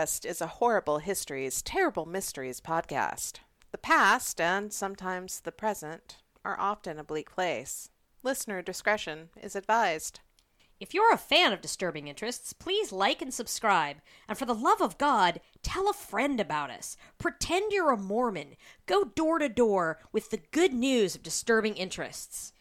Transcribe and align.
Is 0.00 0.40
a 0.40 0.46
horrible 0.46 1.00
histories, 1.00 1.60
terrible 1.60 2.06
mysteries 2.06 2.58
podcast. 2.58 3.40
The 3.70 3.76
past, 3.76 4.40
and 4.40 4.72
sometimes 4.72 5.40
the 5.40 5.52
present, 5.52 6.16
are 6.42 6.58
often 6.58 6.98
a 6.98 7.04
bleak 7.04 7.30
place. 7.30 7.90
Listener 8.22 8.62
discretion 8.62 9.28
is 9.42 9.54
advised. 9.54 10.20
If 10.80 10.94
you're 10.94 11.12
a 11.12 11.18
fan 11.18 11.52
of 11.52 11.60
Disturbing 11.60 12.08
Interests, 12.08 12.54
please 12.54 12.92
like 12.92 13.20
and 13.20 13.34
subscribe. 13.34 13.98
And 14.26 14.38
for 14.38 14.46
the 14.46 14.54
love 14.54 14.80
of 14.80 14.96
God, 14.96 15.42
tell 15.62 15.86
a 15.90 15.92
friend 15.92 16.40
about 16.40 16.70
us. 16.70 16.96
Pretend 17.18 17.70
you're 17.70 17.92
a 17.92 17.98
Mormon. 17.98 18.56
Go 18.86 19.04
door 19.04 19.38
to 19.38 19.50
door 19.50 19.98
with 20.12 20.30
the 20.30 20.40
good 20.50 20.72
news 20.72 21.14
of 21.14 21.22
Disturbing 21.22 21.74
Interests. 21.74 22.54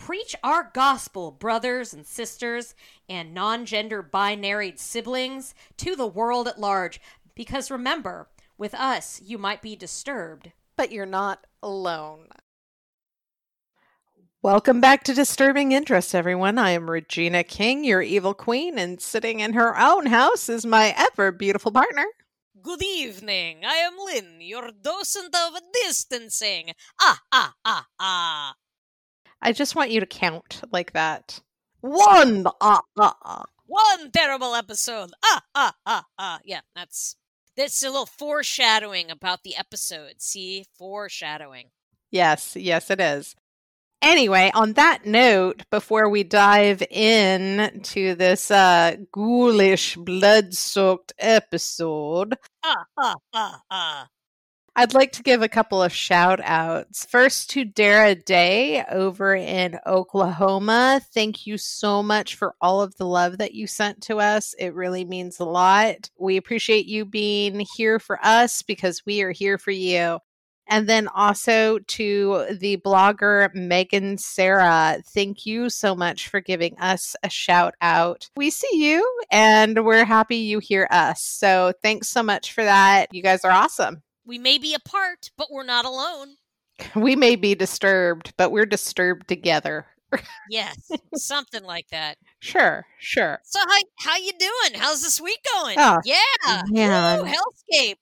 Preach 0.00 0.34
our 0.42 0.70
gospel, 0.72 1.30
brothers 1.30 1.92
and 1.92 2.06
sisters, 2.06 2.74
and 3.06 3.34
non 3.34 3.66
gender 3.66 4.00
binary 4.00 4.72
siblings, 4.76 5.54
to 5.76 5.94
the 5.94 6.06
world 6.06 6.48
at 6.48 6.58
large. 6.58 6.98
Because 7.34 7.70
remember, 7.70 8.30
with 8.56 8.72
us, 8.74 9.20
you 9.22 9.36
might 9.36 9.60
be 9.60 9.76
disturbed. 9.76 10.52
But 10.74 10.90
you're 10.90 11.04
not 11.04 11.46
alone. 11.62 12.28
Welcome 14.40 14.80
back 14.80 15.04
to 15.04 15.12
Disturbing 15.12 15.72
Interest, 15.72 16.14
everyone. 16.14 16.56
I 16.56 16.70
am 16.70 16.90
Regina 16.90 17.44
King, 17.44 17.84
your 17.84 18.00
evil 18.00 18.32
queen, 18.32 18.78
and 18.78 19.02
sitting 19.02 19.40
in 19.40 19.52
her 19.52 19.78
own 19.78 20.06
house 20.06 20.48
is 20.48 20.64
my 20.64 20.94
ever 20.96 21.30
beautiful 21.30 21.72
partner. 21.72 22.06
Good 22.62 22.82
evening. 22.82 23.66
I 23.66 23.74
am 23.74 23.92
Lynn, 24.02 24.40
your 24.40 24.70
docent 24.82 25.36
of 25.36 25.60
distancing. 25.74 26.72
Ah, 26.98 27.20
ah, 27.30 27.54
ah, 27.66 27.86
ah. 28.00 28.54
I 29.42 29.52
just 29.52 29.74
want 29.74 29.90
you 29.90 30.00
to 30.00 30.06
count 30.06 30.62
like 30.72 30.92
that. 30.92 31.40
One, 31.80 32.46
ah, 32.60 32.82
ah, 32.98 33.16
ah. 33.24 33.44
One 33.66 34.10
terrible 34.10 34.54
episode. 34.54 35.10
Ah, 35.24 35.42
ah, 35.54 35.74
ah, 35.86 36.04
ah. 36.18 36.40
Yeah, 36.44 36.60
that's 36.74 37.16
that's 37.56 37.82
a 37.82 37.90
little 37.90 38.06
foreshadowing 38.06 39.10
about 39.10 39.42
the 39.42 39.56
episode. 39.56 40.14
See, 40.18 40.66
foreshadowing. 40.76 41.70
Yes, 42.10 42.56
yes, 42.56 42.90
it 42.90 43.00
is. 43.00 43.34
Anyway, 44.02 44.50
on 44.54 44.72
that 44.74 45.04
note, 45.04 45.62
before 45.70 46.08
we 46.08 46.24
dive 46.24 46.82
in 46.90 47.80
to 47.82 48.14
this 48.14 48.50
uh, 48.50 48.96
ghoulish, 49.12 49.96
blood-soaked 49.96 51.12
episode, 51.18 52.34
Ah, 52.62 52.84
ah, 52.98 53.14
ah, 53.34 53.60
ah. 53.70 54.08
I'd 54.76 54.94
like 54.94 55.10
to 55.12 55.22
give 55.22 55.42
a 55.42 55.48
couple 55.48 55.82
of 55.82 55.92
shout 55.92 56.40
outs. 56.42 57.04
First 57.04 57.50
to 57.50 57.64
Dara 57.64 58.14
Day 58.14 58.84
over 58.90 59.34
in 59.34 59.78
Oklahoma. 59.84 61.00
Thank 61.12 61.44
you 61.46 61.58
so 61.58 62.02
much 62.04 62.36
for 62.36 62.54
all 62.60 62.80
of 62.80 62.96
the 62.96 63.06
love 63.06 63.38
that 63.38 63.52
you 63.52 63.66
sent 63.66 64.00
to 64.02 64.20
us. 64.20 64.54
It 64.58 64.74
really 64.74 65.04
means 65.04 65.40
a 65.40 65.44
lot. 65.44 66.08
We 66.18 66.36
appreciate 66.36 66.86
you 66.86 67.04
being 67.04 67.66
here 67.74 67.98
for 67.98 68.24
us 68.24 68.62
because 68.62 69.04
we 69.04 69.22
are 69.22 69.32
here 69.32 69.58
for 69.58 69.72
you. 69.72 70.20
And 70.68 70.88
then 70.88 71.08
also 71.08 71.80
to 71.80 72.46
the 72.52 72.76
blogger 72.76 73.52
Megan 73.52 74.18
Sarah, 74.18 75.02
thank 75.04 75.44
you 75.44 75.68
so 75.68 75.96
much 75.96 76.28
for 76.28 76.40
giving 76.40 76.78
us 76.78 77.16
a 77.24 77.28
shout 77.28 77.74
out. 77.80 78.30
We 78.36 78.50
see 78.50 78.76
you 78.76 79.20
and 79.32 79.84
we're 79.84 80.04
happy 80.04 80.36
you 80.36 80.60
hear 80.60 80.86
us. 80.92 81.24
So 81.24 81.72
thanks 81.82 82.08
so 82.08 82.22
much 82.22 82.52
for 82.52 82.62
that. 82.62 83.12
You 83.12 83.20
guys 83.20 83.44
are 83.44 83.50
awesome. 83.50 84.04
We 84.24 84.38
may 84.38 84.58
be 84.58 84.74
apart, 84.74 85.30
but 85.36 85.48
we're 85.50 85.64
not 85.64 85.84
alone. 85.84 86.36
We 86.94 87.16
may 87.16 87.36
be 87.36 87.54
disturbed, 87.54 88.32
but 88.36 88.50
we're 88.50 88.66
disturbed 88.66 89.28
together. 89.28 89.86
Yes, 90.48 90.90
something 91.14 91.62
like 91.62 91.88
that. 91.90 92.18
Sure, 92.40 92.84
sure. 92.98 93.40
So 93.44 93.60
how 93.60 93.78
how 93.98 94.16
you 94.16 94.32
doing? 94.38 94.80
How's 94.80 95.02
this 95.02 95.20
week 95.20 95.38
going? 95.54 95.76
Oh, 95.78 95.98
yeah. 96.04 97.20
Woo, 97.20 97.24
Hellscape. 97.24 97.98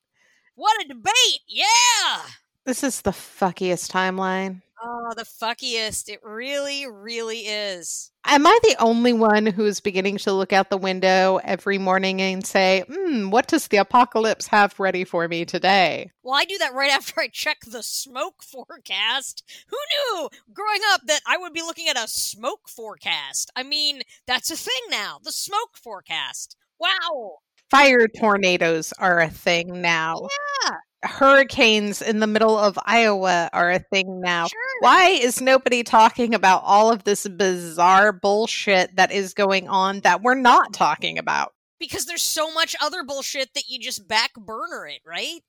What 0.54 0.82
a 0.82 0.88
debate. 0.88 1.40
Yeah. 1.46 2.22
This 2.64 2.82
is 2.82 3.02
the 3.02 3.10
fuckiest 3.10 3.90
timeline. 3.90 4.62
Oh, 4.82 5.12
the 5.16 5.24
fuckiest. 5.24 6.08
It 6.08 6.20
really, 6.22 6.86
really 6.86 7.40
is. 7.40 8.12
Am 8.24 8.46
I 8.46 8.58
the 8.62 8.76
only 8.78 9.12
one 9.12 9.46
who's 9.46 9.80
beginning 9.80 10.18
to 10.18 10.32
look 10.32 10.52
out 10.52 10.70
the 10.70 10.76
window 10.76 11.40
every 11.42 11.78
morning 11.78 12.20
and 12.20 12.46
say, 12.46 12.84
hmm, 12.88 13.30
what 13.30 13.48
does 13.48 13.68
the 13.68 13.78
apocalypse 13.78 14.46
have 14.48 14.78
ready 14.78 15.02
for 15.04 15.26
me 15.26 15.44
today? 15.44 16.10
Well, 16.22 16.34
I 16.34 16.44
do 16.44 16.58
that 16.58 16.74
right 16.74 16.90
after 16.92 17.20
I 17.20 17.28
check 17.28 17.58
the 17.66 17.82
smoke 17.82 18.42
forecast. 18.42 19.42
Who 19.68 19.76
knew 19.76 20.28
growing 20.52 20.80
up 20.92 21.00
that 21.06 21.20
I 21.26 21.38
would 21.38 21.52
be 21.52 21.62
looking 21.62 21.88
at 21.88 22.02
a 22.02 22.06
smoke 22.06 22.68
forecast? 22.68 23.50
I 23.56 23.62
mean, 23.62 24.02
that's 24.26 24.50
a 24.50 24.56
thing 24.56 24.74
now. 24.90 25.18
The 25.22 25.32
smoke 25.32 25.76
forecast. 25.76 26.56
Wow. 26.78 27.38
Fire 27.70 28.06
tornadoes 28.08 28.92
are 28.98 29.20
a 29.20 29.28
thing 29.28 29.82
now. 29.82 30.28
Yeah. 30.64 30.76
Hurricanes 31.04 32.02
in 32.02 32.18
the 32.18 32.26
middle 32.26 32.58
of 32.58 32.78
Iowa 32.84 33.48
are 33.52 33.70
a 33.70 33.78
thing 33.78 34.20
now. 34.20 34.48
Sure. 34.48 34.60
Why 34.80 35.10
is 35.10 35.40
nobody 35.40 35.82
talking 35.82 36.34
about 36.34 36.62
all 36.64 36.90
of 36.90 37.04
this 37.04 37.26
bizarre 37.28 38.12
bullshit 38.12 38.96
that 38.96 39.12
is 39.12 39.32
going 39.32 39.68
on 39.68 40.00
that 40.00 40.22
we're 40.22 40.34
not 40.34 40.72
talking 40.72 41.18
about? 41.18 41.52
Because 41.78 42.06
there's 42.06 42.22
so 42.22 42.52
much 42.52 42.74
other 42.82 43.04
bullshit 43.04 43.54
that 43.54 43.68
you 43.68 43.78
just 43.78 44.08
back 44.08 44.34
burner 44.34 44.86
it, 44.86 45.00
right? 45.06 45.40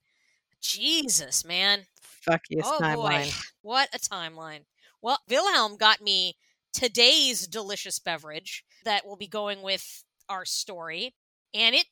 Jesus, 0.61 1.43
man. 1.43 1.87
Fuckiest 2.27 2.61
oh 2.65 2.79
timeline. 2.79 2.95
boy. 2.95 3.31
What 3.61 3.89
a 3.93 3.97
timeline. 3.97 4.65
Well, 5.01 5.19
Wilhelm 5.27 5.77
got 5.77 6.01
me 6.01 6.35
today's 6.73 7.47
delicious 7.47 7.97
beverage 7.99 8.63
that 8.85 9.05
will 9.05 9.17
be 9.17 9.27
going 9.27 9.61
with 9.61 10.03
our 10.27 10.45
story. 10.45 11.15
And 11.53 11.73
it 11.73 11.85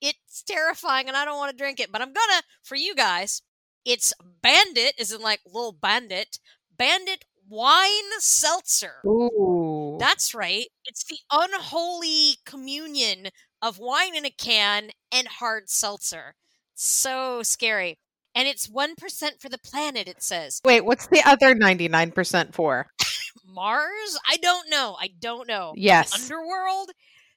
it's 0.00 0.42
terrifying 0.42 1.08
and 1.08 1.16
I 1.16 1.24
don't 1.24 1.38
want 1.38 1.50
to 1.50 1.56
drink 1.56 1.80
it, 1.80 1.92
but 1.92 2.00
I'm 2.00 2.12
gonna 2.12 2.42
for 2.62 2.76
you 2.76 2.94
guys. 2.94 3.42
It's 3.84 4.12
Bandit, 4.42 4.94
is 4.98 5.12
in 5.12 5.20
like 5.20 5.40
little 5.46 5.72
bandit. 5.72 6.38
Bandit 6.76 7.24
wine 7.48 7.90
seltzer. 8.18 8.96
Ooh. 9.06 9.96
That's 9.98 10.34
right. 10.34 10.66
It's 10.86 11.04
the 11.04 11.18
unholy 11.30 12.36
communion 12.46 13.28
of 13.60 13.78
wine 13.78 14.16
in 14.16 14.24
a 14.24 14.30
can 14.30 14.90
and 15.12 15.28
hard 15.28 15.68
seltzer. 15.68 16.34
So 16.74 17.42
scary. 17.42 17.98
And 18.34 18.46
it's 18.46 18.68
1% 18.68 18.94
for 19.40 19.48
the 19.48 19.58
planet, 19.58 20.06
it 20.06 20.22
says. 20.22 20.60
Wait, 20.64 20.84
what's 20.84 21.08
the 21.08 21.22
other 21.26 21.54
99% 21.54 22.54
for? 22.54 22.86
Mars? 23.44 24.18
I 24.26 24.36
don't 24.36 24.70
know. 24.70 24.96
I 24.98 25.10
don't 25.20 25.48
know. 25.48 25.74
Yes. 25.76 26.14
Underworld? 26.14 26.90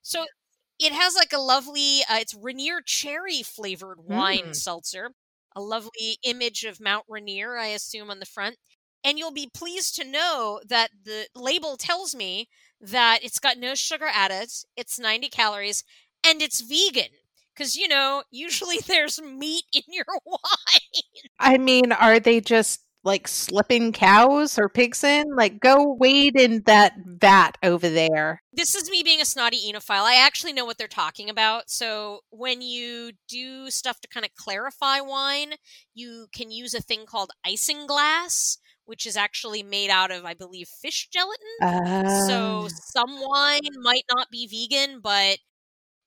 So 0.03 0.25
it 0.83 0.93
has 0.93 1.15
like 1.15 1.33
a 1.33 1.39
lovely, 1.39 2.01
uh, 2.09 2.17
it's 2.19 2.33
Rainier 2.35 2.81
cherry 2.81 3.41
flavored 3.43 3.99
wine 4.05 4.51
Mm. 4.51 4.55
seltzer. 4.55 5.11
A 5.55 5.61
lovely 5.61 6.17
image 6.23 6.63
of 6.63 6.79
Mount 6.81 7.05
Rainier, 7.07 7.57
I 7.57 7.67
assume, 7.67 8.09
on 8.09 8.19
the 8.19 8.25
front. 8.25 8.57
And 9.03 9.19
you'll 9.19 9.31
be 9.31 9.49
pleased 9.53 9.95
to 9.95 10.03
know 10.05 10.61
that 10.67 10.91
the 11.03 11.27
label 11.35 11.77
tells 11.77 12.15
me 12.15 12.49
that 12.81 13.19
it's 13.23 13.39
got 13.39 13.57
no 13.57 13.75
sugar 13.75 14.07
added, 14.11 14.49
it's 14.77 14.99
90 14.99 15.29
calories, 15.29 15.83
and 16.25 16.41
it's 16.41 16.61
vegan. 16.61 17.11
Because, 17.53 17.75
you 17.75 17.87
know, 17.87 18.23
usually 18.31 18.79
there's 18.87 19.21
meat 19.21 19.65
in 19.73 19.83
your 19.89 20.05
wine. 20.25 20.39
I 21.39 21.57
mean, 21.57 21.91
are 21.91 22.19
they 22.19 22.41
just 22.41 22.81
like 23.03 23.27
slipping 23.27 23.91
cows 23.91 24.57
or 24.57 24.69
pigs 24.69 25.03
in? 25.03 25.35
Like, 25.35 25.59
go 25.59 25.93
wade 25.99 26.35
in 26.35 26.61
that 26.65 26.93
vat 27.05 27.57
over 27.63 27.89
there. 27.89 28.41
this 28.53 28.75
is 28.75 28.89
me 28.89 29.03
being 29.03 29.21
a 29.21 29.25
snotty 29.25 29.57
enophile. 29.71 30.03
I 30.03 30.15
actually 30.15 30.53
know 30.53 30.65
what 30.65 30.77
they're 30.77 30.87
talking 30.87 31.29
about. 31.29 31.69
So 31.69 32.21
when 32.29 32.61
you 32.61 33.11
do 33.27 33.69
stuff 33.69 33.99
to 34.01 34.07
kind 34.07 34.25
of 34.25 34.33
clarify 34.35 34.99
wine, 35.01 35.53
you 35.93 36.27
can 36.33 36.51
use 36.51 36.73
a 36.73 36.81
thing 36.81 37.05
called 37.05 37.31
isinglass, 37.45 38.57
which 38.85 39.05
is 39.05 39.17
actually 39.17 39.63
made 39.63 39.89
out 39.89 40.11
of, 40.11 40.25
I 40.25 40.33
believe, 40.33 40.67
fish 40.67 41.09
gelatin. 41.11 42.17
so 42.27 42.65
Uh, 42.65 42.69
some 42.69 43.19
wine 43.21 43.61
might 43.81 44.05
not 44.13 44.29
be 44.29 44.47
vegan, 44.47 44.99
but 45.01 45.39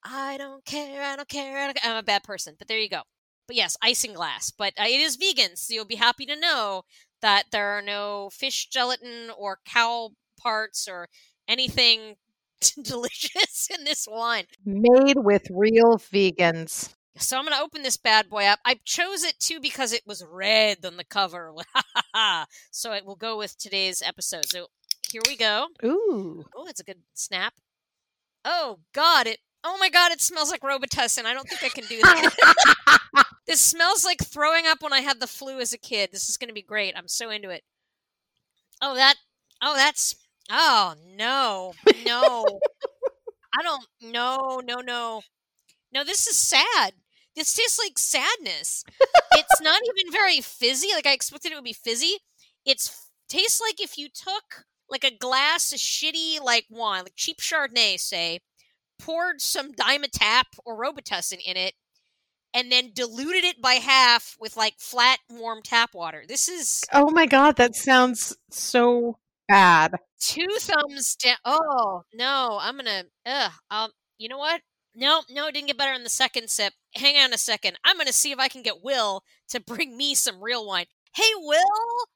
I 0.05 0.37
don't 0.37 0.65
care. 0.65 1.03
I 1.03 1.17
don't 1.17 1.29
care. 1.29 1.59
I 1.59 1.67
don't 1.67 1.77
care. 1.77 1.91
I'm 1.91 1.97
a 1.99 2.03
bad 2.03 2.23
person, 2.23 2.55
but 2.59 2.69
there 2.69 2.79
you 2.79 2.89
go. 2.89 3.03
But 3.47 3.57
yes, 3.57 3.77
isinglass. 3.85 4.53
But 4.57 4.73
uh, 4.79 4.85
it 4.87 5.01
is 5.01 5.17
vegan, 5.17 5.57
so 5.57 5.75
you'll 5.75 5.85
be 5.85 5.97
happy 5.97 6.27
to 6.27 6.39
know 6.39 6.83
that 7.23 7.45
there 7.51 7.71
are 7.71 7.83
no 7.83 8.31
fish 8.33 8.67
gelatin 8.67 9.31
or 9.37 9.59
cow 9.65 10.11
parts 10.39 10.87
or 10.89 11.09
anything 11.49 12.17
delicious 12.83 13.69
in 13.77 13.85
this 13.85 14.07
wine. 14.11 14.45
made 14.65 15.19
with 15.19 15.47
real 15.51 15.97
vegans. 15.97 16.95
So 17.19 17.39
I'm 17.39 17.45
gonna 17.45 17.63
open 17.63 17.83
this 17.83 17.97
bad 17.97 18.29
boy 18.29 18.45
up. 18.45 18.59
I 18.65 18.79
chose 18.85 19.25
it 19.25 19.39
too 19.39 19.59
because 19.59 19.93
it 19.93 20.03
was 20.07 20.23
red 20.31 20.85
on 20.85 20.99
the 20.99 21.05
cover. 21.05 21.55
so 22.71 22.93
it 22.93 23.07
will 23.07 23.17
go 23.17 23.39
with 23.39 23.57
today's 23.59 24.03
episode. 24.03 24.47
So 24.47 24.67
here 25.11 25.23
we 25.27 25.37
go. 25.37 25.69
Ooh. 25.85 26.45
Oh, 26.55 26.67
it's 26.67 26.81
a 26.81 26.85
good 26.85 27.01
snap. 27.15 27.55
Oh 28.45 28.81
God, 28.93 29.27
it. 29.27 29.39
Oh 29.65 29.79
my 29.81 29.89
God, 29.89 30.13
it 30.13 30.21
smells 30.21 30.51
like 30.51 30.61
Robitussin. 30.61 31.25
I 31.25 31.33
don't 31.33 31.49
think 31.49 31.65
I 31.65 31.69
can 31.69 31.87
do 31.87 32.01
that. 32.03 33.01
this 33.47 33.61
smells 33.61 34.05
like 34.05 34.21
throwing 34.23 34.67
up 34.67 34.83
when 34.83 34.93
I 34.93 35.01
had 35.01 35.21
the 35.21 35.27
flu 35.27 35.61
as 35.61 35.73
a 35.73 35.79
kid. 35.79 36.11
This 36.13 36.29
is 36.29 36.37
gonna 36.37 36.53
be 36.53 36.63
great. 36.63 36.95
I'm 36.97 37.09
so 37.09 37.31
into 37.31 37.51
it. 37.51 37.63
Oh 38.83 38.95
that. 38.95 39.17
Oh 39.63 39.75
that's. 39.75 40.17
Oh 40.51 40.95
no, 41.17 41.73
no. 42.05 42.47
I 43.59 43.63
don't. 43.63 43.87
No, 44.03 44.61
no, 44.65 44.77
no. 44.81 45.23
No, 45.93 46.05
this 46.05 46.27
is 46.27 46.37
sad. 46.37 46.95
This 47.37 47.55
tastes 47.55 47.79
like 47.79 47.99
sadness. 47.99 48.85
it's 49.33 49.61
not 49.61 49.83
even 49.85 50.13
very 50.13 50.41
fizzy. 50.41 50.89
Like 50.95 51.07
I 51.07 51.13
expected 51.13 51.53
it 51.53 51.55
would 51.57 51.65
be 51.65 51.73
fizzy. 51.73 52.19
It's 52.65 53.11
tastes 53.29 53.61
like 53.61 53.81
if 53.83 53.99
you 53.99 54.09
took 54.09 54.65
like 54.91 55.05
a 55.05 55.17
glass 55.17 55.73
of 55.73 55.79
shitty 55.79 56.41
like 56.43 56.67
wine, 56.71 57.05
like 57.05 57.17
cheap 57.17 57.39
Chardonnay, 57.41 57.99
say, 58.01 58.41
poured 58.99 59.41
some 59.41 59.73
Dimetapp 59.73 60.45
or 60.65 60.81
Robitussin 60.83 61.41
in 61.45 61.57
it, 61.57 61.75
and 62.57 62.73
then 62.73 62.91
diluted 62.95 63.45
it 63.45 63.61
by 63.61 63.75
half 63.75 64.35
with 64.41 64.57
like 64.57 64.75
flat 64.79 65.19
warm 65.31 65.61
tap 65.63 65.91
water. 65.95 66.25
This 66.27 66.49
is 66.49 66.83
Oh 66.93 67.11
my 67.11 67.27
god, 67.27 67.57
that 67.57 67.77
sounds 67.77 68.35
so 68.51 69.19
bad. 69.47 69.93
two 70.19 70.47
thumbs 70.59 71.15
down. 71.17 71.37
Oh 71.45 72.03
no, 72.15 72.59
I'm 72.61 72.77
gonna. 72.77 73.05
Ugh. 73.27 73.53
Um. 73.71 73.91
You 74.19 74.31
know 74.31 74.39
what? 74.39 74.63
No, 74.95 75.21
no, 75.31 75.47
it 75.47 75.53
didn't 75.53 75.67
get 75.67 75.77
better 75.77 75.93
on 75.93 76.03
the 76.03 76.09
second 76.09 76.49
sip. 76.49 76.73
Hang 76.95 77.17
on 77.19 77.35
a 77.35 77.39
second. 77.39 77.77
I'm 77.85 77.99
gonna 77.99 78.15
see 78.15 78.33
if 78.33 78.39
I 78.39 78.49
can 78.49 78.63
get 78.63 78.83
Will 78.83 79.23
to 79.51 79.61
bring 79.61 79.95
me 79.97 80.15
some 80.15 80.43
real 80.43 80.67
wine. 80.67 80.87
Hey, 81.15 81.31
Will. 81.37 82.07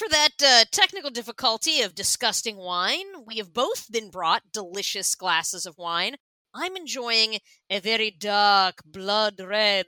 For 0.00 0.08
that 0.08 0.30
uh, 0.42 0.64
technical 0.70 1.10
difficulty 1.10 1.82
of 1.82 1.94
disgusting 1.94 2.56
wine. 2.56 3.04
We 3.26 3.36
have 3.36 3.52
both 3.52 3.92
been 3.92 4.08
brought 4.08 4.50
delicious 4.50 5.14
glasses 5.14 5.66
of 5.66 5.76
wine. 5.76 6.16
I'm 6.54 6.74
enjoying 6.74 7.36
a 7.68 7.80
very 7.80 8.10
dark, 8.10 8.80
blood 8.82 9.38
red 9.38 9.84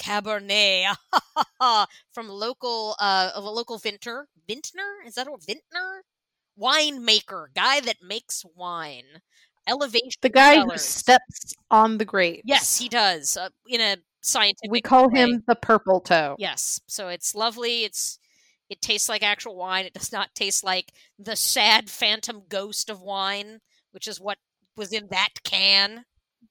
Cabernet 0.00 0.96
from 2.14 2.28
local 2.30 2.96
uh, 2.98 3.32
of 3.34 3.44
a 3.44 3.50
local 3.50 3.76
vintner. 3.76 4.28
Vintner 4.48 5.06
is 5.06 5.16
that 5.16 5.26
a 5.26 5.36
vintner? 5.46 6.04
Winemaker, 6.58 7.48
guy 7.54 7.80
that 7.80 7.96
makes 8.02 8.46
wine. 8.56 9.20
Elevation. 9.68 10.20
The 10.22 10.30
guy 10.30 10.60
who 10.60 10.78
steps 10.78 11.52
on 11.70 11.98
the 11.98 12.06
grapes. 12.06 12.44
Yes, 12.46 12.78
he 12.78 12.88
does. 12.88 13.36
Uh, 13.36 13.50
in 13.68 13.82
a 13.82 13.98
scientific. 14.22 14.70
We 14.70 14.80
call 14.80 15.10
way. 15.10 15.20
him 15.20 15.44
the 15.46 15.54
purple 15.54 16.00
toe. 16.00 16.36
Yes. 16.38 16.80
So 16.88 17.08
it's 17.08 17.34
lovely. 17.34 17.84
It's 17.84 18.18
it 18.70 18.80
tastes 18.80 19.08
like 19.08 19.22
actual 19.22 19.56
wine. 19.56 19.84
It 19.84 19.94
does 19.94 20.12
not 20.12 20.34
taste 20.34 20.64
like 20.64 20.92
the 21.18 21.36
sad 21.36 21.90
phantom 21.90 22.42
ghost 22.48 22.88
of 22.88 23.02
wine, 23.02 23.60
which 23.90 24.08
is 24.08 24.20
what 24.20 24.38
was 24.76 24.92
in 24.92 25.08
that 25.10 25.30
can. 25.44 26.04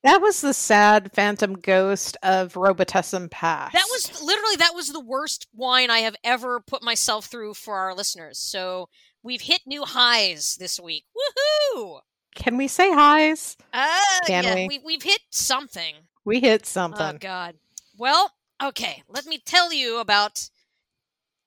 That 0.04 0.22
was 0.22 0.42
the 0.42 0.54
sad 0.54 1.12
phantom 1.14 1.56
ghost 1.56 2.16
of 2.22 2.54
Robitussin 2.54 3.32
Pass. 3.32 3.74
That 3.74 3.88
was 3.90 4.22
literally 4.22 4.56
that 4.58 4.76
was 4.76 4.90
the 4.90 5.00
worst 5.00 5.48
wine 5.54 5.90
I 5.90 6.00
have 6.00 6.16
ever 6.24 6.60
put 6.60 6.84
myself 6.84 7.26
through 7.26 7.56
for 7.56 7.76
our 7.76 7.96
listeners. 7.96 8.38
So 8.38 8.88
we've 9.24 9.42
hit 9.42 9.62
new 9.66 9.84
highs 9.84 10.58
this 10.58 10.80
week. 10.80 11.06
Woohoo! 11.18 12.02
Can 12.36 12.56
we 12.58 12.68
say 12.68 12.94
highs? 12.94 13.58
Uh, 13.74 13.88
Can 14.26 14.44
yeah, 14.44 14.56
we? 14.56 14.68
we? 14.68 14.80
We've 14.86 15.04
hit 15.04 15.22
something. 15.32 15.96
We 16.24 16.40
hit 16.40 16.62
Oh 16.62 16.66
something. 16.66 17.18
God. 17.20 17.56
Well, 17.98 18.32
okay. 18.64 19.04
Let 19.10 19.26
me 19.26 19.40
tell 19.44 19.74
you 19.74 20.00
about 20.00 20.50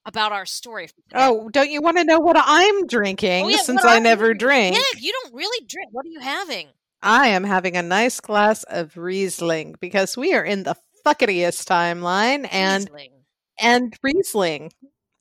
about 0.05 0.31
our 0.31 0.45
story. 0.45 0.89
Oh, 1.13 1.49
don't 1.49 1.69
you 1.69 1.81
want 1.81 1.97
to 1.97 2.03
know 2.03 2.19
what 2.19 2.35
I'm 2.39 2.87
drinking 2.87 3.45
Oh, 3.45 3.49
yeah, 3.49 3.57
since 3.57 3.83
I 3.85 3.99
never 3.99 4.29
you- 4.29 4.33
drink? 4.35 4.75
Yeah, 4.75 4.99
you 4.99 5.11
don't 5.23 5.33
really 5.33 5.65
drink. 5.67 5.89
What 5.91 6.05
are 6.05 6.09
you 6.09 6.19
having? 6.19 6.67
I 7.01 7.27
am 7.27 7.43
having 7.43 7.75
a 7.77 7.81
nice 7.81 8.19
glass 8.19 8.63
of 8.63 8.95
Riesling 8.97 9.75
because 9.81 10.15
we 10.17 10.33
are 10.33 10.43
in 10.43 10.63
the 10.63 10.75
fucketiest 11.05 11.65
timeline 11.67 12.47
and 12.51 12.85
Riesling. 12.85 13.11
and 13.59 13.93
Riesling. 14.01 14.71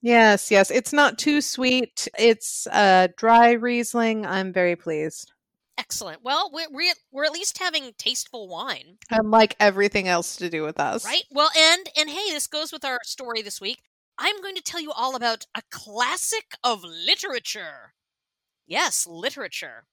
Yes, 0.00 0.50
yes. 0.50 0.70
It's 0.70 0.92
not 0.92 1.18
too 1.18 1.40
sweet. 1.40 2.08
It's 2.18 2.66
uh 2.72 3.08
dry 3.16 3.52
Riesling. 3.52 4.26
I'm 4.26 4.52
very 4.52 4.74
pleased. 4.76 5.32
Excellent. 5.78 6.22
Well, 6.22 6.50
we're, 6.52 6.66
we're 6.70 6.92
we're 7.10 7.24
at 7.24 7.32
least 7.32 7.58
having 7.58 7.92
tasteful 7.98 8.46
wine, 8.48 8.98
Unlike 9.10 9.56
everything 9.58 10.06
else 10.06 10.36
to 10.36 10.50
do 10.50 10.62
with 10.62 10.78
us. 10.78 11.04
right? 11.04 11.24
Well, 11.30 11.50
and 11.56 11.88
and 11.96 12.10
hey, 12.10 12.30
this 12.30 12.46
goes 12.46 12.72
with 12.72 12.84
our 12.84 12.98
story 13.04 13.42
this 13.42 13.60
week. 13.60 13.80
I'm 14.18 14.40
going 14.40 14.54
to 14.54 14.62
tell 14.62 14.80
you 14.80 14.92
all 14.92 15.16
about 15.16 15.46
a 15.54 15.62
classic 15.70 16.56
of 16.62 16.84
literature. 16.84 17.94
Yes, 18.66 19.06
literature. 19.06 19.84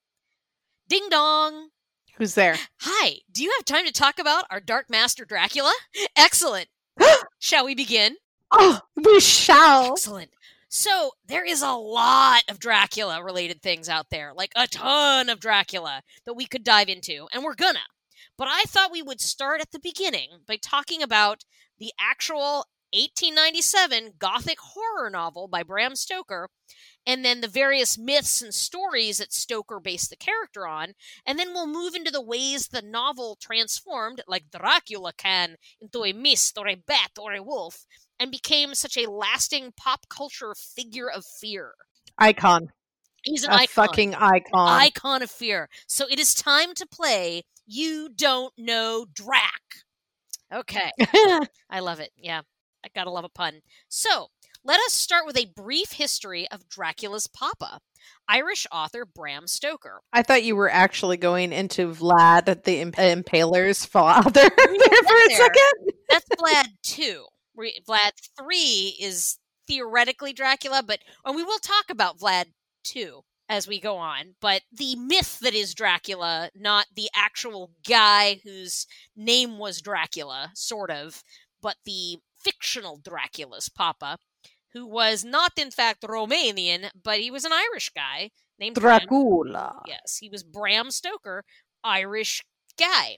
Ding 0.88 1.08
dong. 1.10 1.70
Who's 2.18 2.36
there? 2.36 2.58
Hi. 2.82 3.20
Do 3.32 3.44
you 3.44 3.54
have 3.58 3.66
time 3.66 3.86
to 3.86 3.94
talk 3.94 4.20
about 4.20 4.46
our 4.50 4.60
Dark 4.60 4.90
Master 4.90 5.26
Dracula? 5.26 5.74
Excellent. 6.16 6.68
Shall 7.40 7.66
we 7.66 7.76
begin? 7.76 8.18
Oh, 8.52 8.82
we 8.96 9.20
shall. 9.20 9.92
Excellent. 9.94 10.32
So 10.70 11.12
there 11.28 11.46
is 11.46 11.62
a 11.62 11.72
lot 11.72 12.44
of 12.50 12.60
Dracula 12.60 13.24
related 13.24 13.62
things 13.62 13.90
out 13.90 14.10
there, 14.10 14.34
like 14.36 14.52
a 14.56 14.68
ton 14.68 15.30
of 15.30 15.40
Dracula 15.40 16.02
that 16.26 16.34
we 16.34 16.46
could 16.46 16.64
dive 16.64 16.90
into, 16.90 17.28
and 17.34 17.44
we're 17.44 17.56
gonna. 17.56 17.80
But 18.38 18.48
I 18.50 18.64
thought 18.64 18.92
we 18.92 19.02
would 19.02 19.22
start 19.22 19.62
at 19.62 19.72
the 19.72 19.80
beginning 19.80 20.30
by 20.48 20.58
talking 20.58 21.02
about 21.02 21.44
the 21.78 21.92
actual 22.00 22.66
1897 22.94 24.14
Gothic 24.20 24.60
horror 24.60 25.10
novel 25.10 25.48
by 25.48 25.64
Bram 25.64 25.96
Stoker, 25.96 26.50
and 27.06 27.24
then 27.24 27.42
the 27.42 27.48
various 27.48 27.98
myths 27.98 28.42
and 28.42 28.54
stories 28.54 29.18
that 29.18 29.34
Stoker 29.34 29.80
based 29.80 30.10
the 30.10 30.16
character 30.16 30.68
on, 30.68 30.94
and 31.26 31.38
then 31.40 31.54
we'll 31.54 31.68
move 31.68 31.96
into 31.96 32.12
the 32.12 32.22
ways 32.22 32.68
the 32.68 32.82
novel 32.82 33.38
transformed, 33.40 34.22
like 34.28 34.52
Dracula 34.52 35.14
can, 35.18 35.56
into 35.82 36.04
a 36.04 36.14
mist 36.14 36.58
or 36.58 36.68
a 36.68 36.76
bat 36.76 37.12
or 37.20 37.34
a 37.34 37.44
wolf, 37.44 37.86
and 38.20 38.32
became 38.32 38.76
such 38.76 38.98
a 38.98 39.10
lasting 39.10 39.74
pop 39.78 40.08
culture 40.10 40.54
figure 40.56 41.10
of 41.10 41.26
fear. 41.26 41.74
Icon. 42.18 42.70
He's 43.24 43.44
an 43.44 43.52
A 43.52 43.56
icon. 43.56 43.68
fucking 43.88 44.16
icon. 44.16 44.68
icon 44.82 45.22
of 45.22 45.32
fear. 45.32 45.70
So 45.88 46.06
it 46.10 46.20
is 46.20 46.34
time 46.34 46.74
to 46.76 46.86
play 46.88 47.44
You 47.66 48.10
Don't 48.14 48.54
Know 48.58 49.06
Drac. 49.14 49.62
Okay. 50.54 50.92
I 51.70 51.80
love 51.80 52.00
it. 52.00 52.12
Yeah. 52.18 52.42
I 52.84 52.90
gotta 52.94 53.10
love 53.12 53.26
a 53.26 53.30
pun. 53.30 53.62
So 53.88 54.28
let 54.64 54.80
us 54.82 54.94
start 54.94 55.26
with 55.26 55.38
a 55.38 55.52
brief 55.56 55.94
history 55.94 56.48
of 56.52 56.68
Dracula's 56.70 57.28
Papa, 57.28 57.80
Irish 58.28 58.68
author 58.72 59.06
Bram 59.06 59.48
Stoker. 59.48 60.02
I 60.14 60.22
thought 60.24 60.44
you 60.44 60.56
were 60.56 60.70
actually 60.70 61.18
going 61.18 61.52
into 61.54 61.88
Vlad 61.94 62.64
the 62.64 62.80
Imp- 62.82 63.00
uh, 63.00 63.02
Impaler's 63.02 63.86
father 63.86 64.30
there 64.32 64.50
for 64.58 64.64
a 64.64 65.28
there. 65.28 65.38
second. 65.38 65.92
That's 66.10 66.30
Vlad 66.38 66.66
2. 66.84 67.26
Vlad 67.88 68.12
3 68.38 68.98
is 69.02 69.38
theoretically 69.68 70.34
Dracula, 70.34 70.84
but 70.86 71.00
and 71.26 71.36
we 71.36 71.44
will 71.44 71.60
talk 71.60 71.86
about 71.90 72.18
Vlad 72.20 72.46
2 72.86 73.22
as 73.50 73.68
we 73.68 73.80
go 73.80 73.98
on. 73.98 74.36
But 74.40 74.62
the 74.72 74.96
myth 74.96 75.40
that 75.40 75.54
is 75.54 75.74
Dracula, 75.74 76.50
not 76.56 76.86
the 76.96 77.10
actual 77.16 77.72
guy 77.88 78.40
whose 78.44 78.88
name 79.16 79.58
was 79.58 79.82
Dracula, 79.82 80.52
sort 80.54 80.92
of, 80.92 81.24
but 81.62 81.76
the 81.86 82.18
fictional 82.44 82.98
Dracula's 83.04 83.70
papa, 83.70 84.18
who 84.74 84.86
was 84.86 85.24
not 85.26 85.52
in 85.58 85.72
fact 85.72 86.04
Romanian, 86.04 86.90
but 87.02 87.20
he 87.20 87.32
was 87.32 87.46
an 87.46 87.54
Irish 87.54 87.90
guy 87.90 88.32
named 88.60 88.76
Bram. 88.76 89.00
Dracula. 89.00 89.82
Yes, 89.88 90.18
he 90.18 90.30
was 90.30 90.44
Bram 90.44 90.92
Stoker, 90.92 91.44
Irish 91.84 92.44
guy. 92.78 93.18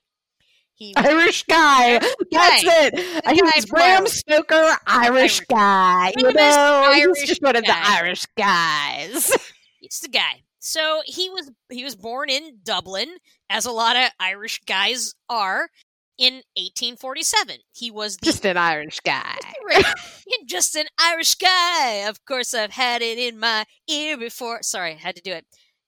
He 0.73 0.93
was 0.95 1.05
Irish 1.05 1.43
guy. 1.43 1.91
Irish 1.93 2.01
That's 2.31 2.63
guy. 2.63 2.85
it. 2.85 2.95
The 3.25 3.33
he 3.33 3.41
was 3.43 3.63
um, 3.65 3.69
Bram 3.69 3.97
from- 3.97 4.07
Stoker, 4.07 4.77
Irish 4.87 4.87
Irish. 4.87 5.39
guy. 5.41 6.13
You 6.17 6.31
know, 6.33 6.83
Irish 6.91 7.19
he's 7.19 7.29
just 7.29 7.41
one 7.43 7.55
of 7.55 7.63
the. 7.63 7.73
Irish 7.75 8.25
guys. 8.37 9.31
it's 9.81 9.99
the 9.99 10.07
guy. 10.07 10.41
So 10.59 11.01
he 11.05 11.29
was 11.29 11.51
he 11.69 11.83
was 11.83 11.95
born 11.95 12.29
in 12.29 12.59
Dublin, 12.63 13.17
as 13.49 13.65
a 13.65 13.71
lot 13.71 13.95
of 13.95 14.09
Irish 14.19 14.59
guys 14.65 15.13
are, 15.29 15.69
in 16.17 16.35
1847. 16.55 17.57
He 17.71 17.91
was 17.91 18.17
the 18.17 18.25
just 18.25 18.45
an 18.45 18.57
Irish 18.57 18.99
guy. 18.99 19.37
just 20.45 20.75
an 20.75 20.87
Irish 20.99 21.35
guy. 21.35 22.05
Of 22.07 22.23
course, 22.25 22.53
I've 22.53 22.71
had 22.71 23.01
it 23.01 23.17
in 23.17 23.39
my 23.39 23.65
ear 23.89 24.17
before. 24.17 24.61
Sorry, 24.61 24.91
I 24.93 24.97
had 24.97 25.15
to 25.15 25.21
do 25.21 25.31
it. 25.31 25.45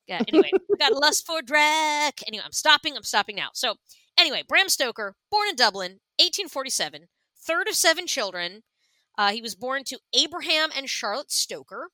Yeah, 0.07 0.21
anyway, 0.27 0.51
got 0.79 0.91
a 0.91 0.97
lust 0.97 1.25
for 1.25 1.41
Drac. 1.41 2.19
Anyway, 2.27 2.43
I'm 2.45 2.51
stopping. 2.51 2.95
I'm 2.95 3.03
stopping 3.03 3.35
now. 3.35 3.49
So, 3.53 3.75
anyway, 4.17 4.43
Bram 4.47 4.69
Stoker, 4.69 5.15
born 5.31 5.49
in 5.49 5.55
Dublin, 5.55 5.91
1847, 6.19 7.07
third 7.37 7.67
of 7.67 7.75
seven 7.75 8.07
children. 8.07 8.63
Uh, 9.17 9.31
he 9.31 9.41
was 9.41 9.55
born 9.55 9.83
to 9.85 9.99
Abraham 10.13 10.69
and 10.75 10.89
Charlotte 10.89 11.31
Stoker. 11.31 11.89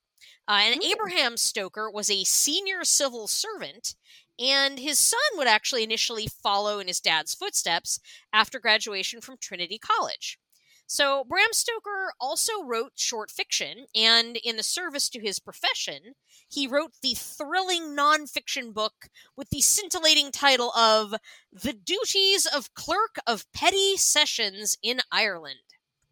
Uh, 0.48 0.60
and. 0.64 0.82
Abraham 0.82 1.36
Stoker 1.36 1.90
was 1.90 2.10
a 2.10 2.24
senior 2.24 2.84
civil 2.84 3.26
servant, 3.26 3.94
and 4.40 4.78
his 4.78 4.98
son 4.98 5.20
would 5.34 5.46
actually 5.46 5.84
initially 5.84 6.26
follow 6.26 6.78
in 6.78 6.88
his 6.88 7.00
dad's 7.00 7.34
footsteps 7.34 8.00
after 8.32 8.58
graduation 8.58 9.20
from 9.20 9.36
Trinity 9.36 9.78
College. 9.78 10.38
So, 10.86 11.22
Bram 11.22 11.52
Stoker 11.52 12.12
also 12.18 12.64
wrote 12.64 12.94
short 12.96 13.30
fiction, 13.30 13.86
and 13.94 14.36
in 14.38 14.56
the 14.56 14.64
service 14.64 15.08
to 15.10 15.20
his 15.20 15.38
profession, 15.38 16.14
he 16.48 16.66
wrote 16.66 16.94
the 17.00 17.14
thrilling 17.14 17.96
nonfiction 17.96 18.74
book 18.74 19.08
with 19.36 19.50
the 19.50 19.60
scintillating 19.60 20.32
title 20.32 20.72
of 20.72 21.14
The 21.52 21.74
Duties 21.74 22.44
of 22.44 22.74
Clerk 22.74 23.20
of 23.24 23.46
Petty 23.52 23.96
Sessions 23.96 24.78
in 24.82 24.98
Ireland. 25.12 25.60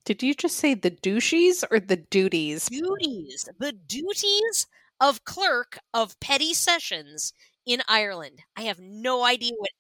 Did 0.05 0.23
you 0.23 0.33
just 0.33 0.57
say 0.57 0.75
the 0.75 0.93
douchies 0.93 1.65
or 1.73 1.81
the 1.81 1.97
duties? 1.97 2.69
Duties. 2.69 3.49
The 3.59 3.73
duties 3.73 4.69
of 5.01 5.25
Clerk 5.25 5.79
of 5.93 6.19
Petty 6.21 6.55
Sessions 6.55 7.33
in 7.69 7.83
Ireland. 7.89 8.41
I 8.57 8.63
have 8.63 8.81
no 8.81 9.25
idea 9.25 9.53
what 9.57 9.71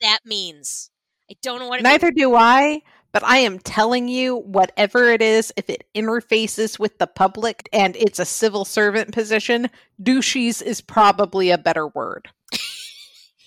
that 0.00 0.20
means. 0.24 0.90
I 1.30 1.34
don't 1.42 1.60
know 1.60 1.68
what 1.68 1.80
it 1.80 1.82
Neither 1.82 2.06
means. 2.06 2.16
do 2.16 2.34
I, 2.34 2.82
but 3.12 3.22
I 3.22 3.38
am 3.38 3.58
telling 3.58 4.08
you, 4.08 4.36
whatever 4.36 5.10
it 5.10 5.22
is, 5.22 5.52
if 5.56 5.68
it 5.70 5.86
interfaces 5.94 6.78
with 6.78 6.98
the 6.98 7.06
public 7.06 7.68
and 7.72 7.94
it's 7.96 8.18
a 8.18 8.24
civil 8.24 8.64
servant 8.64 9.12
position, 9.12 9.70
douchies 10.02 10.62
is 10.62 10.80
probably 10.80 11.50
a 11.50 11.58
better 11.58 11.86
word. 11.86 12.28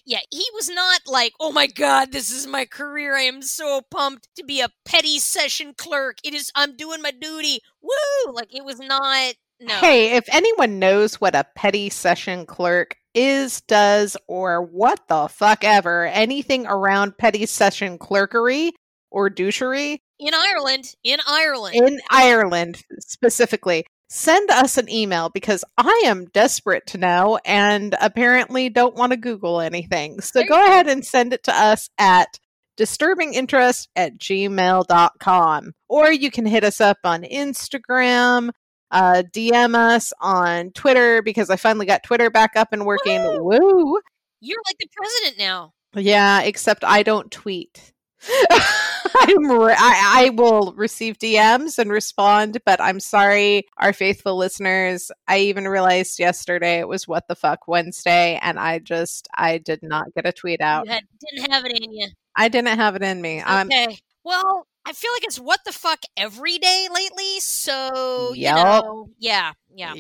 Yeah, 0.10 0.22
he 0.32 0.46
was 0.54 0.70
not 0.70 1.02
like, 1.06 1.34
oh 1.38 1.52
my 1.52 1.68
god, 1.68 2.14
this 2.14 2.32
is 2.32 2.48
my 2.48 2.64
career. 2.64 3.14
I 3.18 3.24
am 3.24 3.42
so 3.42 3.82
pumped 3.92 4.30
to 4.38 4.46
be 4.46 4.62
a 4.62 4.70
petty 4.86 5.20
session 5.20 5.74
clerk. 5.78 6.20
It 6.24 6.34
is, 6.34 6.50
I'm 6.56 6.78
doing 6.78 7.02
my 7.02 7.12
duty. 7.12 7.60
Woo! 7.82 8.32
Like, 8.32 8.56
it 8.56 8.64
was 8.64 8.80
not, 8.80 9.34
no. 9.60 9.74
Hey, 9.76 10.16
if 10.16 10.26
anyone 10.32 10.80
knows 10.80 11.16
what 11.22 11.36
a 11.36 11.46
petty 11.56 11.90
session 11.90 12.46
clerk 12.46 12.96
is, 13.14 13.62
does, 13.62 14.16
or 14.28 14.62
what 14.62 15.08
the 15.08 15.28
fuck 15.28 15.64
ever, 15.64 16.06
anything 16.06 16.68
around 16.68 17.18
petty 17.18 17.46
session 17.46 17.98
clerkery 17.98 18.72
or 19.10 19.30
douchery 19.30 20.00
In 20.20 20.34
Ireland, 20.34 20.94
in 21.04 21.20
Ireland. 21.28 21.76
in 21.76 22.00
Ireland 22.12 22.84
specifically, 23.00 23.86
send 24.10 24.50
us 24.52 24.78
an 24.78 24.90
email 24.90 25.30
because 25.30 25.64
I 25.78 26.04
am 26.06 26.26
desperate 26.26 26.86
to 26.88 26.98
know 26.98 27.40
and 27.44 27.96
apparently 28.00 28.70
don't 28.70 28.96
want 28.96 29.12
to 29.14 29.18
Google 29.18 29.60
anything. 29.62 30.22
So 30.22 30.40
There 30.40 30.50
go 30.50 30.56
go. 30.58 30.66
ahead 30.66 30.88
and 30.88 31.04
send 31.06 31.34
it 31.34 31.44
to 31.46 31.54
us 31.56 31.90
at 31.98 32.38
disturbinginterest 32.78 33.88
at 33.96 34.18
gmail.com. 34.18 35.72
Or 35.90 36.12
you 36.12 36.30
can 36.32 36.46
hit 36.46 36.64
us 36.64 36.80
up 36.82 36.98
on 37.04 37.24
Instagram, 37.24 38.52
uh, 38.92 39.24
DM 39.32 39.76
us 39.76 40.14
on 40.22 40.72
Twitter 40.72 41.22
because 41.22 41.50
I 41.50 41.56
finally 41.56 41.86
got 41.86 42.04
Twitter 42.04 42.30
back 42.30 42.52
up 42.56 42.70
and 42.72 42.86
working. 42.86 43.22
Woo! 43.24 44.00
You're 44.40 44.62
like 44.68 44.78
the 44.80 44.88
president 44.96 45.38
now. 45.40 45.74
Yeah, 45.96 46.42
except 46.42 46.84
I 46.84 47.04
don't 47.04 47.32
tweet. 47.32 47.94
I'm 48.50 49.50
re- 49.52 49.76
I, 49.78 50.26
I 50.26 50.30
will 50.36 50.74
receive 50.74 51.18
DMs 51.18 51.78
and 51.80 51.92
respond, 51.92 52.60
but 52.66 52.82
I'm 52.82 53.00
sorry, 53.00 53.66
our 53.78 53.94
faithful 53.94 54.36
listeners. 54.38 55.12
I 55.28 55.40
even 55.40 55.68
realized 55.68 56.20
yesterday 56.20 56.80
it 56.80 56.88
was 56.88 57.08
What 57.08 57.28
the 57.28 57.36
Fuck 57.36 57.68
Wednesday, 57.68 58.40
and 58.42 58.60
I 58.60 58.80
just 58.80 59.28
I 59.36 59.58
did 59.60 59.80
not 59.82 60.14
get 60.16 60.26
a 60.26 60.32
tweet 60.34 60.62
out. 60.62 60.86
You 60.86 60.92
had, 60.94 61.04
didn't 61.20 61.52
have 61.52 61.66
it 61.66 61.80
in 61.82 61.92
you. 61.94 62.08
I 62.36 62.50
didn't 62.50 62.78
have 62.78 62.96
it 62.96 63.02
in 63.02 63.22
me. 63.22 63.40
Um, 63.42 63.68
Okay. 63.68 63.98
well, 64.24 64.68
I 64.88 64.94
feel 64.94 65.12
like 65.14 65.26
it's 65.26 65.38
what 65.38 65.66
the 65.66 65.74
fuck 65.74 66.00
every 66.16 66.58
day 66.58 66.88
lately. 66.90 67.42
So, 67.42 68.32
you 68.34 68.54
know, 68.54 69.10
yeah, 69.20 69.52
yeah. 69.76 69.94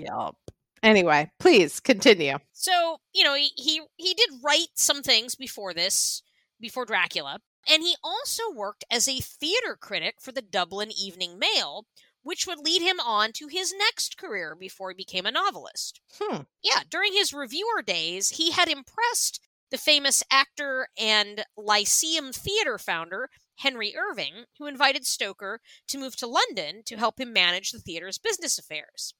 Anyway, 0.82 1.29
please 1.39 1.82
continue. 1.82 2.38
So, 2.53 3.01
you 3.13 3.25
know, 3.25 3.36
he, 3.36 3.51
he 3.58 3.82
he 3.98 4.13
did 4.13 4.29
write 4.41 4.70
some 4.75 5.01
things 5.01 5.36
before 5.36 5.74
this, 5.74 6.24
before 6.62 6.86
Dracula, 6.86 7.39
and 7.70 7.84
he 7.84 7.96
also 8.01 8.44
worked 8.56 8.86
as 8.89 9.10
a 9.10 9.20
theater 9.20 9.77
critic 9.77 10.15
for 10.22 10.32
the 10.32 10.41
Dublin 10.41 10.91
Evening 10.98 11.38
Mail, 11.38 11.86
which 12.24 12.48
would 12.48 12.60
lead 12.60 12.82
him 12.82 13.01
on 13.01 13.34
to 13.34 13.48
his 13.48 13.74
next 13.77 14.17
career 14.17 14.56
before 14.58 14.91
he 14.91 14.96
became 14.96 15.25
a 15.25 15.32
novelist. 15.32 16.00
Hmm. 16.17 16.44
Yeah, 16.63 16.84
during 16.89 17.12
his 17.12 17.34
reviewer 17.34 17.82
days, 17.86 18.29
he 18.29 18.51
had 18.51 18.70
impressed 18.70 19.41
the 19.70 19.77
famous 19.77 20.24
actor 20.32 20.88
and 20.98 21.44
Lyceum 21.58 22.32
Theater 22.32 22.77
founder 22.77 23.29
Henry 23.58 23.96
Irving, 23.96 24.46
who 24.58 24.66
invited 24.66 25.06
Stoker 25.06 25.62
to 25.88 25.98
move 25.98 26.16
to 26.18 26.28
London 26.28 26.82
to 26.86 26.98
help 26.98 27.20
him 27.20 27.34
manage 27.34 27.72
the 27.72 27.80
theater's 27.80 28.18
business 28.18 28.58
affairs. 28.58 29.14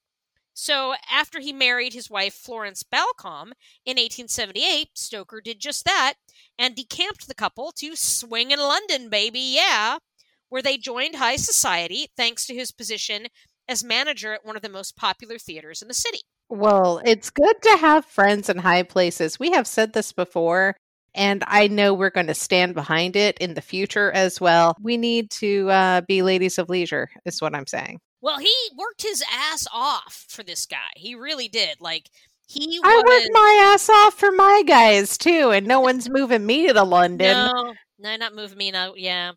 So, 0.53 0.96
after 1.08 1.39
he 1.39 1.53
married 1.53 1.94
his 1.94 2.10
wife 2.10 2.34
Florence 2.34 2.82
Balcombe 2.82 3.53
in 3.86 3.98
1878, 3.98 4.89
Stoker 4.96 5.39
did 5.39 5.60
just 5.60 5.86
that 5.86 6.15
and 6.58 6.75
decamped 6.75 7.27
the 7.27 7.36
couple 7.36 7.72
to 7.74 7.96
swing 7.96 8.50
in 8.50 8.58
London, 8.58 9.10
baby, 9.10 9.39
yeah, 9.39 10.00
where 10.50 10.63
they 10.63 10.77
joined 10.77 11.15
high 11.15 11.36
society 11.36 12.08
thanks 12.17 12.48
to 12.48 12.56
his 12.56 12.72
position 12.72 13.27
as 13.70 13.84
manager 13.84 14.34
at 14.34 14.46
one 14.46 14.56
of 14.56 14.63
the 14.63 14.70
most 14.70 14.96
popular 14.96 15.38
theaters 15.38 15.82
in 15.82 15.88
the 15.88 15.94
city. 15.94 16.22
Well, 16.50 17.01
it's 17.06 17.29
good 17.29 17.62
to 17.62 17.77
have 17.77 18.06
friends 18.06 18.50
in 18.50 18.60
high 18.60 18.84
places. 18.84 19.39
We 19.39 19.51
have 19.51 19.67
said 19.67 19.94
this 19.94 20.12
before, 20.12 20.75
and 21.16 21.44
I 21.48 21.68
know 21.68 21.94
we're 21.94 22.10
going 22.10 22.28
to 22.28 22.34
stand 22.34 22.74
behind 22.74 23.16
it 23.16 23.38
in 23.40 23.54
the 23.54 23.62
future 23.62 24.12
as 24.12 24.40
well. 24.40 24.76
We 24.82 24.98
need 24.98 25.32
to 25.32 25.70
uh, 25.70 26.02
be 26.02 26.22
ladies 26.22 26.58
of 26.58 26.70
leisure, 26.70 27.10
is 27.26 27.42
what 27.42 27.56
I'm 27.56 27.68
saying. 27.68 28.00
Well, 28.22 28.40
he 28.40 28.54
worked 28.78 29.04
his 29.04 29.24
ass 29.32 29.68
off 29.72 30.26
for 30.28 30.44
this 30.44 30.66
guy. 30.66 30.90
He 30.96 31.16
really 31.16 31.48
did. 31.48 31.80
Like 31.80 32.10
he 32.48 32.80
I 32.84 33.02
was 33.06 33.24
work 33.24 33.32
my 33.34 33.72
ass 33.74 33.90
off 33.90 34.16
for 34.16 34.32
my 34.32 34.64
guys 34.66 35.18
too, 35.18 35.52
and 35.52 35.68
no 35.68 35.82
one's 35.82 36.10
moving 36.10 36.46
me 36.46 36.72
to 36.72 36.84
London. 36.84 37.52
no, 37.54 37.74
no, 38.00 38.16
not 38.16 38.36
moving 38.36 38.58
me. 38.58 38.72
No, 38.72 38.94
yeah. 38.96 39.34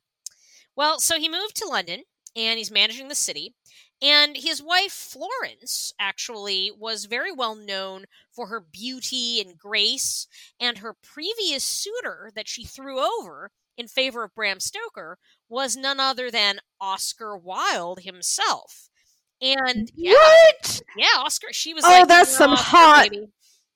Well, 0.76 0.98
so 1.00 1.18
he 1.18 1.28
moved 1.28 1.56
to 1.56 1.68
London, 1.68 2.02
and 2.36 2.58
he's 2.58 2.70
managing 2.70 3.08
the 3.08 3.14
city. 3.14 3.54
And 4.02 4.36
his 4.36 4.62
wife 4.62 4.92
Florence 4.92 5.92
actually 6.00 6.70
was 6.76 7.04
very 7.04 7.30
well 7.32 7.54
known 7.54 8.06
for 8.32 8.46
her 8.46 8.60
beauty 8.60 9.40
and 9.40 9.58
grace, 9.58 10.26
and 10.58 10.78
her 10.78 10.94
previous 10.94 11.62
suitor 11.64 12.30
that 12.34 12.48
she 12.48 12.64
threw 12.64 12.98
over 12.98 13.50
in 13.76 13.88
favor 13.88 14.24
of 14.24 14.34
Bram 14.34 14.58
Stoker 14.60 15.18
was 15.48 15.76
none 15.76 16.00
other 16.00 16.30
than 16.30 16.60
Oscar 16.80 17.36
Wilde 17.36 18.00
himself. 18.00 18.88
And 19.42 19.90
yeah, 19.94 20.12
What? 20.12 20.82
yeah, 20.96 21.06
Oscar. 21.18 21.48
She 21.52 21.74
was 21.74 21.84
Oh, 21.84 21.88
like, 21.88 22.08
that's 22.08 22.30
some 22.36 22.52
Oscar, 22.52 22.64
hot- 22.76 23.10
baby." 23.10 23.28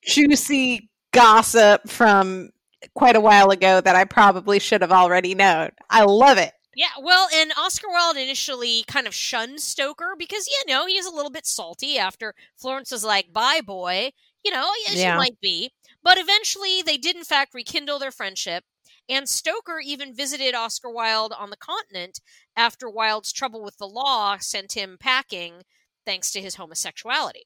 Juicy 0.06 0.90
gossip 1.12 1.88
from 1.88 2.50
quite 2.94 3.16
a 3.16 3.20
while 3.20 3.50
ago 3.50 3.80
that 3.80 3.96
I 3.96 4.04
probably 4.04 4.58
should 4.58 4.82
have 4.82 4.92
already 4.92 5.34
known. 5.34 5.70
I 5.88 6.04
love 6.04 6.36
it. 6.38 6.52
Yeah, 6.76 6.88
well, 7.00 7.28
and 7.34 7.52
Oscar 7.58 7.88
Wilde 7.88 8.16
initially 8.16 8.84
kind 8.86 9.06
of 9.06 9.14
shunned 9.14 9.60
Stoker 9.60 10.14
because, 10.18 10.46
you 10.48 10.72
know, 10.72 10.86
he's 10.86 11.06
a 11.06 11.14
little 11.14 11.30
bit 11.30 11.46
salty 11.46 11.98
after 11.98 12.34
Florence 12.56 12.90
was 12.90 13.04
like, 13.04 13.32
bye, 13.32 13.60
boy. 13.64 14.10
You 14.44 14.50
know, 14.50 14.70
as 14.90 14.96
Yeah. 15.00 15.12
you 15.14 15.18
might 15.18 15.40
be. 15.40 15.72
But 16.02 16.18
eventually, 16.18 16.82
they 16.82 16.96
did, 16.98 17.16
in 17.16 17.24
fact, 17.24 17.54
rekindle 17.54 17.98
their 17.98 18.10
friendship. 18.10 18.64
And 19.08 19.28
Stoker 19.28 19.80
even 19.84 20.14
visited 20.14 20.54
Oscar 20.54 20.90
Wilde 20.90 21.32
on 21.32 21.50
the 21.50 21.56
continent 21.56 22.20
after 22.56 22.88
Wilde's 22.90 23.32
trouble 23.32 23.62
with 23.62 23.76
the 23.78 23.86
law 23.88 24.36
sent 24.38 24.72
him 24.72 24.96
packing 24.98 25.62
thanks 26.06 26.30
to 26.32 26.40
his 26.40 26.56
homosexuality. 26.56 27.44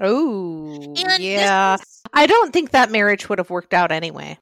Oh, 0.00 0.94
yeah. 1.18 1.74
is- 1.74 2.02
I 2.12 2.26
don't 2.26 2.52
think 2.52 2.70
that 2.70 2.90
marriage 2.90 3.28
would 3.28 3.38
have 3.38 3.50
worked 3.50 3.74
out 3.74 3.92
anyway. 3.92 4.38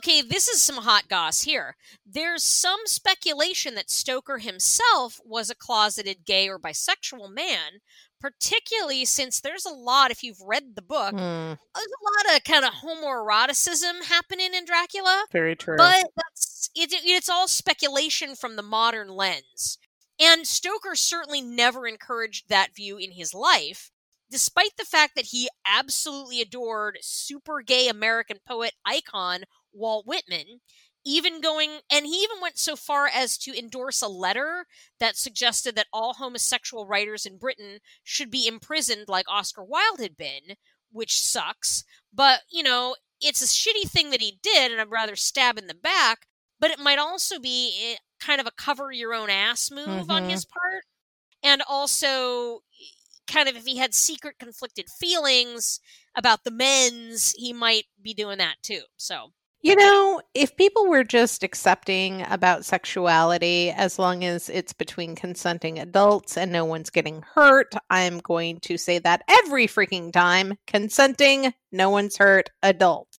Okay, 0.00 0.22
this 0.22 0.48
is 0.48 0.62
some 0.62 0.78
hot 0.78 1.08
goss 1.08 1.42
here. 1.42 1.76
There's 2.06 2.42
some 2.42 2.80
speculation 2.86 3.74
that 3.74 3.90
Stoker 3.90 4.38
himself 4.38 5.20
was 5.26 5.50
a 5.50 5.54
closeted 5.54 6.24
gay 6.24 6.48
or 6.48 6.58
bisexual 6.58 7.30
man, 7.34 7.80
particularly 8.18 9.04
since 9.04 9.40
there's 9.42 9.66
a 9.66 9.74
lot, 9.74 10.10
if 10.10 10.22
you've 10.22 10.40
read 10.42 10.74
the 10.74 10.80
book, 10.80 11.10
Hmm, 11.10 11.18
there's 11.18 11.58
a 11.76 12.30
lot 12.30 12.34
of 12.34 12.44
kind 12.44 12.64
of 12.64 12.72
homoeroticism 12.82 14.04
happening 14.04 14.54
in 14.54 14.64
Dracula. 14.64 15.26
very 15.32 15.54
true. 15.54 15.76
But 15.76 16.06
that's 16.16 16.70
it, 16.74 16.94
it's 17.04 17.28
all 17.28 17.46
speculation 17.46 18.34
from 18.36 18.56
the 18.56 18.62
modern 18.62 19.08
lens. 19.08 19.76
And 20.18 20.46
Stoker 20.46 20.94
certainly 20.94 21.42
never 21.42 21.86
encouraged 21.86 22.48
that 22.48 22.74
view 22.74 22.96
in 22.96 23.12
his 23.12 23.34
life, 23.34 23.90
despite 24.30 24.78
the 24.78 24.86
fact 24.86 25.14
that 25.16 25.26
he 25.26 25.50
absolutely 25.66 26.40
adored 26.40 26.96
super 27.02 27.60
gay 27.60 27.86
American 27.88 28.38
poet 28.48 28.72
icon 28.86 29.44
Walt 29.72 30.06
Whitman, 30.06 30.60
even 31.04 31.40
going 31.40 31.80
and 31.90 32.06
he 32.06 32.12
even 32.22 32.40
went 32.40 32.58
so 32.58 32.76
far 32.76 33.06
as 33.08 33.38
to 33.38 33.56
endorse 33.58 34.02
a 34.02 34.08
letter 34.08 34.66
that 34.98 35.16
suggested 35.16 35.74
that 35.76 35.86
all 35.92 36.14
homosexual 36.14 36.86
writers 36.86 37.24
in 37.26 37.38
Britain 37.38 37.78
should 38.04 38.30
be 38.30 38.46
imprisoned 38.46 39.08
like 39.08 39.26
Oscar 39.28 39.64
Wilde 39.64 40.00
had 40.00 40.16
been, 40.16 40.56
which 40.92 41.20
sucks. 41.20 41.84
But, 42.12 42.42
you 42.50 42.62
know, 42.62 42.96
it's 43.20 43.42
a 43.42 43.46
shitty 43.46 43.88
thing 43.90 44.10
that 44.10 44.20
he 44.20 44.38
did, 44.42 44.72
and 44.72 44.80
I'd 44.80 44.90
rather 44.90 45.16
stab 45.16 45.58
in 45.58 45.66
the 45.68 45.74
back, 45.74 46.26
but 46.58 46.70
it 46.70 46.78
might 46.78 46.98
also 46.98 47.38
be 47.38 47.92
eh, 47.94 47.96
kind 48.24 48.40
of 48.40 48.46
a 48.46 48.50
cover 48.52 48.92
your 48.92 49.14
own 49.14 49.30
ass 49.30 49.70
move 49.70 50.10
on 50.10 50.24
Mhm. 50.24 50.28
his 50.28 50.44
part. 50.44 50.84
And 51.42 51.62
also, 51.68 52.62
kind 53.26 53.48
of 53.48 53.56
if 53.56 53.64
he 53.64 53.76
had 53.78 53.94
secret 53.94 54.38
conflicted 54.38 54.88
feelings 54.90 55.80
about 56.16 56.44
the 56.44 56.50
men's, 56.50 57.32
he 57.32 57.52
might 57.52 57.86
be 58.02 58.14
doing 58.14 58.38
that 58.38 58.56
too. 58.62 58.82
So, 58.96 59.32
You 59.62 59.76
know, 59.76 60.22
if 60.32 60.56
people 60.56 60.88
were 60.88 61.04
just 61.04 61.42
accepting 61.42 62.24
about 62.30 62.64
sexuality 62.64 63.68
as 63.70 63.98
long 63.98 64.24
as 64.24 64.48
it's 64.48 64.72
between 64.72 65.14
consenting 65.14 65.78
adults 65.78 66.38
and 66.38 66.50
no 66.50 66.64
one's 66.64 66.88
getting 66.88 67.22
hurt, 67.34 67.74
I'm 67.90 68.20
going 68.20 68.60
to 68.60 68.78
say 68.78 69.00
that 69.00 69.22
every 69.28 69.66
freaking 69.66 70.14
time. 70.14 70.54
Consenting, 70.66 71.52
no 71.70 71.90
one's 71.90 72.16
hurt, 72.16 72.48
adult. 72.62 73.18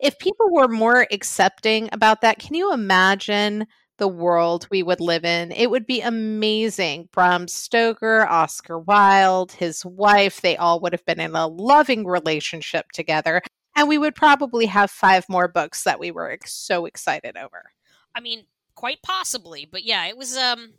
If 0.00 0.18
people 0.18 0.52
were 0.52 0.66
more 0.66 1.06
accepting 1.12 1.88
about 1.92 2.20
that, 2.22 2.40
can 2.40 2.56
you 2.56 2.72
imagine 2.72 3.66
the 3.98 4.08
world 4.08 4.66
we 4.72 4.82
would 4.82 5.00
live 5.00 5.24
in? 5.24 5.52
It 5.52 5.70
would 5.70 5.86
be 5.86 6.00
amazing. 6.00 7.10
Bram 7.12 7.46
Stoker, 7.46 8.26
Oscar 8.26 8.80
Wilde, 8.80 9.52
his 9.52 9.86
wife, 9.86 10.40
they 10.40 10.56
all 10.56 10.80
would 10.80 10.92
have 10.92 11.04
been 11.04 11.20
in 11.20 11.36
a 11.36 11.46
loving 11.46 12.04
relationship 12.04 12.86
together 12.92 13.40
and 13.76 13.88
we 13.88 13.98
would 13.98 14.14
probably 14.14 14.66
have 14.66 14.90
five 14.90 15.28
more 15.28 15.46
books 15.46 15.84
that 15.84 16.00
we 16.00 16.10
were 16.10 16.38
so 16.44 16.86
excited 16.86 17.36
over. 17.36 17.70
I 18.14 18.20
mean, 18.20 18.44
quite 18.74 19.02
possibly, 19.02 19.68
but 19.70 19.84
yeah, 19.84 20.06
it 20.06 20.16
was 20.16 20.36
um 20.36 20.72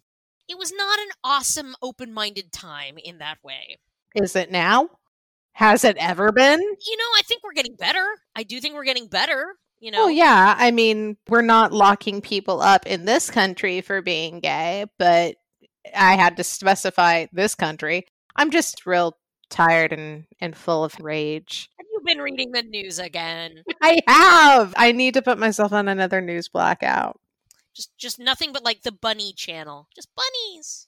it 0.49 0.57
was 0.57 0.73
not 0.73 0.99
an 0.99 1.09
awesome 1.23 1.75
open-minded 1.81 2.51
time 2.51 2.97
in 2.97 3.19
that 3.19 3.37
way. 3.43 3.77
Is 4.15 4.35
it 4.35 4.51
now? 4.51 4.89
Has 5.53 5.83
it 5.83 5.97
ever 5.99 6.31
been? 6.31 6.59
You 6.59 6.97
know, 6.97 7.03
I 7.17 7.21
think 7.25 7.43
we're 7.43 7.53
getting 7.53 7.75
better. 7.75 8.05
I 8.35 8.43
do 8.43 8.59
think 8.59 8.73
we're 8.73 8.85
getting 8.85 9.07
better, 9.07 9.55
you 9.79 9.91
know. 9.91 10.05
Oh 10.05 10.07
yeah, 10.07 10.55
I 10.57 10.71
mean, 10.71 11.17
we're 11.27 11.41
not 11.41 11.73
locking 11.73 12.21
people 12.21 12.61
up 12.61 12.85
in 12.87 13.05
this 13.05 13.29
country 13.29 13.81
for 13.81 14.01
being 14.01 14.39
gay, 14.39 14.85
but 14.97 15.35
I 15.95 16.15
had 16.15 16.37
to 16.37 16.43
specify 16.43 17.27
this 17.31 17.55
country. 17.55 18.05
I'm 18.35 18.51
just 18.51 18.85
real 18.85 19.17
tired 19.49 19.93
and 19.93 20.25
and 20.39 20.55
full 20.55 20.83
of 20.83 20.99
rage 20.99 21.69
been 22.07 22.19
reading 22.19 22.51
the 22.51 22.63
news 22.63 22.97
again. 22.97 23.63
I 23.81 23.99
have. 24.07 24.73
I 24.77 24.91
need 24.91 25.13
to 25.13 25.21
put 25.21 25.37
myself 25.37 25.73
on 25.73 25.87
another 25.87 26.21
news 26.21 26.47
blackout. 26.47 27.19
Just 27.75 27.95
just 27.97 28.19
nothing 28.19 28.53
but 28.53 28.63
like 28.63 28.81
the 28.81 28.91
bunny 28.91 29.33
channel. 29.33 29.87
Just 29.95 30.09
bunnies. 30.15 30.87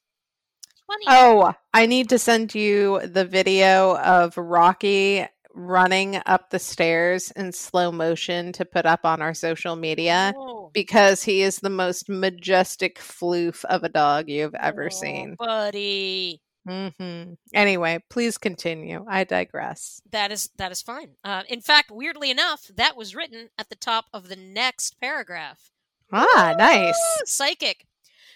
Bunnies. 0.88 1.06
Oh, 1.08 1.54
I 1.72 1.86
need 1.86 2.10
to 2.10 2.18
send 2.18 2.56
you 2.56 3.06
the 3.06 3.26
video 3.26 3.96
of 3.98 4.36
Rocky 4.38 5.28
running 5.54 6.20
up 6.26 6.50
the 6.50 6.58
stairs 6.58 7.32
in 7.32 7.52
slow 7.52 7.92
motion 7.92 8.52
to 8.54 8.66
put 8.66 8.86
up 8.86 9.06
on 9.06 9.22
our 9.22 9.34
social 9.34 9.76
media 9.76 10.34
oh. 10.36 10.72
because 10.74 11.24
he 11.24 11.42
is 11.42 11.58
the 11.58 11.70
most 11.70 12.08
majestic 12.08 12.98
floof 12.98 13.66
of 13.66 13.84
a 13.84 13.90
dog 13.90 14.30
you've 14.30 14.56
ever 14.56 14.86
oh, 14.86 14.90
seen. 14.90 15.36
Buddy. 15.38 16.42
Mm-hmm. 16.70 17.34
Anyway, 17.54 18.04
please 18.10 18.38
continue. 18.38 19.04
I 19.10 19.24
digress. 19.24 20.02
That 20.12 20.32
is 20.32 20.50
that 20.58 20.72
is 20.72 20.82
fine. 20.82 21.16
Uh, 21.24 21.44
in 21.50 21.62
fact, 21.62 21.90
weirdly 21.90 22.30
enough, 22.30 22.70
that 22.76 22.96
was 22.96 23.16
written 23.16 23.50
at 23.58 23.70
the 23.70 23.76
top 23.76 24.06
of 24.14 24.30
the 24.30 24.36
next 24.36 25.00
paragraph. 25.00 25.72
Ah, 26.12 26.56
nice. 26.58 27.00
Psychic. 27.26 27.86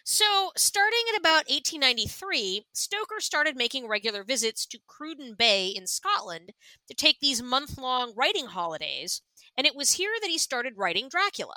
So, 0.05 0.51
starting 0.57 1.03
at 1.13 1.19
about 1.19 1.47
1893, 1.47 2.65
Stoker 2.73 3.21
started 3.21 3.55
making 3.55 3.87
regular 3.87 4.23
visits 4.25 4.65
to 4.65 4.79
Cruden 4.85 5.33
Bay 5.33 5.67
in 5.67 5.87
Scotland 5.87 6.51
to 6.89 6.93
take 6.93 7.21
these 7.21 7.41
month 7.41 7.77
long 7.77 8.13
writing 8.13 8.47
holidays, 8.47 9.21
and 9.57 9.65
it 9.65 9.75
was 9.75 9.93
here 9.93 10.11
that 10.21 10.29
he 10.29 10.37
started 10.37 10.73
writing 10.77 11.07
Dracula. 11.07 11.55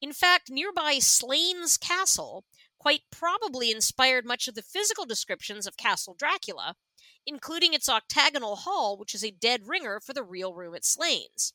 In 0.00 0.14
fact, 0.14 0.50
nearby 0.50 0.98
Slains 0.98 1.76
Castle, 1.76 2.44
quite 2.84 3.00
probably 3.10 3.70
inspired 3.70 4.26
much 4.26 4.46
of 4.46 4.54
the 4.54 4.60
physical 4.60 5.06
descriptions 5.06 5.66
of 5.66 5.74
Castle 5.74 6.14
Dracula, 6.18 6.74
including 7.26 7.72
its 7.72 7.88
octagonal 7.88 8.56
hall, 8.56 8.98
which 8.98 9.14
is 9.14 9.24
a 9.24 9.30
dead 9.30 9.66
ringer 9.66 10.00
for 10.00 10.12
the 10.12 10.22
real 10.22 10.52
room 10.52 10.74
at 10.74 10.84
Slains. 10.84 11.54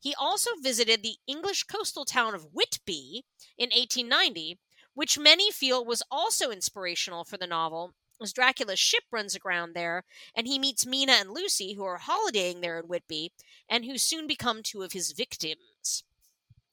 He 0.00 0.14
also 0.14 0.50
visited 0.62 1.02
the 1.02 1.16
English 1.26 1.64
coastal 1.64 2.04
town 2.04 2.32
of 2.32 2.52
Whitby 2.52 3.24
in 3.58 3.70
1890, 3.70 4.60
which 4.94 5.18
many 5.18 5.50
feel 5.50 5.84
was 5.84 6.04
also 6.12 6.52
inspirational 6.52 7.24
for 7.24 7.36
the 7.36 7.48
novel, 7.48 7.94
as 8.22 8.32
Dracula's 8.32 8.78
ship 8.78 9.02
runs 9.10 9.34
aground 9.34 9.74
there, 9.74 10.04
and 10.32 10.46
he 10.46 10.60
meets 10.60 10.86
Mina 10.86 11.14
and 11.14 11.32
Lucy, 11.32 11.72
who 11.72 11.82
are 11.82 11.98
holidaying 11.98 12.60
there 12.60 12.78
in 12.78 12.86
Whitby, 12.86 13.32
and 13.68 13.84
who 13.84 13.98
soon 13.98 14.28
become 14.28 14.62
two 14.62 14.82
of 14.82 14.92
his 14.92 15.10
victims. 15.10 15.58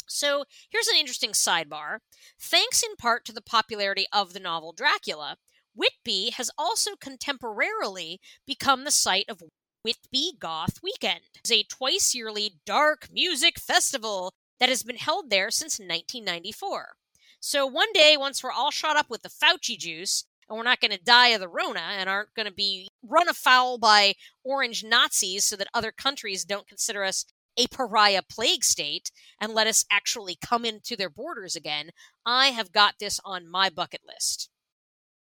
So 0.07 0.45
here's 0.69 0.87
an 0.87 0.97
interesting 0.97 1.31
sidebar. 1.31 1.99
Thanks 2.39 2.83
in 2.83 2.95
part 2.95 3.25
to 3.25 3.33
the 3.33 3.41
popularity 3.41 4.05
of 4.13 4.33
the 4.33 4.39
novel 4.39 4.73
Dracula, 4.73 5.37
Whitby 5.75 6.31
has 6.31 6.49
also 6.57 6.91
contemporarily 6.95 8.17
become 8.45 8.83
the 8.83 8.91
site 8.91 9.25
of 9.29 9.43
Whitby 9.83 10.33
Goth 10.39 10.79
Weekend. 10.81 11.21
It's 11.35 11.51
a 11.51 11.63
twice 11.63 12.15
yearly 12.15 12.59
dark 12.65 13.09
music 13.11 13.59
festival 13.59 14.33
that 14.59 14.69
has 14.69 14.83
been 14.83 14.97
held 14.97 15.29
there 15.29 15.51
since 15.51 15.79
1994. 15.79 16.95
So 17.39 17.67
one 17.67 17.91
day, 17.93 18.15
once 18.17 18.43
we're 18.43 18.51
all 18.51 18.71
shot 18.71 18.97
up 18.97 19.09
with 19.09 19.21
the 19.21 19.29
Fauci 19.29 19.77
juice, 19.77 20.23
and 20.49 20.57
we're 20.57 20.63
not 20.63 20.79
going 20.79 20.91
to 20.91 21.03
die 21.03 21.29
of 21.29 21.41
the 21.41 21.47
Rona 21.47 21.79
and 21.79 22.09
aren't 22.09 22.33
going 22.35 22.47
to 22.47 22.53
be 22.53 22.87
run 23.03 23.27
afoul 23.27 23.77
by 23.77 24.13
orange 24.43 24.83
Nazis 24.83 25.43
so 25.43 25.55
that 25.55 25.67
other 25.73 25.91
countries 25.91 26.45
don't 26.45 26.67
consider 26.67 27.03
us 27.03 27.25
a 27.57 27.67
pariah 27.67 28.21
plague 28.29 28.63
state 28.63 29.11
and 29.39 29.53
let 29.53 29.67
us 29.67 29.85
actually 29.91 30.37
come 30.41 30.65
into 30.65 30.95
their 30.95 31.09
borders 31.09 31.55
again, 31.55 31.91
I 32.25 32.47
have 32.47 32.71
got 32.71 32.95
this 32.99 33.19
on 33.25 33.49
my 33.49 33.69
bucket 33.69 34.01
list. 34.07 34.49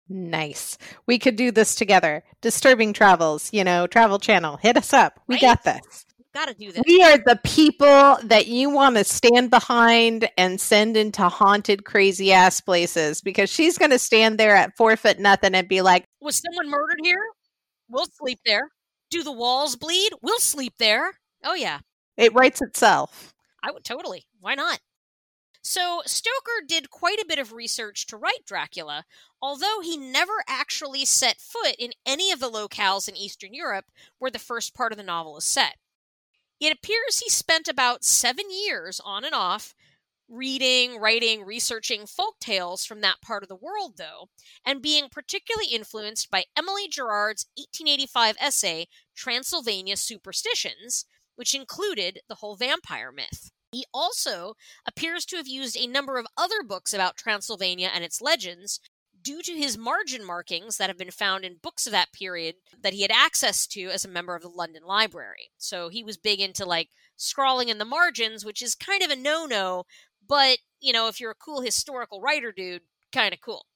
Nice. 0.08 0.78
We 1.06 1.18
could 1.18 1.36
do 1.36 1.50
this 1.50 1.74
together. 1.74 2.24
Disturbing 2.40 2.92
Travels, 2.92 3.52
you 3.52 3.62
know, 3.62 3.86
Travel 3.86 4.18
Channel. 4.18 4.56
Hit 4.56 4.76
us 4.76 4.92
up. 4.92 5.20
We 5.26 5.34
right? 5.34 5.42
got 5.42 5.64
this. 5.64 6.06
Got 6.34 6.48
to 6.48 6.54
do 6.54 6.72
this. 6.72 6.82
We 6.86 7.02
are 7.02 7.18
the 7.18 7.40
people 7.42 8.16
that 8.24 8.46
you 8.46 8.70
want 8.70 8.96
to 8.96 9.04
stand 9.04 9.50
behind 9.50 10.30
and 10.36 10.60
send 10.60 10.96
into 10.96 11.28
haunted, 11.28 11.84
crazy 11.84 12.32
ass 12.32 12.60
places 12.60 13.20
because 13.20 13.50
she's 13.50 13.76
going 13.76 13.90
to 13.90 13.98
stand 13.98 14.38
there 14.38 14.54
at 14.54 14.76
four 14.76 14.96
foot 14.96 15.18
nothing 15.18 15.54
and 15.54 15.68
be 15.68 15.82
like, 15.82 16.04
Was 16.20 16.40
someone 16.40 16.70
murdered 16.70 17.00
here? 17.02 17.22
We'll 17.90 18.06
sleep 18.06 18.38
there. 18.44 18.70
Do 19.10 19.22
the 19.22 19.32
walls 19.32 19.76
bleed? 19.76 20.12
We'll 20.22 20.38
sleep 20.38 20.74
there. 20.78 21.12
Oh, 21.44 21.54
yeah. 21.54 21.80
It 22.18 22.34
writes 22.34 22.60
itself. 22.60 23.32
I 23.62 23.70
would 23.70 23.84
totally. 23.84 24.26
Why 24.40 24.54
not? 24.54 24.80
So, 25.62 26.02
Stoker 26.04 26.64
did 26.66 26.90
quite 26.90 27.18
a 27.18 27.26
bit 27.26 27.38
of 27.38 27.52
research 27.52 28.06
to 28.06 28.16
write 28.16 28.44
Dracula, 28.46 29.04
although 29.40 29.80
he 29.82 29.96
never 29.96 30.44
actually 30.48 31.04
set 31.04 31.40
foot 31.40 31.74
in 31.78 31.92
any 32.04 32.32
of 32.32 32.40
the 32.40 32.50
locales 32.50 33.08
in 33.08 33.16
Eastern 33.16 33.54
Europe 33.54 33.86
where 34.18 34.30
the 34.30 34.38
first 34.38 34.74
part 34.74 34.92
of 34.92 34.98
the 34.98 35.04
novel 35.04 35.36
is 35.38 35.44
set. 35.44 35.76
It 36.60 36.72
appears 36.72 37.20
he 37.20 37.30
spent 37.30 37.68
about 37.68 38.04
seven 38.04 38.46
years 38.50 39.00
on 39.04 39.24
and 39.24 39.34
off 39.34 39.74
reading, 40.28 40.98
writing, 40.98 41.44
researching 41.44 42.06
folk 42.06 42.38
tales 42.40 42.84
from 42.84 43.00
that 43.00 43.20
part 43.22 43.42
of 43.42 43.48
the 43.48 43.56
world, 43.56 43.94
though, 43.96 44.28
and 44.64 44.82
being 44.82 45.08
particularly 45.10 45.68
influenced 45.72 46.30
by 46.30 46.44
Emily 46.56 46.88
Gerard's 46.88 47.46
1885 47.56 48.36
essay, 48.40 48.88
Transylvania 49.14 49.96
Superstitions, 49.96 51.06
which 51.38 51.54
included 51.54 52.20
the 52.28 52.36
whole 52.36 52.56
vampire 52.56 53.12
myth. 53.12 53.50
He 53.70 53.84
also 53.94 54.54
appears 54.86 55.24
to 55.26 55.36
have 55.36 55.46
used 55.46 55.76
a 55.76 55.86
number 55.86 56.18
of 56.18 56.26
other 56.36 56.62
books 56.66 56.92
about 56.92 57.16
Transylvania 57.16 57.90
and 57.94 58.02
its 58.02 58.20
legends 58.20 58.80
due 59.22 59.42
to 59.42 59.52
his 59.52 59.78
margin 59.78 60.24
markings 60.24 60.76
that 60.78 60.88
have 60.88 60.98
been 60.98 61.10
found 61.10 61.44
in 61.44 61.58
books 61.62 61.86
of 61.86 61.92
that 61.92 62.12
period 62.12 62.56
that 62.82 62.92
he 62.92 63.02
had 63.02 63.12
access 63.12 63.66
to 63.66 63.84
as 63.84 64.04
a 64.04 64.08
member 64.08 64.34
of 64.34 64.42
the 64.42 64.48
London 64.48 64.82
Library. 64.84 65.50
So 65.58 65.88
he 65.88 66.02
was 66.02 66.16
big 66.16 66.40
into 66.40 66.64
like 66.64 66.88
scrawling 67.16 67.68
in 67.68 67.78
the 67.78 67.84
margins, 67.84 68.44
which 68.44 68.62
is 68.62 68.74
kind 68.74 69.02
of 69.02 69.10
a 69.10 69.16
no 69.16 69.46
no, 69.46 69.84
but 70.26 70.58
you 70.80 70.92
know, 70.92 71.08
if 71.08 71.20
you're 71.20 71.30
a 71.30 71.36
cool 71.36 71.60
historical 71.60 72.20
writer, 72.20 72.52
dude, 72.52 72.82
kind 73.12 73.32
of 73.32 73.40
cool. 73.40 73.66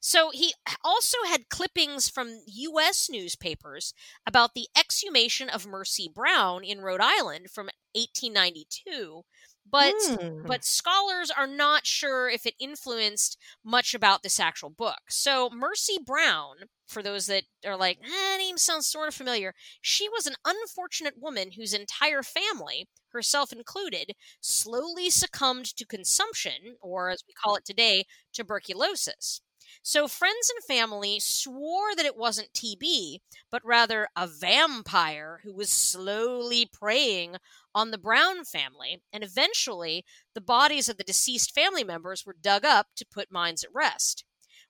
So 0.00 0.30
he 0.32 0.54
also 0.84 1.18
had 1.26 1.48
clippings 1.48 2.08
from 2.08 2.40
U.S. 2.46 3.08
newspapers 3.10 3.94
about 4.26 4.54
the 4.54 4.68
exhumation 4.78 5.48
of 5.48 5.66
Mercy 5.66 6.10
Brown 6.12 6.64
in 6.64 6.80
Rhode 6.80 7.00
Island 7.00 7.50
from 7.50 7.66
1892. 7.94 9.22
But 9.68 9.94
mm. 9.94 10.46
but 10.46 10.64
scholars 10.64 11.30
are 11.36 11.46
not 11.46 11.86
sure 11.86 12.28
if 12.28 12.46
it 12.46 12.54
influenced 12.60 13.36
much 13.64 13.94
about 13.94 14.22
this 14.22 14.38
actual 14.38 14.70
book. 14.70 15.00
So 15.08 15.50
Mercy 15.52 15.98
Brown, 16.04 16.68
for 16.86 17.02
those 17.02 17.26
that 17.26 17.44
are 17.64 17.76
like, 17.76 17.98
eh, 18.04 18.36
name 18.36 18.58
sounds 18.58 18.86
sort 18.86 19.08
of 19.08 19.14
familiar, 19.14 19.54
she 19.80 20.08
was 20.08 20.26
an 20.26 20.36
unfortunate 20.44 21.14
woman 21.18 21.52
whose 21.52 21.74
entire 21.74 22.22
family, 22.22 22.88
herself 23.08 23.52
included, 23.52 24.12
slowly 24.40 25.10
succumbed 25.10 25.64
to 25.76 25.84
consumption, 25.84 26.76
or 26.80 27.10
as 27.10 27.24
we 27.26 27.34
call 27.34 27.56
it 27.56 27.64
today, 27.64 28.04
tuberculosis. 28.32 29.40
So 29.82 30.08
friends 30.08 30.50
and 30.50 30.64
family 30.64 31.20
swore 31.20 31.94
that 31.96 32.06
it 32.06 32.16
wasn't 32.16 32.52
TB, 32.52 33.20
but 33.50 33.64
rather 33.64 34.08
a 34.16 34.26
vampire 34.26 35.40
who 35.44 35.54
was 35.54 35.70
slowly 35.70 36.66
preying 36.66 37.36
on 37.74 37.90
the 37.90 37.98
Brown 37.98 38.44
family, 38.44 39.02
and 39.12 39.22
eventually 39.22 40.04
the 40.34 40.40
bodies 40.40 40.88
of 40.88 40.96
the 40.96 41.04
deceased 41.04 41.54
family 41.54 41.84
members 41.84 42.24
were 42.26 42.36
dug 42.40 42.64
up 42.64 42.88
to 42.96 43.06
put 43.06 43.30
minds 43.30 43.62
at 43.64 43.72
rest. 43.74 44.24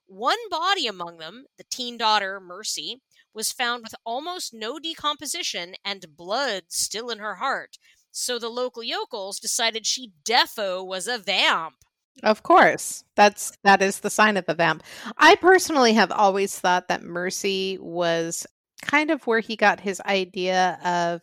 One 0.07 0.39
body 0.49 0.87
among 0.87 1.17
them, 1.17 1.45
the 1.57 1.63
teen 1.63 1.97
daughter 1.97 2.39
Mercy, 2.39 3.01
was 3.33 3.51
found 3.51 3.83
with 3.83 3.93
almost 4.05 4.53
no 4.53 4.79
decomposition 4.79 5.75
and 5.85 6.15
blood 6.17 6.63
still 6.69 7.09
in 7.09 7.19
her 7.19 7.35
heart, 7.35 7.77
So 8.11 8.39
the 8.39 8.49
local 8.49 8.83
yokels 8.83 9.39
decided 9.39 9.85
she 9.85 10.13
defo 10.23 10.85
was 10.85 11.07
a 11.07 11.17
vamp. 11.17 11.85
Of 12.23 12.43
course. 12.43 13.03
That's 13.15 13.57
that 13.63 13.81
is 13.81 13.99
the 13.99 14.09
sign 14.09 14.37
of 14.37 14.45
a 14.47 14.55
vamp. 14.55 14.83
I 15.17 15.35
personally 15.35 15.93
have 15.93 16.11
always 16.11 16.57
thought 16.59 16.87
that 16.87 17.03
Mercy 17.03 17.77
was 17.79 18.47
kind 18.81 19.11
of 19.11 19.25
where 19.27 19.39
he 19.39 19.55
got 19.55 19.79
his 19.79 20.01
idea 20.01 20.79
of 20.83 21.21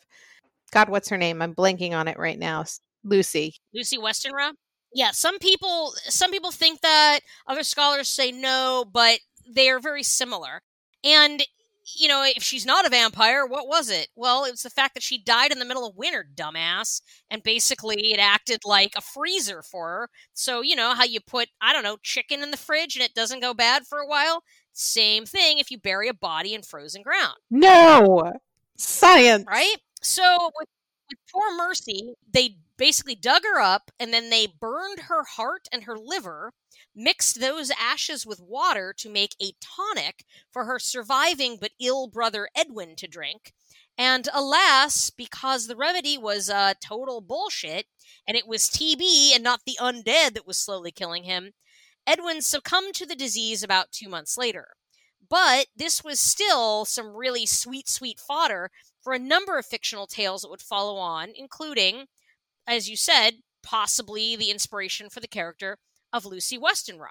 God, 0.72 0.88
what's 0.88 1.08
her 1.08 1.16
name? 1.16 1.40
I'm 1.40 1.54
blanking 1.54 1.92
on 1.92 2.08
it 2.08 2.18
right 2.18 2.38
now. 2.38 2.64
Lucy. 3.04 3.54
Lucy 3.72 3.96
Westenra? 3.96 4.52
Yeah, 4.92 5.10
some 5.12 5.38
people 5.38 5.92
some 6.08 6.30
people 6.30 6.50
think 6.50 6.80
that 6.80 7.20
other 7.46 7.62
scholars 7.62 8.08
say 8.08 8.30
no, 8.32 8.84
but 8.92 9.20
they 9.46 9.68
are 9.68 9.80
very 9.80 10.02
similar. 10.02 10.62
And 11.02 11.42
you 11.96 12.08
know, 12.08 12.24
if 12.24 12.42
she's 12.42 12.64
not 12.64 12.86
a 12.86 12.90
vampire, 12.90 13.46
what 13.46 13.68
was 13.68 13.90
it? 13.90 14.08
Well, 14.16 14.44
it 14.44 14.50
was 14.50 14.62
the 14.62 14.70
fact 14.70 14.94
that 14.94 15.02
she 15.02 15.18
died 15.18 15.52
in 15.52 15.58
the 15.58 15.64
middle 15.64 15.86
of 15.86 15.96
winter, 15.96 16.26
dumbass. 16.34 17.02
And 17.30 17.42
basically, 17.42 18.12
it 18.12 18.18
acted 18.18 18.60
like 18.64 18.94
a 18.96 19.02
freezer 19.02 19.62
for 19.62 19.88
her. 19.88 20.10
So, 20.32 20.62
you 20.62 20.76
know, 20.76 20.94
how 20.94 21.04
you 21.04 21.20
put, 21.20 21.48
I 21.60 21.72
don't 21.72 21.82
know, 21.82 21.98
chicken 22.02 22.42
in 22.42 22.50
the 22.50 22.56
fridge 22.56 22.96
and 22.96 23.04
it 23.04 23.14
doesn't 23.14 23.40
go 23.40 23.52
bad 23.52 23.86
for 23.86 23.98
a 23.98 24.06
while? 24.06 24.42
Same 24.72 25.26
thing 25.26 25.58
if 25.58 25.70
you 25.70 25.78
bury 25.78 26.08
a 26.08 26.14
body 26.14 26.54
in 26.54 26.62
frozen 26.62 27.02
ground. 27.02 27.36
No! 27.50 28.32
Science! 28.76 29.44
Right? 29.46 29.76
So, 30.02 30.50
with, 30.58 30.68
with 31.10 31.18
poor 31.32 31.56
Mercy, 31.56 32.14
they 32.32 32.56
basically 32.76 33.14
dug 33.14 33.42
her 33.44 33.60
up 33.60 33.90
and 34.00 34.12
then 34.12 34.30
they 34.30 34.46
burned 34.46 35.00
her 35.00 35.24
heart 35.24 35.68
and 35.72 35.84
her 35.84 35.96
liver 35.96 36.52
mixed 36.94 37.40
those 37.40 37.70
ashes 37.70 38.24
with 38.26 38.40
water 38.40 38.94
to 38.98 39.10
make 39.10 39.34
a 39.42 39.52
tonic 39.60 40.24
for 40.52 40.64
her 40.64 40.78
surviving 40.78 41.58
but 41.60 41.72
ill 41.80 42.06
brother 42.06 42.48
Edwin 42.54 42.94
to 42.96 43.08
drink. 43.08 43.52
And 43.96 44.28
alas, 44.32 45.10
because 45.10 45.66
the 45.66 45.76
remedy 45.76 46.18
was 46.18 46.50
uh, 46.50 46.74
total 46.80 47.20
bullshit, 47.20 47.86
and 48.26 48.36
it 48.36 48.46
was 48.46 48.68
TB 48.68 49.34
and 49.34 49.44
not 49.44 49.60
the 49.64 49.78
undead 49.80 50.34
that 50.34 50.46
was 50.46 50.58
slowly 50.58 50.90
killing 50.90 51.24
him, 51.24 51.52
Edwin 52.06 52.42
succumbed 52.42 52.94
to 52.94 53.06
the 53.06 53.14
disease 53.14 53.62
about 53.62 53.92
two 53.92 54.08
months 54.08 54.36
later. 54.36 54.68
But 55.30 55.66
this 55.76 56.04
was 56.04 56.20
still 56.20 56.84
some 56.84 57.14
really 57.14 57.46
sweet, 57.46 57.88
sweet 57.88 58.18
fodder 58.18 58.70
for 59.00 59.12
a 59.12 59.18
number 59.18 59.58
of 59.58 59.66
fictional 59.66 60.06
tales 60.06 60.42
that 60.42 60.50
would 60.50 60.60
follow 60.60 60.96
on, 60.96 61.30
including, 61.34 62.06
as 62.66 62.90
you 62.90 62.96
said, 62.96 63.34
possibly 63.62 64.36
the 64.36 64.50
inspiration 64.50 65.08
for 65.08 65.20
the 65.20 65.28
character 65.28 65.78
of 66.14 66.24
Lucy 66.24 66.56
Westenra. 66.56 67.10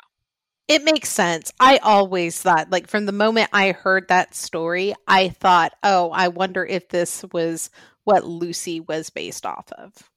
It 0.67 0.83
makes 0.83 1.09
sense. 1.09 1.51
I 1.59 1.77
always 1.77 2.41
thought, 2.41 2.71
like, 2.71 2.87
from 2.87 3.05
the 3.05 3.11
moment 3.11 3.49
I 3.51 3.73
heard 3.73 4.07
that 4.07 4.33
story, 4.33 4.95
I 5.07 5.27
thought, 5.27 5.73
oh, 5.83 6.09
I 6.11 6.29
wonder 6.29 6.65
if 6.65 6.87
this 6.87 7.25
was 7.33 7.69
what 8.05 8.25
Lucy 8.25 8.79
was 8.79 9.09
based 9.09 9.45
off 9.45 9.71
of. 9.73 10.09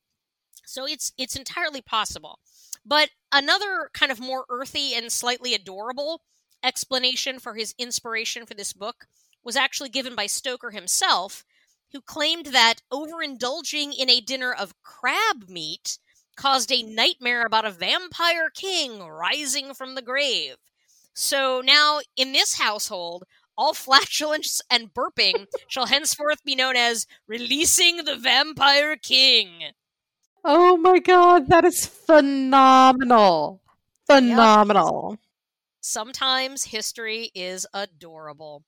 So 0.65 0.87
it's 0.87 1.13
it's 1.19 1.37
entirely 1.37 1.81
possible. 1.81 2.39
But 2.85 3.11
another 3.33 3.91
kind 3.93 4.13
of 4.13 4.21
more 4.21 4.45
earthy 4.49 4.95
and 4.95 5.11
slightly 5.11 5.53
adorable 5.53 6.23
explanation 6.63 7.41
for 7.41 7.55
his 7.55 7.75
inspiration 7.79 8.47
for 8.47 8.55
this 8.55 8.73
book 8.73 9.07
was 9.45 9.57
actually 9.57 9.89
given 9.89 10.15
by 10.15 10.27
Stoker 10.27 10.71
himself, 10.71 11.45
who 11.93 12.01
claimed 12.01 12.47
that 12.47 12.83
overindulging 12.93 13.93
in 13.97 14.09
a 14.09 14.21
dinner 14.21 14.53
of 14.53 14.81
crab 14.83 15.49
meat 15.49 15.99
caused 16.37 16.71
a 16.71 16.83
nightmare 16.83 17.45
about 17.45 17.65
a 17.65 17.71
vampire 17.71 18.51
king 18.51 19.03
rising 19.03 19.75
from 19.75 19.95
the 19.95 20.03
grave. 20.03 20.57
So 21.15 21.63
now, 21.65 22.01
in 22.17 22.33
this 22.33 22.59
household, 22.59 23.25
all 23.57 23.75
flatulence 23.75 24.61
and 24.71 24.93
burping 24.93 25.47
shall 25.67 25.87
henceforth 25.87 26.45
be 26.45 26.55
known 26.55 26.77
as 26.77 27.07
releasing 27.27 28.05
the 28.05 28.17
vampire 28.17 28.97
king. 28.97 29.73
Oh 30.45 30.77
my 30.77 30.99
god, 30.99 31.49
that 31.49 31.65
is 31.65 31.87
phenomenal. 31.87 33.61
Phenomenal. 34.07 35.09
Yep. 35.13 35.21
Sometimes 35.81 36.65
history 36.65 37.31
is 37.35 37.67
adorable. 37.75 38.63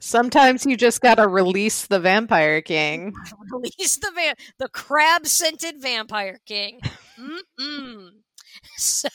Sometimes 0.00 0.64
you 0.64 0.76
just 0.76 1.00
gotta 1.00 1.26
release 1.26 1.86
the 1.86 1.98
vampire 1.98 2.60
king. 2.60 3.12
release 3.52 3.96
the 3.96 4.10
va- 4.14 4.36
the 4.58 4.68
crab 4.68 5.26
scented 5.26 5.80
vampire 5.80 6.40
king. 6.46 6.80
Mm-mm. 7.18 8.10
So, 8.76 9.08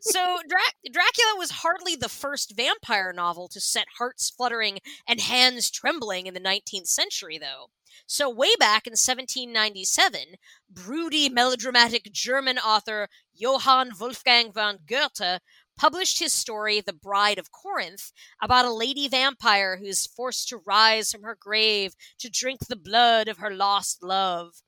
so 0.00 0.38
Dra- 0.48 0.92
Dracula 0.92 1.34
was 1.36 1.50
hardly 1.50 1.96
the 1.96 2.08
first 2.08 2.54
vampire 2.56 3.12
novel 3.12 3.48
to 3.48 3.60
set 3.60 3.86
hearts 3.98 4.30
fluttering 4.30 4.78
and 5.08 5.20
hands 5.20 5.70
trembling 5.70 6.26
in 6.26 6.34
the 6.34 6.40
19th 6.40 6.86
century, 6.86 7.38
though. 7.38 7.70
So, 8.06 8.28
way 8.30 8.54
back 8.58 8.86
in 8.86 8.92
1797, 8.92 10.36
broody 10.70 11.28
melodramatic 11.28 12.12
German 12.12 12.58
author 12.58 13.08
Johann 13.34 13.90
Wolfgang 13.98 14.52
von 14.52 14.78
Goethe 14.86 15.40
published 15.76 16.18
his 16.18 16.32
story, 16.32 16.80
The 16.80 16.92
Bride 16.92 17.38
of 17.38 17.52
Corinth, 17.52 18.12
about 18.40 18.64
a 18.64 18.72
lady 18.72 19.08
vampire 19.08 19.76
who 19.76 19.86
is 19.86 20.06
forced 20.06 20.48
to 20.48 20.62
rise 20.64 21.10
from 21.10 21.22
her 21.22 21.36
grave 21.38 21.94
to 22.18 22.30
drink 22.30 22.66
the 22.66 22.76
blood 22.76 23.28
of 23.28 23.38
her 23.38 23.50
lost 23.50 24.02
love. 24.02 24.62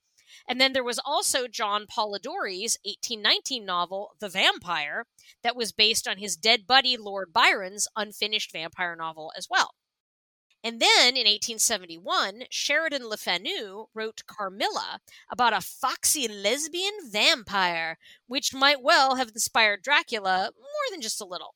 And 0.49 0.61
then 0.61 0.73
there 0.73 0.85
was 0.85 1.01
also 1.05 1.47
John 1.47 1.87
Polidori's 1.87 2.79
1819 2.85 3.65
novel, 3.65 4.17
The 4.19 4.29
Vampire, 4.29 5.07
that 5.43 5.57
was 5.57 5.73
based 5.73 6.07
on 6.07 6.19
his 6.19 6.37
dead 6.37 6.67
buddy 6.67 6.97
Lord 6.97 7.33
Byron's 7.33 7.89
unfinished 7.97 8.53
vampire 8.53 8.97
novel 8.97 9.33
as 9.37 9.49
well. 9.49 9.75
And 10.65 10.81
then 10.81 11.11
in 11.11 11.27
1871, 11.27 12.45
Sheridan 12.49 13.07
Le 13.07 13.19
Fanu 13.19 13.89
wrote 13.93 14.23
Carmilla 14.27 15.01
about 15.31 15.53
a 15.53 15.61
foxy 15.61 16.27
lesbian 16.27 16.95
vampire, 17.07 17.99
which 18.27 18.55
might 18.55 18.83
well 18.83 19.17
have 19.17 19.29
inspired 19.29 19.83
Dracula 19.83 20.53
more 20.57 20.91
than 20.91 21.03
just 21.03 21.21
a 21.21 21.27
little. 21.27 21.55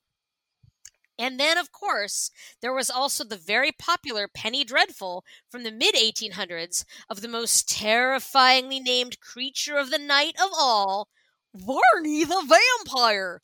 And 1.17 1.39
then, 1.39 1.57
of 1.57 1.71
course, 1.71 2.29
there 2.61 2.71
was 2.71 2.91
also 2.91 3.23
the 3.23 3.35
very 3.35 3.71
popular 3.71 4.27
Penny 4.27 4.63
Dreadful 4.63 5.25
from 5.49 5.63
the 5.63 5.71
mid 5.71 5.95
1800s 5.95 6.85
of 7.09 7.21
the 7.21 7.27
most 7.27 7.67
terrifyingly 7.67 8.79
named 8.79 9.19
creature 9.19 9.77
of 9.77 9.89
the 9.89 9.97
night 9.97 10.35
of 10.41 10.51
all, 10.53 11.09
Varney 11.55 12.23
the 12.25 12.57
Vampire. 12.85 13.41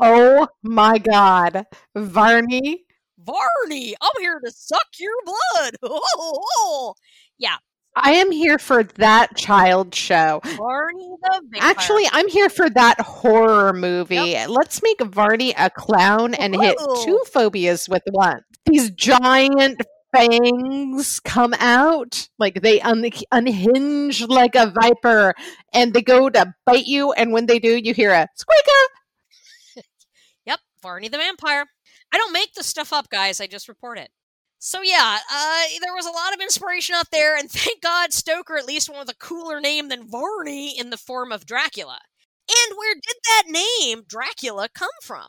Oh 0.00 0.48
my 0.62 0.98
god. 0.98 1.66
Varney 1.94 2.86
Varney, 3.24 3.94
I'm 4.00 4.10
here 4.20 4.40
to 4.44 4.50
suck 4.50 4.86
your 4.98 5.14
blood. 5.24 5.76
Oh, 5.82 6.00
oh. 6.58 6.94
Yeah. 7.38 7.56
I 7.96 8.12
am 8.12 8.30
here 8.30 8.58
for 8.58 8.84
that 8.84 9.36
child 9.36 9.94
show. 9.94 10.40
Varney 10.56 11.10
the 11.22 11.42
vampire. 11.50 11.70
Actually, 11.70 12.04
I'm 12.12 12.28
here 12.28 12.48
for 12.48 12.70
that 12.70 13.00
horror 13.00 13.72
movie. 13.72 14.14
Yep. 14.14 14.48
Let's 14.50 14.80
make 14.82 15.02
Varney 15.02 15.52
a 15.58 15.70
clown 15.70 16.34
and 16.34 16.54
hit 16.54 16.76
two 17.04 17.20
phobias 17.32 17.88
with 17.88 18.02
one. 18.12 18.42
These 18.66 18.92
giant 18.92 19.82
fangs 20.14 21.20
come 21.20 21.54
out, 21.58 22.28
like 22.38 22.62
they 22.62 22.80
un- 22.80 23.10
unhinge 23.32 24.28
like 24.28 24.54
a 24.54 24.72
viper, 24.80 25.34
and 25.72 25.92
they 25.92 26.02
go 26.02 26.30
to 26.30 26.54
bite 26.64 26.86
you. 26.86 27.12
And 27.12 27.32
when 27.32 27.46
they 27.46 27.58
do, 27.58 27.76
you 27.76 27.92
hear 27.92 28.12
a 28.12 28.28
squeaker. 28.36 29.84
yep, 30.46 30.60
Varney 30.80 31.08
the 31.08 31.18
vampire. 31.18 31.66
I 32.12 32.18
don't 32.18 32.32
make 32.32 32.54
the 32.54 32.62
stuff 32.62 32.92
up, 32.92 33.08
guys. 33.08 33.40
I 33.40 33.46
just 33.46 33.68
report 33.68 33.98
it. 33.98 34.10
So 34.58 34.82
yeah, 34.82 35.18
uh, 35.32 35.62
there 35.80 35.94
was 35.94 36.06
a 36.06 36.10
lot 36.10 36.34
of 36.34 36.40
inspiration 36.40 36.94
out 36.94 37.10
there, 37.10 37.36
and 37.36 37.50
thank 37.50 37.80
God 37.80 38.12
Stoker 38.12 38.58
at 38.58 38.66
least 38.66 38.88
went 38.88 39.00
with 39.00 39.14
a 39.14 39.18
cooler 39.18 39.60
name 39.60 39.88
than 39.88 40.08
Varney 40.08 40.78
in 40.78 40.90
the 40.90 40.96
form 40.98 41.32
of 41.32 41.46
Dracula. 41.46 41.98
And 42.50 42.76
where 42.76 42.94
did 42.94 43.16
that 43.24 43.44
name, 43.48 44.02
Dracula, 44.06 44.68
come 44.74 44.90
from? 45.02 45.26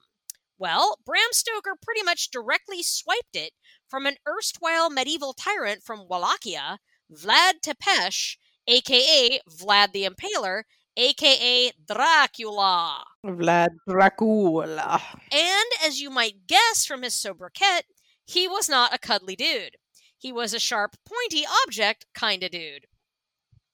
Well, 0.58 0.98
Bram 1.06 1.32
Stoker 1.32 1.76
pretty 1.82 2.04
much 2.04 2.30
directly 2.30 2.84
swiped 2.84 3.36
it 3.36 3.54
from 3.88 4.06
an 4.06 4.15
erstwhile 4.28 4.89
medieval 4.89 5.34
tyrant 5.34 5.82
from 5.84 6.08
Wallachia, 6.08 6.80
Vlad 7.12 7.62
Tepes, 7.63 8.38
aka 8.67 9.39
Vlad 9.50 9.91
the 9.91 10.08
Impaler, 10.08 10.63
aka 10.97 11.71
Dracula. 11.88 13.04
Vlad 13.25 13.69
Dracula. 13.88 15.01
And 15.32 15.71
as 15.86 16.01
you 16.01 16.10
might 16.10 16.47
guess 16.47 16.86
from 16.86 17.04
his 17.04 17.13
sobriquet, 17.13 17.84
he 18.25 18.47
was 18.47 18.69
not 18.69 18.93
a 18.93 18.99
cuddly 18.99 19.36
dude. 19.36 19.77
He 20.17 20.32
was 20.32 20.54
a 20.54 20.60
sharp, 20.60 20.95
pointy 21.06 21.45
object 21.63 22.06
kind 22.13 22.43
of 22.43 22.51
dude. 22.51 22.86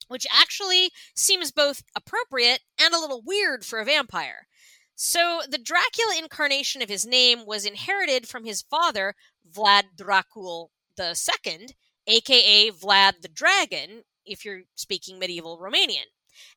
Which 0.08 0.25
actually 0.32 0.91
seems 1.15 1.51
both 1.51 1.84
appropriate 1.95 2.62
and 2.80 2.93
a 2.93 2.99
little 2.99 3.21
weird 3.25 3.65
for 3.65 3.80
a 3.80 3.86
vampire. 3.86 4.47
So, 4.95 5.41
the 5.47 5.60
Dracula 5.60 6.15
incarnation 6.17 6.82
of 6.82 6.89
his 6.89 7.06
name 7.06 7.45
was 7.45 7.65
inherited 7.65 8.27
from 8.27 8.45
his 8.45 8.63
father, 8.63 9.15
Vlad 9.47 9.84
Dracul 9.95 10.69
II, 10.99 11.67
aka 12.08 12.71
Vlad 12.71 13.21
the 13.21 13.27
Dragon, 13.27 14.03
if 14.25 14.43
you're 14.43 14.62
speaking 14.75 15.19
medieval 15.19 15.60
Romanian. 15.60 16.08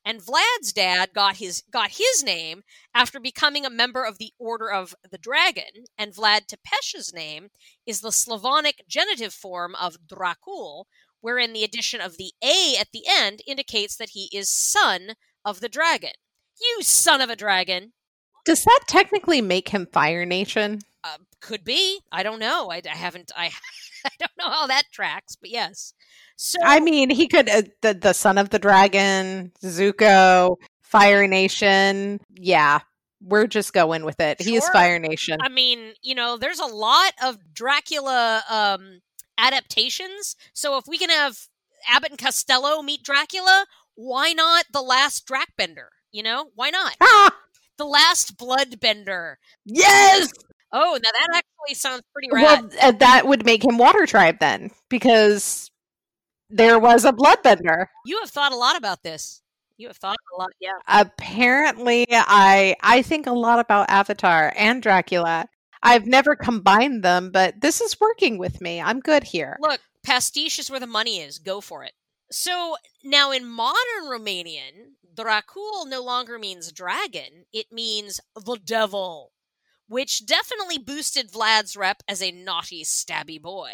And 0.05 0.21
Vlad's 0.21 0.73
dad 0.73 1.13
got 1.13 1.37
his 1.37 1.63
got 1.71 1.91
his 1.91 2.23
name 2.23 2.63
after 2.93 3.19
becoming 3.19 3.65
a 3.65 3.69
member 3.69 4.03
of 4.03 4.17
the 4.17 4.33
Order 4.39 4.71
of 4.71 4.95
the 5.09 5.17
Dragon, 5.17 5.85
and 5.97 6.13
Vlad 6.13 6.47
Tepes's 6.47 7.13
name 7.13 7.49
is 7.85 8.01
the 8.01 8.11
Slavonic 8.11 8.83
genitive 8.87 9.33
form 9.33 9.75
of 9.75 9.97
Dracul, 10.07 10.85
wherein 11.21 11.53
the 11.53 11.63
addition 11.63 12.01
of 12.01 12.17
the 12.17 12.33
A 12.43 12.75
at 12.79 12.87
the 12.91 13.03
end 13.09 13.41
indicates 13.47 13.95
that 13.97 14.09
he 14.11 14.29
is 14.33 14.49
son 14.49 15.15
of 15.45 15.59
the 15.59 15.69
dragon. 15.69 16.11
You 16.59 16.83
son 16.83 17.21
of 17.21 17.29
a 17.29 17.35
dragon. 17.35 17.93
Does 18.45 18.63
that 18.63 18.81
technically 18.87 19.41
make 19.41 19.69
him 19.69 19.87
Fire 19.91 20.25
Nation? 20.25 20.81
Uh, 21.03 21.17
could 21.39 21.63
be. 21.63 21.99
I 22.11 22.23
don't 22.23 22.39
know. 22.39 22.71
I, 22.71 22.81
I 22.85 22.95
haven't. 22.95 23.31
I, 23.35 23.51
I 24.05 24.11
don't 24.19 24.31
know 24.37 24.49
how 24.49 24.67
that 24.67 24.83
tracks, 24.91 25.35
but 25.35 25.49
yes. 25.49 25.93
So 26.35 26.59
I 26.63 26.79
mean, 26.79 27.09
he 27.09 27.27
could 27.27 27.49
uh, 27.49 27.63
the 27.81 27.93
the 27.93 28.13
son 28.13 28.37
of 28.37 28.49
the 28.49 28.59
dragon, 28.59 29.51
Zuko, 29.63 30.57
Fire 30.81 31.27
Nation. 31.27 32.19
Yeah, 32.35 32.79
we're 33.21 33.47
just 33.47 33.73
going 33.73 34.03
with 34.03 34.19
it. 34.19 34.41
He 34.41 34.55
is 34.55 34.67
Fire 34.69 34.99
Nation. 34.99 35.39
I 35.41 35.49
mean, 35.49 35.93
you 36.01 36.15
know, 36.15 36.37
there's 36.37 36.59
a 36.59 36.65
lot 36.65 37.13
of 37.23 37.37
Dracula 37.53 38.43
um, 38.49 39.01
adaptations. 39.37 40.35
So 40.53 40.77
if 40.77 40.87
we 40.87 40.97
can 40.97 41.09
have 41.09 41.47
Abbott 41.87 42.11
and 42.11 42.19
Costello 42.19 42.81
meet 42.81 43.03
Dracula, 43.03 43.65
why 43.95 44.33
not 44.33 44.65
the 44.71 44.81
last 44.81 45.27
Dracbender? 45.27 45.87
You 46.11 46.23
know, 46.23 46.49
why 46.55 46.69
not 46.69 46.95
ah, 47.01 47.35
the 47.77 47.85
last 47.85 48.37
Bloodbender? 48.37 49.35
yes. 49.65 50.31
Oh, 50.73 50.93
now 51.01 51.09
that 51.11 51.27
actually 51.35 51.75
sounds 51.75 52.03
pretty 52.13 52.29
rad. 52.31 52.63
Well, 52.63 52.69
uh, 52.81 52.91
that 52.91 53.27
would 53.27 53.45
make 53.45 53.63
him 53.63 53.77
Water 53.77 54.05
Tribe 54.05 54.39
then, 54.39 54.71
because 54.89 55.69
there 56.49 56.79
was 56.79 57.05
a 57.05 57.11
Bloodbender. 57.11 57.87
you 58.05 58.19
have 58.19 58.29
thought 58.29 58.51
a 58.51 58.57
lot 58.57 58.77
about 58.77 59.03
this. 59.03 59.41
You 59.77 59.87
have 59.87 59.97
thought 59.97 60.17
a 60.35 60.39
lot, 60.39 60.51
yeah. 60.59 60.73
Apparently, 60.87 62.05
I 62.11 62.75
I 62.81 63.01
think 63.01 63.25
a 63.25 63.33
lot 63.33 63.59
about 63.59 63.89
Avatar 63.89 64.53
and 64.55 64.81
Dracula. 64.81 65.47
I've 65.81 66.05
never 66.05 66.35
combined 66.35 67.03
them, 67.03 67.31
but 67.31 67.61
this 67.61 67.81
is 67.81 67.99
working 67.99 68.37
with 68.37 68.61
me. 68.61 68.79
I'm 68.79 68.99
good 68.99 69.23
here. 69.23 69.57
Look, 69.59 69.81
pastiche 70.03 70.59
is 70.59 70.69
where 70.69 70.79
the 70.79 70.85
money 70.85 71.17
is. 71.19 71.39
Go 71.39 71.59
for 71.61 71.83
it. 71.83 71.93
So 72.31 72.75
now 73.03 73.31
in 73.31 73.45
modern 73.45 74.05
Romanian, 74.05 74.93
Dracul 75.15 75.87
no 75.87 76.01
longer 76.03 76.37
means 76.37 76.71
dragon, 76.71 77.45
it 77.51 77.71
means 77.71 78.21
the 78.35 78.57
devil, 78.63 79.31
which 79.91 80.25
definitely 80.25 80.77
boosted 80.77 81.31
Vlad's 81.31 81.75
rep 81.75 82.01
as 82.07 82.21
a 82.21 82.31
naughty, 82.31 82.83
stabby 82.83 83.41
boy. 83.41 83.73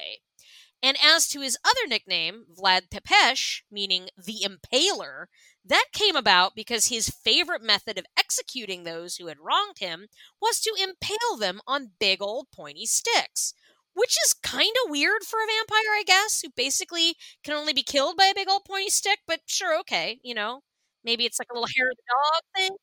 And 0.83 0.97
as 1.03 1.27
to 1.29 1.41
his 1.41 1.57
other 1.65 1.87
nickname, 1.87 2.45
Vlad 2.57 2.89
Tepesh, 2.89 3.61
meaning 3.71 4.09
the 4.17 4.43
Impaler, 4.45 5.25
that 5.65 5.85
came 5.93 6.15
about 6.15 6.55
because 6.55 6.87
his 6.87 7.09
favorite 7.09 7.61
method 7.63 7.97
of 7.97 8.05
executing 8.17 8.83
those 8.83 9.15
who 9.17 9.27
had 9.27 9.39
wronged 9.39 9.79
him 9.79 10.07
was 10.41 10.59
to 10.61 10.75
impale 10.81 11.37
them 11.37 11.61
on 11.67 11.91
big 11.99 12.21
old 12.21 12.47
pointy 12.51 12.85
sticks 12.85 13.53
which 13.93 14.15
is 14.25 14.33
kind 14.35 14.75
of 14.85 14.91
weird 14.91 15.23
for 15.23 15.39
a 15.41 15.47
vampire, 15.47 15.91
I 15.97 16.03
guess, 16.05 16.41
who 16.41 16.49
basically 16.55 17.15
can 17.43 17.53
only 17.55 17.73
be 17.73 17.81
killed 17.83 18.15
by 18.15 18.25
a 18.27 18.35
big 18.35 18.47
old 18.47 18.63
pointy 18.65 18.89
stick. 18.89 19.19
But 19.27 19.41
sure, 19.47 19.77
okay, 19.79 20.19
you 20.23 20.35
know, 20.35 20.61
maybe 21.03 21.25
it's 21.25 21.39
like 21.39 21.47
a 21.51 21.55
little 21.55 21.67
hair 21.75 21.89
of 21.89 21.97
the 21.97 22.03
dog 22.07 22.41
thing. 22.55 22.77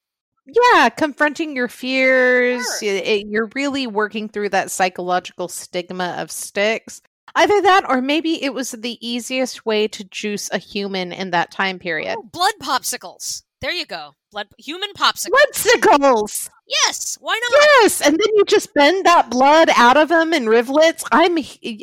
Yeah, 0.47 0.89
confronting 0.91 1.57
your 1.57 1.69
fears. 1.69 2.65
Sure. 2.81 2.89
y- 2.93 2.99
it- 2.99 3.27
you're 3.29 3.51
really 3.55 3.87
working 3.87 4.29
through 4.29 4.51
that 4.51 4.71
psychological 4.71 5.49
stigma 5.49 6.17
of 6.19 6.31
sticks. 6.31 7.01
Either 7.35 7.61
that, 7.63 7.85
or 7.89 8.01
maybe 8.01 8.43
it 8.45 8.55
was 8.55 8.71
the 8.73 8.99
easiest 9.07 9.67
way 9.67 9.89
to 9.89 10.05
juice 10.05 10.49
a 10.53 10.59
human 10.59 11.13
in 11.13 11.31
that 11.33 11.51
time 11.51 11.79
period. 11.79 12.17
Oh, 12.19 12.23
blood 12.23 12.53
popsicles. 12.61 13.43
There 13.61 13.73
you 13.73 13.87
go. 13.87 14.15
Blood 14.31 14.49
human 14.59 14.91
popsicles. 14.97 15.31
popsicles 15.53 16.51
Yes, 16.87 17.17
why 17.21 17.39
not? 17.43 17.61
Yes, 17.83 18.01
and 18.01 18.13
then 18.15 18.29
you 18.35 18.45
just 18.47 18.73
bend 18.75 19.05
that 19.07 19.31
blood 19.31 19.71
out 19.77 19.97
of 19.97 20.09
them 20.09 20.33
in 20.33 20.49
rivulets. 20.49 21.05
I'm 21.13 21.39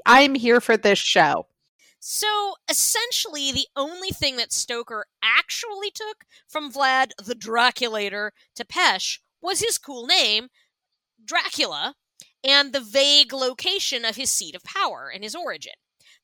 I'm 0.06 0.36
here 0.36 0.60
for 0.62 0.78
this 0.78 0.97
show. 1.00 1.47
So 2.03 2.55
essentially, 2.67 3.51
the 3.51 3.67
only 3.75 4.09
thing 4.09 4.35
that 4.37 4.51
Stoker 4.51 5.05
actually 5.21 5.91
took 5.91 6.25
from 6.47 6.73
Vlad 6.73 7.11
the 7.23 7.35
Draculator 7.35 8.31
Tepesh 8.55 9.19
was 9.39 9.59
his 9.59 9.77
cool 9.77 10.07
name, 10.07 10.47
Dracula, 11.23 11.93
and 12.43 12.73
the 12.73 12.79
vague 12.79 13.31
location 13.31 14.03
of 14.03 14.15
his 14.15 14.31
seat 14.31 14.55
of 14.55 14.63
power 14.63 15.11
and 15.13 15.23
his 15.23 15.35
origin. 15.35 15.73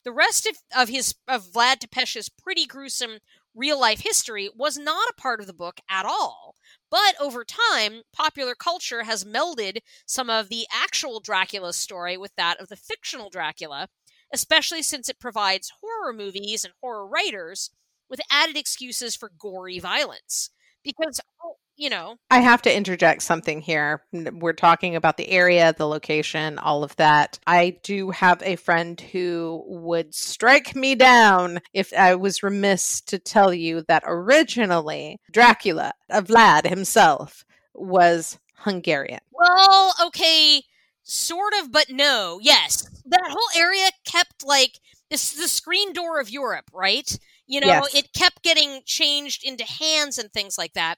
The 0.04 0.12
rest 0.12 0.48
of, 0.48 0.58
of 0.76 0.90
his 0.90 1.14
of 1.28 1.52
Vlad 1.52 1.78
Tepesh's 1.78 2.28
pretty 2.28 2.66
gruesome 2.66 3.20
real 3.54 3.80
life 3.80 4.00
history 4.00 4.50
was 4.56 4.80
not 4.80 5.10
a 5.12 5.22
part 5.22 5.42
of 5.42 5.46
the 5.46 5.54
book 5.54 5.80
at 5.88 6.08
all. 6.08 6.56
But 6.90 7.14
over 7.20 7.46
time, 7.46 8.02
popular 8.12 8.56
culture 8.56 9.04
has 9.04 9.26
melded 9.26 9.82
some 10.08 10.32
of 10.32 10.50
the 10.50 10.66
actual 10.74 11.20
Dracula 11.20 11.74
story 11.74 12.18
with 12.18 12.34
that 12.36 12.60
of 12.60 12.68
the 12.68 12.76
fictional 12.76 13.30
Dracula, 13.30 13.90
especially 14.34 14.84
since 14.84 15.10
it 15.10 15.20
provides 15.20 15.72
horror 15.82 16.14
movies 16.14 16.64
and 16.64 16.74
horror 16.82 17.08
writers 17.08 17.72
with 18.10 18.22
added 18.32 18.58
excuses 18.58 19.16
for 19.16 19.32
gory 19.40 19.80
violence. 19.80 20.50
Because, 20.84 21.20
oh, 21.44 21.58
you 21.76 21.90
know, 21.90 22.16
I 22.32 22.40
have 22.40 22.62
to 22.64 22.76
interject 22.76 23.22
something 23.22 23.62
here. 23.62 24.02
We're 24.12 24.54
talking 24.54 24.96
about 24.96 25.18
the 25.18 25.30
area, 25.30 25.74
the 25.78 25.88
location, 25.88 26.58
all 26.58 26.84
of 26.84 26.96
that. 26.96 27.40
I 27.46 27.78
do 27.84 28.10
have 28.12 28.42
a 28.42 28.56
friend 28.56 29.00
who 29.00 29.64
would 29.68 30.16
strike 30.16 30.76
me 30.76 30.96
down 30.96 31.60
if 31.74 31.94
I 31.94 32.16
was 32.16 32.42
remiss 32.42 33.02
to 33.02 33.20
tell 33.20 33.54
you 33.54 33.84
that 33.88 34.04
originally 34.08 35.20
Dracula, 35.32 35.94
uh, 36.10 36.22
Vlad 36.22 36.68
himself, 36.68 37.46
was 37.76 38.40
Hungarian. 38.56 39.20
well, 39.32 39.94
okay, 40.08 40.64
sort 41.08 41.54
of, 41.60 41.72
but 41.72 41.90
no. 41.90 42.40
Yes. 42.42 42.88
That 43.06 43.30
whole 43.30 43.62
area 43.62 43.90
kept 44.06 44.44
like 44.46 44.80
this 45.10 45.32
the 45.32 45.48
screen 45.48 45.94
door 45.94 46.20
of 46.20 46.30
Europe, 46.30 46.70
right? 46.74 47.18
You 47.48 47.62
know, 47.62 47.68
Yes. 47.68 47.96
it 47.96 48.14
kept 48.14 48.44
getting 48.44 48.82
changed 48.86 49.44
into 49.44 49.64
hands 49.64 50.18
and 50.18 50.32
things 50.32 50.58
like 50.58 50.74
that. 50.74 50.98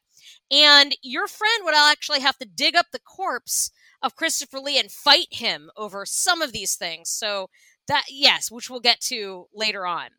And 0.51 0.95
your 1.03 1.27
friend 1.27 1.63
would 1.63 1.75
actually 1.75 2.21
have 2.21 2.37
to 2.39 2.45
dig 2.45 2.75
up 2.75 2.87
the 2.91 2.99
corpse 2.99 3.69
of 4.01 4.15
Christopher 4.15 4.59
Lee 4.59 4.79
and 4.79 4.91
fight 4.91 5.27
him 5.31 5.69
over 5.77 6.05
some 6.05 6.41
of 6.41 6.51
these 6.53 6.75
things. 6.75 7.09
So 7.09 7.49
that 7.87 8.05
yes, 8.09 8.49
which 8.49 8.69
we'll 8.69 8.79
get 8.79 8.99
to 9.01 9.47
later 9.53 9.85
on. 9.85 10.09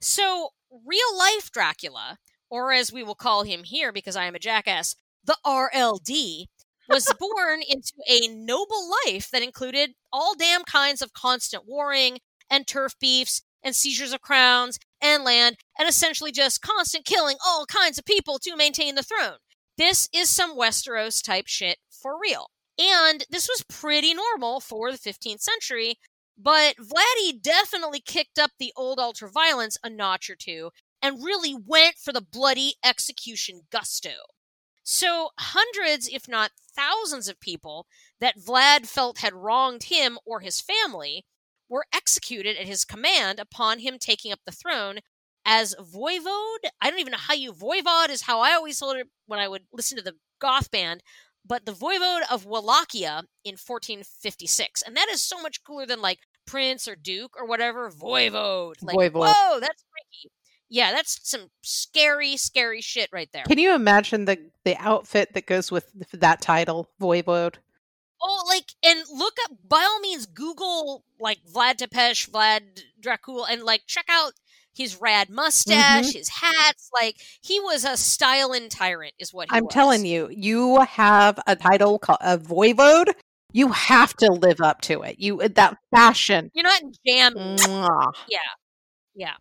So 0.00 0.50
real 0.70 1.16
life 1.18 1.50
Dracula, 1.50 2.18
or 2.50 2.72
as 2.72 2.92
we 2.92 3.02
will 3.02 3.14
call 3.14 3.44
him 3.44 3.64
here 3.64 3.92
because 3.92 4.16
I 4.16 4.24
am 4.26 4.34
a 4.34 4.38
jackass, 4.38 4.96
the 5.24 5.36
RLD, 5.46 6.46
was 6.90 7.12
born 7.18 7.60
into 7.66 7.92
a 8.08 8.28
noble 8.28 8.90
life 9.06 9.30
that 9.30 9.42
included 9.42 9.92
all 10.12 10.34
damn 10.34 10.64
kinds 10.64 11.00
of 11.00 11.12
constant 11.12 11.64
warring 11.66 12.18
and 12.50 12.66
turf 12.66 12.94
beefs 13.00 13.42
and 13.62 13.74
seizures 13.76 14.12
of 14.12 14.20
crowns 14.20 14.78
and 15.00 15.24
land 15.24 15.56
and 15.78 15.88
essentially 15.88 16.32
just 16.32 16.62
constant 16.62 17.04
killing 17.04 17.36
all 17.46 17.66
kinds 17.66 17.98
of 17.98 18.04
people 18.04 18.38
to 18.38 18.56
maintain 18.56 18.94
the 18.94 19.02
throne. 19.02 19.38
This 19.78 20.08
is 20.12 20.28
some 20.28 20.58
Westeros 20.58 21.22
type 21.22 21.46
shit 21.46 21.78
for 21.90 22.18
real. 22.20 22.48
And 22.78 23.24
this 23.30 23.48
was 23.48 23.64
pretty 23.68 24.14
normal 24.14 24.60
for 24.60 24.90
the 24.90 24.98
15th 24.98 25.40
century, 25.40 25.96
but 26.36 26.76
Vladdy 26.76 27.40
definitely 27.40 28.00
kicked 28.00 28.38
up 28.38 28.50
the 28.58 28.72
old 28.76 28.98
ultra 28.98 29.30
violence 29.30 29.76
a 29.84 29.90
notch 29.90 30.30
or 30.30 30.36
two 30.36 30.70
and 31.02 31.22
really 31.22 31.54
went 31.54 31.96
for 31.96 32.12
the 32.12 32.20
bloody 32.20 32.74
execution 32.84 33.62
gusto. 33.70 34.10
So, 34.92 35.28
hundreds, 35.38 36.08
if 36.08 36.26
not 36.26 36.50
thousands, 36.74 37.28
of 37.28 37.38
people 37.38 37.86
that 38.18 38.36
Vlad 38.36 38.88
felt 38.88 39.18
had 39.18 39.34
wronged 39.34 39.84
him 39.84 40.18
or 40.26 40.40
his 40.40 40.60
family 40.60 41.24
were 41.68 41.84
executed 41.94 42.56
at 42.56 42.66
his 42.66 42.84
command 42.84 43.38
upon 43.38 43.78
him 43.78 44.00
taking 44.00 44.32
up 44.32 44.40
the 44.44 44.50
throne 44.50 44.98
as 45.44 45.76
voivode. 45.76 46.66
I 46.80 46.90
don't 46.90 46.98
even 46.98 47.12
know 47.12 47.18
how 47.18 47.34
you 47.34 47.52
voivode 47.52 48.10
is 48.10 48.22
how 48.22 48.40
I 48.40 48.50
always 48.54 48.80
told 48.80 48.96
it 48.96 49.06
when 49.26 49.38
I 49.38 49.46
would 49.46 49.62
listen 49.72 49.96
to 49.96 50.02
the 50.02 50.16
goth 50.40 50.72
band, 50.72 51.04
but 51.46 51.66
the 51.66 51.72
voivode 51.72 52.22
of 52.28 52.44
Wallachia 52.44 53.22
in 53.44 53.52
1456, 53.52 54.82
and 54.82 54.96
that 54.96 55.08
is 55.08 55.22
so 55.22 55.40
much 55.40 55.62
cooler 55.62 55.86
than 55.86 56.02
like 56.02 56.18
prince 56.48 56.88
or 56.88 56.96
duke 56.96 57.36
or 57.38 57.46
whatever. 57.46 57.92
Voivode, 57.92 58.82
like 58.82 58.96
Voivode. 58.96 59.32
whoa, 59.32 59.60
that's 59.60 59.84
freaky. 59.92 60.32
Yeah, 60.70 60.92
that's 60.92 61.18
some 61.28 61.50
scary, 61.62 62.36
scary 62.36 62.80
shit 62.80 63.10
right 63.12 63.28
there. 63.32 63.44
Can 63.44 63.58
you 63.58 63.74
imagine 63.74 64.24
the 64.24 64.38
the 64.64 64.76
outfit 64.76 65.34
that 65.34 65.46
goes 65.46 65.70
with 65.72 65.92
that 66.12 66.40
title, 66.40 66.88
Voivode? 67.00 67.56
Oh, 68.22 68.44
like, 68.46 68.74
and 68.84 69.02
look 69.10 69.34
up, 69.44 69.52
by 69.66 69.78
all 69.78 69.98
means, 70.00 70.26
Google, 70.26 71.04
like, 71.18 71.38
Vlad 71.50 71.76
Tepesh, 71.76 72.28
Vlad 72.28 72.82
Dracul, 73.00 73.46
and, 73.50 73.62
like, 73.62 73.86
check 73.86 74.04
out 74.10 74.34
his 74.74 75.00
rad 75.00 75.30
mustache, 75.30 76.08
mm-hmm. 76.08 76.18
his 76.18 76.28
hats. 76.28 76.90
Like, 76.92 77.16
he 77.40 77.60
was 77.60 77.82
a 77.82 77.96
styling 77.96 78.68
tyrant, 78.68 79.14
is 79.18 79.32
what 79.32 79.50
he 79.50 79.56
I'm 79.56 79.64
was. 79.64 79.72
telling 79.72 80.04
you, 80.04 80.28
you 80.30 80.80
have 80.82 81.40
a 81.46 81.56
title 81.56 81.98
called 81.98 82.18
a 82.20 82.36
Voivode. 82.36 83.14
You 83.52 83.68
have 83.68 84.12
to 84.18 84.30
live 84.30 84.60
up 84.60 84.82
to 84.82 85.00
it. 85.00 85.18
You 85.18 85.38
that 85.48 85.78
fashion. 85.90 86.50
You're 86.54 86.64
not 86.64 86.82
jamming. 87.06 87.56
Mwah. 87.56 88.12
Yeah. 89.16 89.32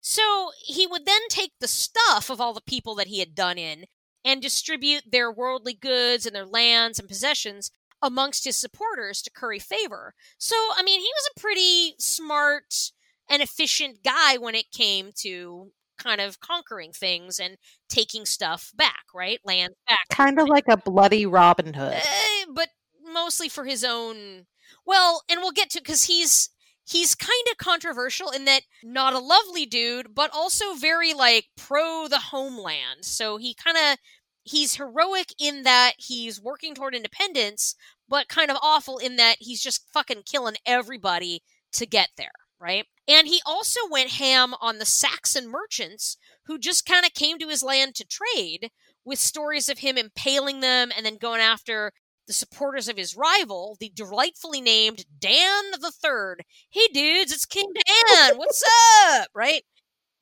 So 0.00 0.50
he 0.64 0.86
would 0.86 1.04
then 1.06 1.28
take 1.28 1.52
the 1.60 1.68
stuff 1.68 2.30
of 2.30 2.40
all 2.40 2.54
the 2.54 2.62
people 2.62 2.94
that 2.96 3.08
he 3.08 3.18
had 3.18 3.34
done 3.34 3.58
in 3.58 3.84
and 4.24 4.42
distribute 4.42 5.04
their 5.10 5.30
worldly 5.30 5.74
goods 5.74 6.26
and 6.26 6.34
their 6.34 6.46
lands 6.46 6.98
and 6.98 7.08
possessions 7.08 7.70
amongst 8.02 8.44
his 8.44 8.56
supporters 8.56 9.22
to 9.22 9.30
curry 9.30 9.58
favor. 9.58 10.14
So, 10.38 10.56
I 10.76 10.82
mean, 10.82 11.00
he 11.00 11.10
was 11.14 11.30
a 11.36 11.40
pretty 11.40 11.94
smart 11.98 12.92
and 13.28 13.42
efficient 13.42 14.02
guy 14.02 14.36
when 14.38 14.54
it 14.54 14.70
came 14.72 15.10
to 15.18 15.72
kind 15.98 16.20
of 16.20 16.40
conquering 16.40 16.92
things 16.92 17.38
and 17.38 17.56
taking 17.88 18.24
stuff 18.24 18.72
back, 18.74 19.04
right? 19.14 19.38
Land 19.44 19.74
back. 19.86 20.08
Kind 20.10 20.40
of 20.40 20.48
like 20.48 20.64
a 20.68 20.76
bloody 20.76 21.26
Robin 21.26 21.74
Hood. 21.74 21.94
Eh, 21.94 22.44
but 22.52 22.68
mostly 23.12 23.48
for 23.48 23.64
his 23.64 23.84
own 23.84 24.46
well, 24.86 25.22
and 25.30 25.40
we'll 25.40 25.50
get 25.52 25.70
to 25.70 25.80
cuz 25.80 26.04
he's 26.04 26.48
he's 26.90 27.14
kind 27.14 27.30
of 27.50 27.56
controversial 27.58 28.30
in 28.30 28.44
that 28.46 28.62
not 28.82 29.12
a 29.12 29.18
lovely 29.18 29.66
dude, 29.66 30.14
but 30.14 30.30
also 30.32 30.74
very 30.74 31.14
like 31.14 31.46
pro 31.56 32.08
the 32.08 32.18
homeland. 32.18 33.04
So 33.04 33.36
he 33.36 33.54
kind 33.54 33.76
of 33.76 33.98
he's 34.42 34.76
heroic 34.76 35.32
in 35.38 35.62
that 35.62 35.92
he's 35.98 36.40
working 36.40 36.74
toward 36.74 36.94
independence, 36.94 37.74
but 38.08 38.28
kind 38.28 38.50
of 38.50 38.56
awful 38.62 38.98
in 38.98 39.16
that 39.16 39.36
he's 39.40 39.62
just 39.62 39.86
fucking 39.92 40.22
killing 40.26 40.56
everybody 40.66 41.42
to 41.72 41.86
get 41.86 42.08
there, 42.16 42.32
right? 42.58 42.86
And 43.06 43.28
he 43.28 43.40
also 43.46 43.80
went 43.90 44.12
ham 44.12 44.54
on 44.60 44.78
the 44.78 44.84
Saxon 44.84 45.48
merchants 45.48 46.16
who 46.46 46.58
just 46.58 46.86
kind 46.86 47.04
of 47.04 47.14
came 47.14 47.38
to 47.38 47.48
his 47.48 47.62
land 47.62 47.94
to 47.96 48.06
trade 48.06 48.70
with 49.04 49.18
stories 49.18 49.68
of 49.68 49.78
him 49.78 49.96
impaling 49.96 50.60
them 50.60 50.90
and 50.96 51.06
then 51.06 51.16
going 51.16 51.40
after 51.40 51.92
the 52.30 52.34
supporters 52.34 52.88
of 52.88 52.96
his 52.96 53.16
rival, 53.16 53.76
the 53.80 53.90
delightfully 53.92 54.60
named 54.60 55.04
Dan 55.18 55.72
the 55.72 55.90
Third. 55.90 56.44
Hey 56.70 56.86
dudes, 56.94 57.32
it's 57.32 57.44
King 57.44 57.66
Dan. 57.74 58.38
What's 58.38 58.62
up? 59.08 59.26
Right? 59.34 59.64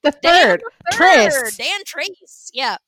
The 0.03 0.13
third, 0.13 0.63
Dan 0.91 1.31
Trace. 1.31 1.57
Dan 1.59 1.81
Trace. 1.85 2.51
Yeah. 2.55 2.79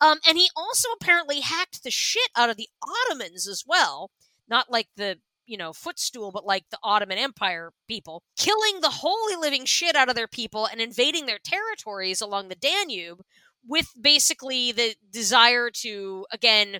Um, 0.00 0.20
and 0.26 0.38
he 0.38 0.48
also 0.56 0.88
apparently 0.98 1.40
hacked 1.40 1.84
the 1.84 1.90
shit 1.90 2.30
out 2.34 2.48
of 2.48 2.56
the 2.56 2.70
Ottomans 3.10 3.46
as 3.46 3.62
well. 3.66 4.10
Not 4.48 4.70
like 4.70 4.88
the, 4.96 5.18
you 5.44 5.58
know, 5.58 5.74
footstool, 5.74 6.32
but 6.32 6.46
like 6.46 6.64
the 6.70 6.78
Ottoman 6.82 7.18
Empire 7.18 7.72
people, 7.86 8.22
killing 8.38 8.80
the 8.80 8.88
holy 8.88 9.36
living 9.36 9.66
shit 9.66 9.96
out 9.96 10.08
of 10.08 10.14
their 10.14 10.26
people 10.26 10.64
and 10.64 10.80
invading 10.80 11.26
their 11.26 11.40
territories 11.44 12.22
along 12.22 12.48
the 12.48 12.54
Danube 12.54 13.20
with 13.68 13.88
basically 14.00 14.72
the 14.72 14.94
desire 15.10 15.68
to, 15.82 16.24
again, 16.32 16.78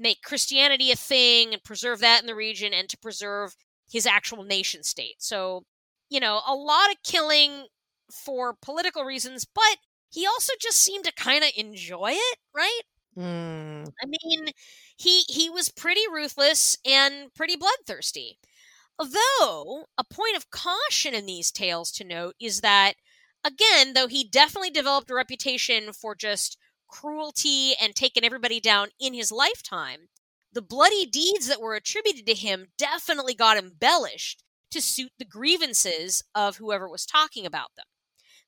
make 0.00 0.22
Christianity 0.22 0.90
a 0.90 0.96
thing 0.96 1.52
and 1.52 1.62
preserve 1.62 2.00
that 2.00 2.20
in 2.20 2.26
the 2.26 2.34
region 2.34 2.72
and 2.72 2.88
to 2.88 2.98
preserve 2.98 3.54
his 3.88 4.06
actual 4.06 4.42
nation 4.42 4.82
state. 4.82 5.16
So, 5.18 5.64
you 6.08 6.20
know, 6.20 6.40
a 6.46 6.54
lot 6.54 6.90
of 6.90 6.96
killing 7.04 7.66
for 8.10 8.54
political 8.60 9.04
reasons, 9.04 9.44
but 9.44 9.76
he 10.08 10.26
also 10.26 10.54
just 10.60 10.78
seemed 10.78 11.04
to 11.04 11.12
kind 11.12 11.44
of 11.44 11.50
enjoy 11.56 12.12
it, 12.12 12.38
right? 12.54 12.80
Mm. 13.16 13.88
I 14.02 14.06
mean, 14.06 14.48
he 14.96 15.20
he 15.28 15.50
was 15.50 15.68
pretty 15.68 16.02
ruthless 16.12 16.76
and 16.86 17.32
pretty 17.34 17.56
bloodthirsty. 17.56 18.38
Although, 18.98 19.86
a 19.98 20.04
point 20.04 20.36
of 20.36 20.50
caution 20.50 21.14
in 21.14 21.26
these 21.26 21.50
tales 21.50 21.90
to 21.92 22.04
note 22.04 22.34
is 22.40 22.60
that 22.60 22.94
again, 23.44 23.94
though 23.94 24.06
he 24.06 24.24
definitely 24.24 24.70
developed 24.70 25.10
a 25.10 25.14
reputation 25.14 25.92
for 25.92 26.14
just 26.14 26.56
cruelty 26.90 27.74
and 27.80 27.94
taking 27.94 28.24
everybody 28.24 28.60
down 28.60 28.88
in 28.98 29.14
his 29.14 29.30
lifetime, 29.32 30.08
the 30.52 30.62
bloody 30.62 31.06
deeds 31.06 31.46
that 31.46 31.60
were 31.60 31.74
attributed 31.74 32.26
to 32.26 32.34
him 32.34 32.66
definitely 32.76 33.34
got 33.34 33.56
embellished 33.56 34.42
to 34.70 34.80
suit 34.80 35.12
the 35.18 35.24
grievances 35.24 36.22
of 36.34 36.56
whoever 36.56 36.88
was 36.88 37.06
talking 37.06 37.46
about 37.46 37.70
them. 37.76 37.86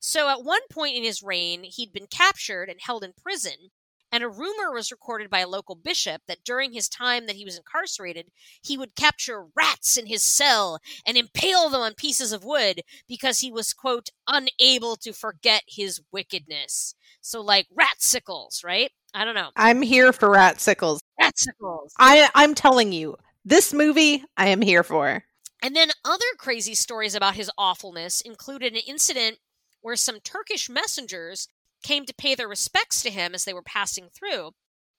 So 0.00 0.28
at 0.28 0.44
one 0.44 0.62
point 0.70 0.96
in 0.96 1.04
his 1.04 1.22
reign, 1.22 1.62
he'd 1.62 1.92
been 1.92 2.08
captured 2.08 2.68
and 2.68 2.80
held 2.80 3.04
in 3.04 3.12
prison, 3.12 3.70
and 4.12 4.22
a 4.22 4.28
rumor 4.28 4.70
was 4.72 4.92
recorded 4.92 5.30
by 5.30 5.40
a 5.40 5.48
local 5.48 5.74
bishop 5.74 6.20
that 6.28 6.44
during 6.44 6.72
his 6.72 6.88
time 6.88 7.26
that 7.26 7.36
he 7.36 7.44
was 7.44 7.56
incarcerated, 7.56 8.30
he 8.62 8.76
would 8.76 8.94
capture 8.94 9.46
rats 9.56 9.96
in 9.96 10.06
his 10.06 10.22
cell 10.22 10.78
and 11.06 11.16
impale 11.16 11.70
them 11.70 11.80
on 11.80 11.94
pieces 11.94 12.32
of 12.32 12.44
wood 12.44 12.82
because 13.08 13.40
he 13.40 13.50
was, 13.50 13.72
quote, 13.72 14.10
unable 14.28 14.96
to 14.96 15.12
forget 15.12 15.62
his 15.66 16.00
wickedness. 16.12 16.94
So, 17.22 17.40
like 17.40 17.66
rat 17.74 18.00
sickles, 18.02 18.62
right? 18.62 18.90
I 19.14 19.24
don't 19.24 19.34
know. 19.34 19.50
I'm 19.56 19.82
here 19.82 20.12
for 20.12 20.30
rat 20.30 20.60
sickles. 20.60 21.00
Ratsicles. 21.20 21.90
I 21.98 22.28
I'm 22.34 22.54
telling 22.54 22.92
you, 22.92 23.16
this 23.44 23.72
movie 23.72 24.24
I 24.36 24.48
am 24.48 24.60
here 24.60 24.82
for. 24.82 25.24
And 25.62 25.76
then 25.76 25.90
other 26.04 26.24
crazy 26.38 26.74
stories 26.74 27.14
about 27.14 27.36
his 27.36 27.50
awfulness 27.56 28.20
included 28.20 28.72
an 28.72 28.80
incident 28.86 29.38
where 29.80 29.96
some 29.96 30.20
Turkish 30.20 30.68
messengers 30.68 31.48
came 31.82 32.04
to 32.06 32.14
pay 32.14 32.34
their 32.34 32.48
respects 32.48 33.02
to 33.02 33.10
him 33.10 33.34
as 33.34 33.44
they 33.44 33.52
were 33.52 33.62
passing 33.62 34.08
through, 34.12 34.52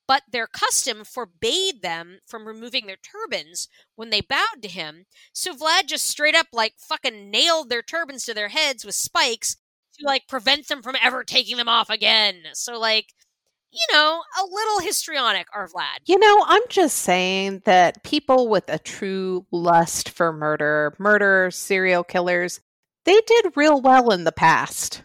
but 0.06 0.22
their 0.30 0.46
custom 0.46 1.04
forbade 1.04 1.82
them 1.82 2.18
from 2.26 2.46
removing 2.46 2.86
their 2.86 2.96
turbans 2.96 3.68
when 3.96 4.10
they 4.10 4.20
bowed 4.20 4.62
to 4.62 4.68
him. 4.68 5.06
So 5.32 5.54
Vlad 5.54 5.86
just 5.86 6.06
straight 6.06 6.34
up 6.34 6.48
like 6.52 6.74
fucking 6.78 7.30
nailed 7.30 7.70
their 7.70 7.82
turbans 7.82 8.24
to 8.24 8.34
their 8.34 8.48
heads 8.48 8.84
with 8.84 8.94
spikes 8.94 9.56
to 9.98 10.06
like 10.06 10.28
prevent 10.28 10.68
them 10.68 10.82
from 10.82 10.96
ever 11.02 11.24
taking 11.24 11.56
them 11.56 11.68
off 11.68 11.90
again. 11.90 12.42
So 12.52 12.78
like 12.78 13.06
you 13.74 13.96
know, 13.96 14.22
a 14.40 14.44
little 14.44 14.80
histrionic, 14.80 15.48
our 15.52 15.68
Vlad. 15.68 15.98
You 16.06 16.18
know, 16.18 16.44
I'm 16.46 16.62
just 16.68 16.98
saying 16.98 17.62
that 17.64 18.04
people 18.04 18.48
with 18.48 18.64
a 18.68 18.78
true 18.78 19.46
lust 19.50 20.10
for 20.10 20.32
murder, 20.32 20.94
murder, 20.98 21.50
serial 21.50 22.04
killers, 22.04 22.60
they 23.04 23.20
did 23.26 23.56
real 23.56 23.80
well 23.80 24.12
in 24.12 24.24
the 24.24 24.32
past. 24.32 25.02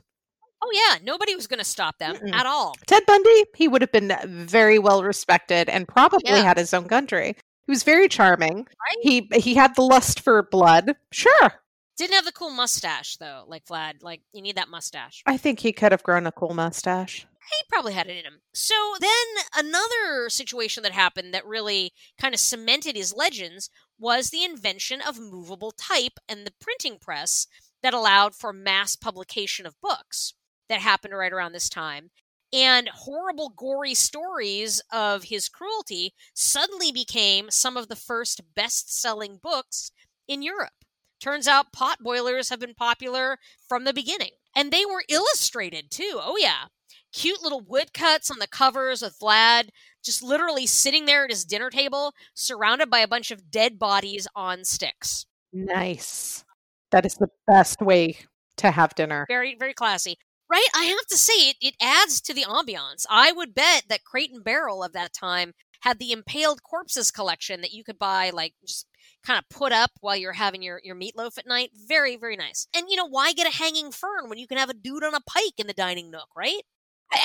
Oh 0.62 0.70
yeah, 0.74 0.98
nobody 1.04 1.36
was 1.36 1.48
going 1.48 1.60
to 1.60 1.66
stop 1.66 1.98
them 2.00 2.16
Mm-mm. 2.16 2.34
at 2.34 2.46
all. 2.46 2.76
Ted 2.88 3.06
Bundy, 3.06 3.46
he 3.56 3.68
would 3.68 3.82
have 3.82 3.92
been 3.92 4.14
very 4.48 4.78
well 4.80 5.04
respected 5.04 5.70
and 5.70 5.88
probably 5.88 6.32
Yeah. 6.32 6.44
had 6.44 6.58
his 6.58 6.74
own 6.74 6.88
country. 6.88 7.36
He 7.66 7.72
was 7.72 7.84
very 7.84 8.08
charming. 8.10 8.58
Right? 8.58 8.98
He 9.02 9.30
he 9.40 9.54
had 9.56 9.76
the 9.76 9.84
lust 9.84 10.20
for 10.20 10.44
blood. 10.44 10.96
Sure. 11.12 11.54
Didn't 11.98 12.16
have 12.16 12.26
the 12.26 12.32
cool 12.32 12.50
mustache 12.52 13.18
though, 13.18 13.44
like 13.48 13.66
Vlad. 13.66 14.02
Like 14.02 14.22
you 14.34 14.42
need 14.42 14.56
that 14.58 14.70
mustache. 14.70 15.22
I 15.26 15.38
think 15.38 15.60
he 15.60 15.72
could 15.72 15.92
have 15.92 16.04
grown 16.04 16.26
a 16.28 16.32
cool 16.32 16.54
mustache. 16.54 17.26
He 17.52 17.64
probably 17.70 17.94
had 17.94 18.08
it 18.08 18.18
in 18.18 18.26
him. 18.26 18.42
So 18.54 18.76
then 19.00 19.66
another 19.66 20.30
situation 20.30 20.84
that 20.84 20.92
happened 20.92 21.34
that 21.34 21.46
really 21.46 21.94
kind 22.20 22.34
of 22.34 22.40
cemented 22.40 22.96
his 22.96 23.14
legends 23.16 23.70
was 23.98 24.30
the 24.30 24.44
invention 24.44 25.02
of 25.02 25.20
movable 25.20 25.72
type 25.72 26.20
and 26.28 26.46
the 26.46 26.54
printing 26.62 26.98
press 27.00 27.48
that 27.82 27.94
allowed 27.94 28.36
for 28.36 28.54
mass 28.54 28.96
publication 28.96 29.66
of 29.66 29.80
books 29.82 30.34
that 30.70 30.82
happened 30.82 31.16
right 31.16 31.34
around 31.34 31.52
this 31.52 31.70
time. 31.70 32.12
And 32.52 32.90
horrible, 32.90 33.54
gory 33.56 33.94
stories 33.94 34.82
of 34.92 35.24
his 35.26 35.50
cruelty 35.50 36.14
suddenly 36.34 36.92
became 36.92 37.52
some 37.52 37.78
of 37.78 37.90
the 37.90 37.96
first 37.96 38.42
best 38.56 39.00
selling 39.00 39.40
books 39.42 39.92
in 40.28 40.42
Europe. 40.42 40.74
Turns 41.20 41.48
out 41.48 41.74
pot 41.74 42.00
boilers 42.02 42.50
have 42.50 42.60
been 42.60 42.74
popular 42.74 43.38
from 43.68 43.84
the 43.84 43.94
beginning. 43.94 44.32
And 44.56 44.72
they 44.72 44.86
were 44.86 45.04
illustrated 45.10 45.92
too. 45.92 46.20
Oh, 46.22 46.38
yeah 46.40 46.66
cute 47.12 47.42
little 47.42 47.62
woodcuts 47.62 48.30
on 48.30 48.40
the 48.40 48.48
covers 48.48 49.02
with 49.02 49.18
Vlad 49.20 49.70
just 50.04 50.24
literally 50.24 50.66
sitting 50.66 51.06
there 51.06 51.26
at 51.26 51.30
his 51.30 51.44
dinner 51.44 51.70
table, 51.70 52.14
surrounded 52.34 52.90
by 52.90 53.00
a 53.00 53.08
bunch 53.08 53.32
of 53.32 53.52
dead 53.52 53.78
bodies 53.78 54.28
on 54.36 54.64
sticks. 54.64 55.26
Nice. 55.52 56.46
That 56.92 57.06
is 57.06 57.16
the 57.16 57.30
best 57.48 57.82
way 57.82 58.18
to 58.58 58.72
have 58.72 58.96
dinner. 58.96 59.26
Very, 59.28 59.56
very 59.58 59.74
classy. 59.74 60.18
Right? 60.50 60.66
I 60.76 60.86
have 60.86 61.06
to 61.08 61.18
say, 61.18 61.50
it, 61.50 61.58
it 61.62 61.76
adds 61.82 62.22
to 62.22 62.34
the 62.34 62.44
ambiance. 62.44 63.06
I 63.10 63.32
would 63.32 63.54
bet 63.54 63.84
that 63.90 64.04
Crate 64.04 64.32
and 64.34 64.44
Barrel 64.44 64.84
of 64.84 64.94
that 64.94 65.14
time 65.14 65.54
had 65.82 66.00
the 66.00 66.12
impaled 66.12 66.64
corpses 66.64 67.12
collection 67.12 67.62
that 67.62 67.72
you 67.72 67.84
could 67.84 68.00
buy, 68.00 68.32
like, 68.32 68.54
just 68.66 68.88
kind 69.26 69.38
of 69.38 69.48
put 69.56 69.72
up 69.72 69.92
while 70.02 70.16
you're 70.16 70.34
having 70.34 70.62
your, 70.62 70.82
your 70.84 70.96
meatloaf 70.96 71.38
at 71.38 71.48
night. 71.48 71.70
Very, 71.88 72.18
very 72.18 72.36
nice. 72.36 72.68
And, 72.76 72.88
you 72.90 72.96
know, 72.98 73.08
why 73.08 73.32
get 73.34 73.48
a 73.48 73.56
hanging 73.56 73.92
fern 73.92 74.28
when 74.28 74.40
you 74.40 74.48
can 74.48 74.58
have 74.58 74.70
a 74.70 74.74
dude 74.74 75.04
on 75.04 75.14
a 75.14 75.22
pike 75.22 75.54
in 75.58 75.68
the 75.68 75.74
dining 75.74 76.10
nook, 76.10 76.28
right? 76.36 76.62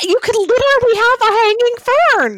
You 0.02 0.18
could 0.22 0.36
literally 0.36 0.96
have 0.96 1.20
a 1.20 1.32
hanging 1.32 1.76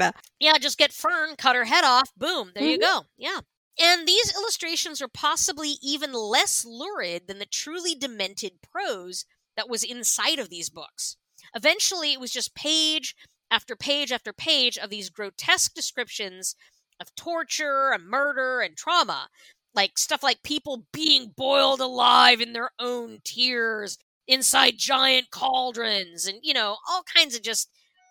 fern. 0.00 0.12
Yeah, 0.40 0.58
just 0.58 0.78
get 0.78 0.92
Fern, 0.92 1.36
cut 1.36 1.54
her 1.54 1.64
head 1.64 1.84
off, 1.84 2.10
boom, 2.16 2.50
there 2.54 2.64
you 2.64 2.78
Mhm. 2.78 2.80
go. 2.80 3.02
Yeah. 3.16 3.40
And 3.78 4.06
these 4.08 4.34
illustrations 4.34 5.00
are 5.02 5.08
possibly 5.08 5.76
even 5.82 6.12
less 6.12 6.64
lurid 6.64 7.28
than 7.28 7.38
the 7.38 7.46
truly 7.46 7.94
demented 7.94 8.62
prose 8.62 9.26
that 9.56 9.68
was 9.68 9.82
inside 9.82 10.38
of 10.38 10.50
these 10.50 10.70
books. 10.70 11.16
Eventually, 11.54 12.12
it 12.12 12.20
was 12.20 12.32
just 12.32 12.54
page 12.54 13.14
after 13.50 13.76
page 13.76 14.12
after 14.12 14.32
page 14.32 14.76
of 14.76 14.90
these 14.90 15.10
grotesque 15.10 15.74
descriptions 15.74 16.54
of 17.00 17.14
torture 17.14 17.90
and 17.92 18.06
murder 18.06 18.60
and 18.60 18.76
trauma. 18.76 19.28
Like 19.74 19.98
stuff 19.98 20.22
like 20.22 20.42
people 20.42 20.86
being 20.92 21.32
boiled 21.36 21.80
alive 21.80 22.40
in 22.40 22.52
their 22.52 22.70
own 22.78 23.18
tears 23.24 23.98
inside 24.26 24.78
giant 24.78 25.30
cauldrons 25.30 26.26
and, 26.26 26.38
you 26.42 26.54
know, 26.54 26.76
all 26.88 27.02
kinds 27.14 27.36
of 27.36 27.42
just 27.42 27.68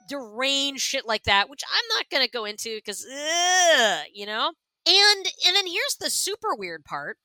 deranged 0.08 0.82
shit 0.82 1.06
like 1.08 1.24
that, 1.24 1.50
which 1.50 1.64
I'm 1.68 1.98
not 1.98 2.10
going 2.10 2.24
to 2.24 2.32
go 2.32 2.46
into 2.46 2.76
because, 2.76 3.04
you 4.14 4.26
know? 4.26 4.52
And 4.88 5.26
and 5.48 5.56
then 5.56 5.66
here's 5.66 5.98
the 6.00 6.12
super 6.12 6.54
weird 6.56 6.86
part. 6.86 7.18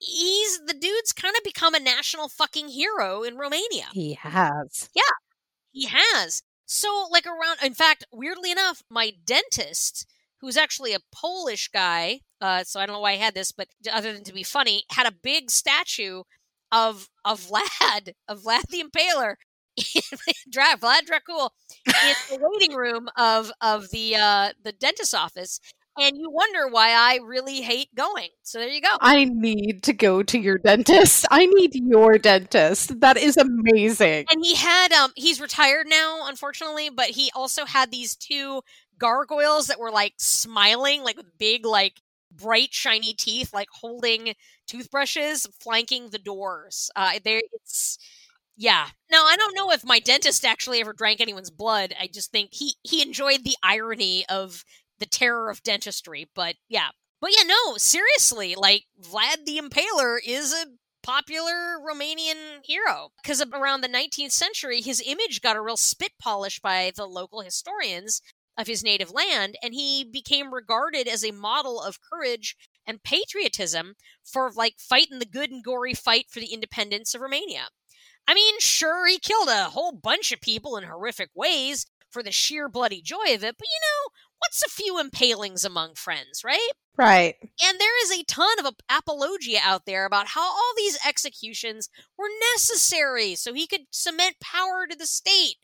He's 0.00 0.60
the 0.66 0.74
dude's 0.74 1.12
kind 1.12 1.36
of 1.36 1.44
become 1.44 1.74
a 1.74 1.80
national 1.80 2.28
fucking 2.28 2.68
hero 2.68 3.22
in 3.22 3.36
Romania. 3.36 3.86
He 3.92 4.14
has. 4.14 4.88
Yeah. 4.94 5.02
He 5.72 5.86
has. 5.86 6.42
So 6.64 7.06
like 7.10 7.26
around 7.26 7.58
in 7.62 7.74
fact, 7.74 8.04
weirdly 8.10 8.50
enough, 8.50 8.82
my 8.90 9.12
dentist, 9.24 10.06
who's 10.40 10.56
actually 10.56 10.94
a 10.94 11.00
Polish 11.14 11.68
guy, 11.68 12.20
uh, 12.40 12.64
so 12.64 12.80
I 12.80 12.86
don't 12.86 12.94
know 12.94 13.00
why 13.00 13.12
I 13.12 13.16
had 13.16 13.34
this, 13.34 13.52
but 13.52 13.68
other 13.92 14.12
than 14.12 14.24
to 14.24 14.32
be 14.32 14.42
funny, 14.42 14.84
had 14.90 15.06
a 15.06 15.12
big 15.12 15.50
statue 15.50 16.22
of 16.72 17.08
of 17.24 17.40
Vlad 17.40 18.14
of 18.28 18.42
Vlad 18.42 18.62
the 18.70 18.82
Impaler, 18.82 19.34
Vlad 20.80 21.02
Dracul, 21.06 21.50
in 21.86 22.14
the 22.30 22.38
waiting 22.40 22.74
room 22.74 23.08
of 23.16 23.52
of 23.60 23.90
the 23.90 24.16
uh, 24.16 24.52
the 24.62 24.72
dentist's 24.72 25.14
office, 25.14 25.60
and 25.98 26.16
you 26.16 26.30
wonder 26.30 26.68
why 26.68 26.90
I 26.90 27.18
really 27.24 27.60
hate 27.62 27.94
going. 27.94 28.28
So 28.42 28.58
there 28.58 28.68
you 28.68 28.80
go. 28.80 28.96
I 29.00 29.24
need 29.24 29.82
to 29.84 29.92
go 29.92 30.22
to 30.22 30.38
your 30.38 30.58
dentist. 30.58 31.26
I 31.30 31.46
need 31.46 31.74
your 31.74 32.18
dentist. 32.18 33.00
That 33.00 33.16
is 33.16 33.36
amazing. 33.36 34.26
And 34.30 34.44
he 34.44 34.54
had 34.54 34.92
um 34.92 35.12
he's 35.16 35.40
retired 35.40 35.86
now, 35.88 36.28
unfortunately, 36.28 36.90
but 36.90 37.10
he 37.10 37.30
also 37.34 37.64
had 37.64 37.90
these 37.90 38.16
two 38.16 38.62
gargoyles 38.98 39.66
that 39.66 39.80
were 39.80 39.90
like 39.90 40.14
smiling, 40.18 41.02
like 41.02 41.16
with 41.16 41.38
big, 41.38 41.66
like 41.66 42.00
bright, 42.30 42.72
shiny 42.72 43.12
teeth, 43.12 43.52
like 43.52 43.68
holding 43.72 44.34
toothbrushes, 44.66 45.46
flanking 45.60 46.10
the 46.10 46.18
doors. 46.18 46.90
Uh 46.96 47.18
there 47.24 47.40
it's 47.52 47.98
yeah. 48.56 48.88
Now 49.10 49.24
I 49.24 49.36
don't 49.36 49.56
know 49.56 49.70
if 49.72 49.84
my 49.84 50.00
dentist 50.00 50.44
actually 50.44 50.80
ever 50.80 50.92
drank 50.92 51.20
anyone's 51.20 51.50
blood. 51.50 51.94
I 51.98 52.08
just 52.12 52.30
think 52.30 52.50
he 52.52 52.74
he 52.82 53.02
enjoyed 53.02 53.42
the 53.44 53.56
irony 53.62 54.24
of 54.28 54.64
the 55.00 55.06
terror 55.06 55.50
of 55.50 55.62
dentistry. 55.62 56.28
But 56.34 56.56
yeah. 56.68 56.88
But 57.20 57.32
yeah, 57.36 57.42
no, 57.44 57.76
seriously, 57.76 58.54
like 58.54 58.84
Vlad 58.98 59.44
the 59.44 59.58
Impaler 59.58 60.18
is 60.24 60.54
a 60.54 60.66
popular 61.02 61.78
Romanian 61.78 62.64
hero 62.64 63.10
because 63.22 63.42
around 63.52 63.80
the 63.80 63.88
19th 63.88 64.32
century, 64.32 64.80
his 64.80 65.02
image 65.04 65.42
got 65.42 65.56
a 65.56 65.60
real 65.60 65.76
spit 65.76 66.12
polish 66.20 66.60
by 66.60 66.92
the 66.94 67.06
local 67.06 67.40
historians 67.42 68.22
of 68.56 68.66
his 68.66 68.82
native 68.82 69.10
land, 69.10 69.56
and 69.62 69.74
he 69.74 70.04
became 70.04 70.52
regarded 70.52 71.08
as 71.08 71.24
a 71.24 71.30
model 71.30 71.80
of 71.80 71.98
courage 72.00 72.56
and 72.86 73.02
patriotism 73.02 73.94
for 74.24 74.50
like 74.54 74.74
fighting 74.78 75.18
the 75.18 75.26
good 75.26 75.50
and 75.50 75.64
gory 75.64 75.94
fight 75.94 76.26
for 76.30 76.40
the 76.40 76.52
independence 76.52 77.14
of 77.14 77.20
Romania. 77.20 77.68
I 78.26 78.34
mean, 78.34 78.60
sure, 78.60 79.06
he 79.06 79.18
killed 79.18 79.48
a 79.48 79.70
whole 79.70 79.92
bunch 79.92 80.32
of 80.32 80.40
people 80.40 80.76
in 80.76 80.84
horrific 80.84 81.30
ways 81.34 81.86
for 82.10 82.22
the 82.22 82.32
sheer 82.32 82.68
bloody 82.68 83.00
joy 83.00 83.34
of 83.34 83.44
it, 83.44 83.56
but 83.58 83.66
you 83.68 83.80
know, 83.82 84.10
what's 84.40 84.62
a 84.64 84.70
few 84.70 84.98
impalings 84.98 85.64
among 85.64 85.94
friends, 85.94 86.42
right? 86.44 86.70
Right. 86.96 87.36
And 87.40 87.78
there 87.78 88.04
is 88.04 88.12
a 88.12 88.24
ton 88.24 88.58
of 88.58 88.74
apologia 88.90 89.60
out 89.62 89.86
there 89.86 90.04
about 90.04 90.28
how 90.28 90.42
all 90.42 90.72
these 90.76 90.98
executions 91.06 91.88
were 92.18 92.28
necessary 92.54 93.36
so 93.36 93.54
he 93.54 93.66
could 93.66 93.82
cement 93.90 94.36
power 94.42 94.86
to 94.88 94.96
the 94.96 95.06
state. 95.06 95.56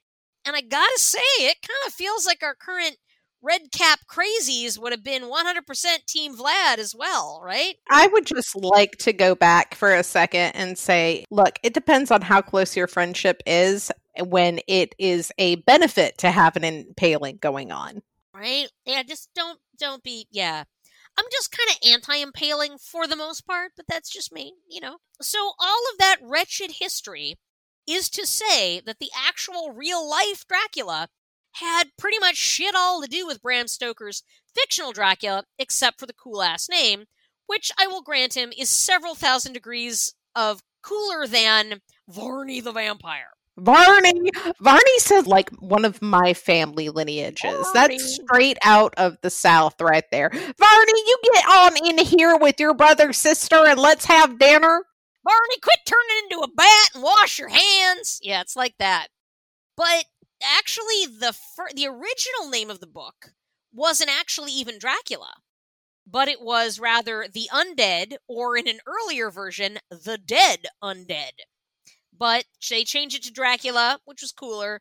And 0.47 0.57
I 0.57 0.61
gotta 0.61 0.99
say, 0.99 1.19
it 1.41 1.59
kind 1.61 1.87
of 1.87 1.93
feels 1.93 2.25
like 2.25 2.43
our 2.43 2.55
current 2.55 2.97
red 3.43 3.71
cap 3.73 4.01
crazies 4.09 4.79
would 4.79 4.93
have 4.93 5.05
been 5.05 5.25
100% 5.25 6.07
Team 6.07 6.37
Vlad 6.37 6.79
as 6.79 6.95
well, 6.95 7.41
right? 7.45 7.75
I 7.91 8.07
would 8.09 8.27
just 8.27 8.57
like 8.57 8.97
to 8.99 9.13
go 9.13 9.35
back 9.35 9.75
for 9.75 9.93
a 9.95 10.03
second 10.03 10.53
and 10.55 10.79
say, 10.79 11.25
look, 11.31 11.59
it 11.63 11.75
depends 11.75 12.11
on 12.11 12.23
how 12.23 12.41
close 12.41 12.77
your 12.77 12.87
friendship 12.87 13.43
is 13.47 13.93
when 14.19 14.61
it 14.67 14.95
is 14.99 15.33
a 15.39 15.57
benefit 15.57 16.19
to 16.19 16.31
have 16.31 16.57
an 16.57 16.65
impaling 16.65 17.39
going 17.41 17.71
on. 17.71 18.03
Right? 18.37 18.71
Yeah, 18.85 19.03
just 19.03 19.31
don't 19.35 19.59
don't 19.79 20.03
be 20.03 20.27
yeah. 20.31 20.65
I'm 21.19 21.25
just 21.33 21.57
kind 21.57 21.71
of 21.71 21.89
anti-impaling 21.91 22.77
for 22.79 23.07
the 23.07 23.17
most 23.17 23.47
part, 23.47 23.73
but 23.75 23.87
that's 23.89 24.11
just 24.11 24.33
me, 24.33 24.53
you 24.69 24.81
know. 24.83 24.99
So 25.23 25.53
all 25.59 25.83
of 25.91 25.99
that 25.99 26.19
wretched 26.21 26.73
history 26.79 27.37
is 27.89 28.11
to 28.11 28.27
say 28.27 28.81
that 28.81 28.99
the 28.99 29.11
actual 29.17 29.73
real 29.73 30.09
life 30.09 30.45
Dracula 30.47 31.09
had 31.53 31.85
pretty 31.97 32.19
much 32.19 32.37
shit 32.37 32.75
all 32.77 33.01
to 33.01 33.09
do 33.09 33.27
with 33.27 33.41
Bram 33.41 33.67
Stoker's 33.69 34.23
fictional 34.55 34.93
Dracula, 34.93 35.45
except 35.59 35.99
for 35.99 36.05
the 36.05 36.13
cool 36.13 36.43
ass 36.43 36.69
name, 36.69 37.05
which 37.47 37.73
I 37.79 37.87
will 37.87 38.03
grant 38.03 38.37
him 38.37 38.53
is 38.57 38.69
several 38.69 39.15
thousand 39.15 39.55
degrees 39.55 40.15
of 40.35 40.61
cooler 40.83 41.27
than 41.27 41.81
Varney 42.09 42.61
the 42.61 42.73
Vampire. 42.73 43.36
Varney. 43.59 44.31
Varney 44.61 44.99
says 44.99 45.27
like 45.27 45.51
one 45.59 45.85
of 45.85 46.03
my 46.03 46.35
family 46.35 46.89
lineages. 46.89 47.43
Varney. 47.43 47.71
That's 47.75 48.15
straight 48.17 48.59
out 48.65 48.95
of 48.97 49.17
the 49.23 49.31
South 49.31 49.81
right 49.81 50.05
there. 50.11 50.29
Varney, 50.31 50.53
you 51.07 51.19
get 51.35 51.45
on 51.49 51.77
in 51.87 51.99
here 51.99 52.37
with 52.37 52.61
your 52.61 52.75
brother, 52.75 53.13
sister, 53.13 53.67
and 53.67 53.79
let's 53.79 54.05
have 54.07 54.39
dinner. 54.39 54.85
Varney, 55.25 55.57
quit 55.63 55.79
turning 55.87 56.25
into 56.25 56.45
a 56.45 56.55
bat 56.55 56.91
and 56.95 57.03
wash 57.03 57.39
your 57.39 57.49
hands. 57.49 58.21
Yeah, 58.23 58.41
it's 58.41 58.57
like 58.57 58.75
that. 58.79 59.09
But 59.77 60.05
actually, 60.43 61.07
the 61.07 61.33
fir- 61.33 61.73
the 61.75 61.87
original 61.87 62.49
name 62.51 62.71
of 62.71 62.81
the 62.81 62.87
book 62.87 63.33
wasn't 63.73 64.11
actually 64.11 64.53
even 64.53 64.79
Dracula, 64.79 65.35
but 66.07 66.29
it 66.29 66.41
was 66.41 66.79
rather 66.79 67.27
the 67.33 67.49
Undead, 67.53 68.17
or 68.29 68.57
in 68.57 68.69
an 68.69 68.79
earlier 68.87 69.31
version, 69.31 69.79
the 69.91 70.19
Dead 70.19 70.67
Undead 70.83 71.33
but 72.19 72.45
they 72.69 72.85
changed 72.85 73.17
it 73.17 73.23
to 73.25 73.33
Dracula, 73.33 73.99
which 74.05 74.23
was 74.23 74.33
cooler 74.33 74.81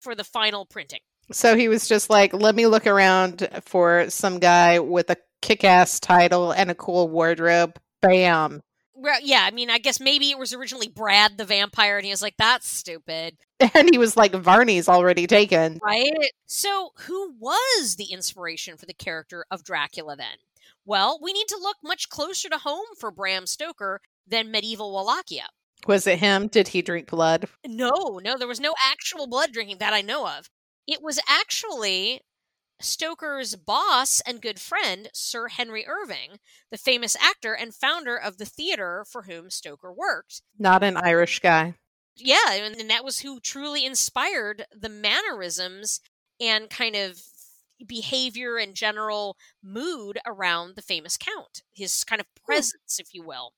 for 0.00 0.14
the 0.14 0.24
final 0.24 0.66
printing. 0.66 1.00
So 1.32 1.56
he 1.56 1.68
was 1.68 1.88
just 1.88 2.10
like, 2.10 2.32
let 2.32 2.54
me 2.54 2.66
look 2.66 2.86
around 2.86 3.48
for 3.62 4.10
some 4.10 4.38
guy 4.38 4.78
with 4.80 5.10
a 5.10 5.16
kick 5.42 5.64
ass 5.64 6.00
title 6.00 6.52
and 6.52 6.70
a 6.70 6.74
cool 6.74 7.08
wardrobe. 7.08 7.78
Bam. 8.02 8.62
Well, 8.94 9.18
yeah, 9.22 9.44
I 9.44 9.50
mean, 9.50 9.70
I 9.70 9.78
guess 9.78 10.00
maybe 10.00 10.30
it 10.30 10.38
was 10.38 10.52
originally 10.52 10.88
Brad 10.88 11.38
the 11.38 11.44
vampire, 11.44 11.96
and 11.96 12.04
he 12.04 12.10
was 12.10 12.20
like, 12.22 12.34
that's 12.36 12.68
stupid. 12.68 13.36
And 13.74 13.90
he 13.90 13.98
was 13.98 14.16
like, 14.16 14.32
Varney's 14.32 14.88
already 14.88 15.26
taken. 15.26 15.78
Right? 15.82 16.32
So, 16.46 16.92
who 17.00 17.34
was 17.38 17.96
the 17.96 18.06
inspiration 18.10 18.78
for 18.78 18.86
the 18.86 18.94
character 18.94 19.44
of 19.50 19.64
Dracula 19.64 20.16
then? 20.16 20.38
Well, 20.86 21.18
we 21.22 21.34
need 21.34 21.46
to 21.48 21.58
look 21.60 21.76
much 21.84 22.08
closer 22.08 22.48
to 22.48 22.56
home 22.56 22.86
for 22.98 23.10
Bram 23.10 23.46
Stoker 23.46 24.00
than 24.26 24.50
medieval 24.50 24.92
Wallachia. 24.92 25.48
Was 25.86 26.06
it 26.06 26.18
him? 26.18 26.48
Did 26.48 26.68
he 26.68 26.82
drink 26.82 27.08
blood? 27.08 27.46
No, 27.66 28.20
no, 28.22 28.36
there 28.36 28.48
was 28.48 28.60
no 28.60 28.74
actual 28.84 29.26
blood 29.26 29.52
drinking 29.52 29.78
that 29.78 29.94
I 29.94 30.02
know 30.02 30.26
of. 30.26 30.50
It 30.86 31.02
was 31.02 31.20
actually 31.28 32.20
Stoker's 32.80 33.56
boss 33.56 34.20
and 34.22 34.42
good 34.42 34.58
friend, 34.58 35.08
Sir 35.12 35.48
Henry 35.48 35.86
Irving, 35.86 36.38
the 36.70 36.78
famous 36.78 37.16
actor 37.16 37.54
and 37.54 37.74
founder 37.74 38.16
of 38.16 38.38
the 38.38 38.44
theater 38.44 39.04
for 39.10 39.22
whom 39.22 39.50
Stoker 39.50 39.92
worked. 39.92 40.42
Not 40.58 40.82
an 40.82 40.96
Irish 40.96 41.40
guy. 41.40 41.74
Yeah, 42.16 42.52
and 42.52 42.90
that 42.90 43.04
was 43.04 43.20
who 43.20 43.40
truly 43.40 43.84
inspired 43.84 44.66
the 44.72 44.88
mannerisms 44.88 46.00
and 46.40 46.68
kind 46.68 46.96
of 46.96 47.20
behavior 47.86 48.56
and 48.56 48.74
general 48.74 49.36
mood 49.62 50.18
around 50.26 50.76
the 50.76 50.82
famous 50.82 51.16
count, 51.16 51.62
his 51.72 52.04
kind 52.04 52.20
of 52.20 52.26
hmm. 52.26 52.52
presence, 52.52 52.98
if 52.98 53.14
you 53.14 53.22
will. 53.22 53.52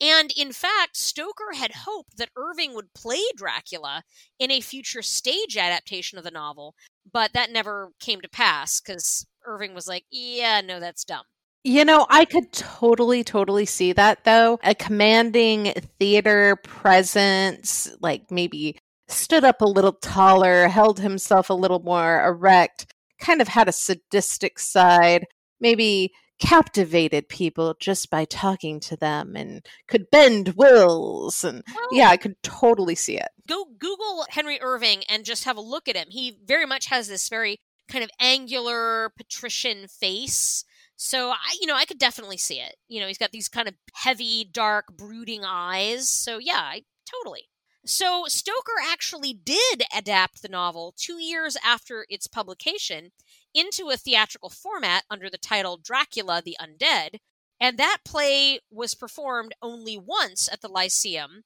And 0.00 0.32
in 0.36 0.52
fact, 0.52 0.96
Stoker 0.96 1.54
had 1.54 1.72
hoped 1.84 2.16
that 2.16 2.30
Irving 2.36 2.74
would 2.74 2.94
play 2.94 3.22
Dracula 3.36 4.02
in 4.38 4.50
a 4.50 4.60
future 4.60 5.02
stage 5.02 5.56
adaptation 5.56 6.18
of 6.18 6.24
the 6.24 6.30
novel, 6.30 6.74
but 7.10 7.32
that 7.32 7.50
never 7.50 7.90
came 8.00 8.20
to 8.20 8.28
pass 8.28 8.80
because 8.80 9.26
Irving 9.46 9.74
was 9.74 9.86
like, 9.86 10.04
yeah, 10.10 10.60
no, 10.60 10.80
that's 10.80 11.04
dumb. 11.04 11.24
You 11.62 11.84
know, 11.84 12.06
I 12.10 12.26
could 12.26 12.52
totally, 12.52 13.24
totally 13.24 13.64
see 13.64 13.92
that 13.92 14.24
though. 14.24 14.58
A 14.62 14.74
commanding 14.74 15.72
theater 15.98 16.56
presence, 16.56 17.90
like 18.00 18.30
maybe 18.30 18.76
stood 19.08 19.44
up 19.44 19.62
a 19.62 19.66
little 19.66 19.92
taller, 19.92 20.68
held 20.68 21.00
himself 21.00 21.48
a 21.48 21.54
little 21.54 21.80
more 21.80 22.22
erect, 22.24 22.92
kind 23.18 23.40
of 23.40 23.48
had 23.48 23.68
a 23.68 23.72
sadistic 23.72 24.58
side, 24.58 25.26
maybe 25.60 26.12
captivated 26.40 27.28
people 27.28 27.76
just 27.78 28.10
by 28.10 28.24
talking 28.24 28.80
to 28.80 28.96
them 28.96 29.36
and 29.36 29.64
could 29.88 30.10
bend 30.10 30.54
wills 30.56 31.44
and 31.44 31.62
well, 31.74 31.88
yeah 31.92 32.08
i 32.08 32.14
oh. 32.14 32.16
could 32.16 32.42
totally 32.42 32.94
see 32.94 33.16
it. 33.16 33.28
Go 33.48 33.66
google 33.78 34.26
henry 34.30 34.58
irving 34.60 35.04
and 35.08 35.24
just 35.24 35.44
have 35.44 35.56
a 35.56 35.62
look 35.62 35.88
at 35.88 35.96
him. 35.96 36.08
He 36.10 36.38
very 36.44 36.66
much 36.66 36.86
has 36.86 37.08
this 37.08 37.28
very 37.28 37.58
kind 37.88 38.02
of 38.02 38.10
angular 38.20 39.12
patrician 39.16 39.86
face. 39.88 40.64
So 40.96 41.30
i 41.30 41.56
you 41.60 41.66
know 41.66 41.76
i 41.76 41.84
could 41.84 41.98
definitely 41.98 42.38
see 42.38 42.60
it. 42.60 42.76
You 42.88 43.00
know 43.00 43.06
he's 43.06 43.18
got 43.18 43.32
these 43.32 43.48
kind 43.48 43.68
of 43.68 43.74
heavy 43.94 44.48
dark 44.50 44.96
brooding 44.96 45.44
eyes. 45.44 46.08
So 46.08 46.38
yeah 46.38 46.60
I, 46.60 46.82
totally. 47.10 47.48
So 47.86 48.24
Stoker 48.28 48.80
actually 48.82 49.34
did 49.34 49.82
adapt 49.94 50.40
the 50.40 50.48
novel 50.48 50.94
two 50.96 51.20
years 51.20 51.56
after 51.62 52.06
its 52.08 52.26
publication 52.26 53.12
into 53.54 53.90
a 53.90 53.96
theatrical 53.96 54.50
format 54.50 55.04
under 55.10 55.30
the 55.30 55.38
title 55.38 55.78
Dracula 55.82 56.42
the 56.44 56.56
Undead, 56.60 57.18
and 57.60 57.78
that 57.78 57.98
play 58.04 58.60
was 58.70 58.94
performed 58.94 59.54
only 59.62 59.96
once 59.96 60.48
at 60.52 60.60
the 60.60 60.68
Lyceum, 60.68 61.42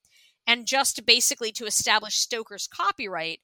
and 0.47 0.65
just 0.65 1.05
basically 1.05 1.51
to 1.53 1.65
establish 1.65 2.17
Stoker's 2.17 2.67
copyright 2.67 3.41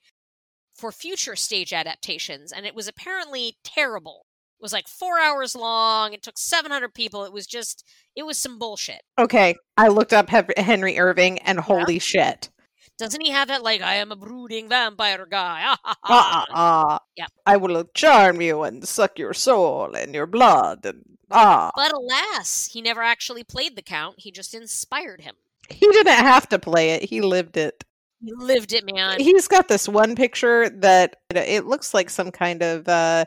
for 0.75 0.91
future 0.91 1.35
stage 1.35 1.71
adaptations, 1.71 2.51
and 2.51 2.65
it 2.65 2.75
was 2.75 2.87
apparently 2.87 3.57
terrible. 3.63 4.25
It 4.59 4.63
was 4.63 4.73
like 4.73 4.87
four 4.87 5.19
hours 5.19 5.55
long. 5.55 6.13
It 6.13 6.23
took 6.23 6.37
700 6.37 6.93
people. 6.93 7.25
It 7.25 7.33
was 7.33 7.45
just, 7.45 7.83
it 8.15 8.25
was 8.25 8.37
some 8.37 8.57
bullshit. 8.57 9.01
Okay. 9.19 9.55
I 9.77 9.89
looked 9.89 10.13
up 10.13 10.29
Henry 10.29 10.97
Irving 10.97 11.39
and 11.39 11.59
holy 11.59 11.95
yeah. 11.95 11.99
shit. 11.99 12.49
Doesn't 12.97 13.21
he 13.21 13.31
have 13.31 13.49
that 13.49 13.63
like 13.63 13.81
I 13.81 13.95
am 13.95 14.11
a 14.11 14.15
brooding 14.15 14.69
vampire 14.69 15.27
guy? 15.29 15.63
Ah, 15.67 15.95
ah, 16.03 16.45
ah. 16.51 16.99
Yeah. 17.15 17.27
I 17.45 17.57
will 17.57 17.83
charm 17.93 18.41
you 18.41 18.63
and 18.63 18.87
suck 18.87 19.19
your 19.19 19.33
soul 19.33 19.95
and 19.95 20.13
your 20.13 20.27
blood 20.27 20.85
and 20.85 21.03
ah. 21.31 21.71
But 21.75 21.91
alas, 21.91 22.69
he 22.71 22.81
never 22.81 23.01
actually 23.01 23.43
played 23.43 23.75
the 23.75 23.81
count. 23.81 24.15
He 24.19 24.31
just 24.31 24.53
inspired 24.53 25.21
him. 25.21 25.35
He 25.69 25.87
didn't 25.87 26.13
have 26.13 26.47
to 26.49 26.59
play 26.59 26.91
it, 26.91 27.03
he 27.03 27.21
lived 27.21 27.57
it. 27.57 27.83
He 28.21 28.31
lived 28.33 28.73
it, 28.73 28.85
man. 28.85 29.19
He's 29.19 29.47
got 29.47 29.67
this 29.67 29.89
one 29.89 30.15
picture 30.15 30.69
that 30.69 31.17
it 31.29 31.65
looks 31.65 31.93
like 31.93 32.09
some 32.09 32.31
kind 32.31 32.63
of 32.63 32.87
uh, 32.87 33.25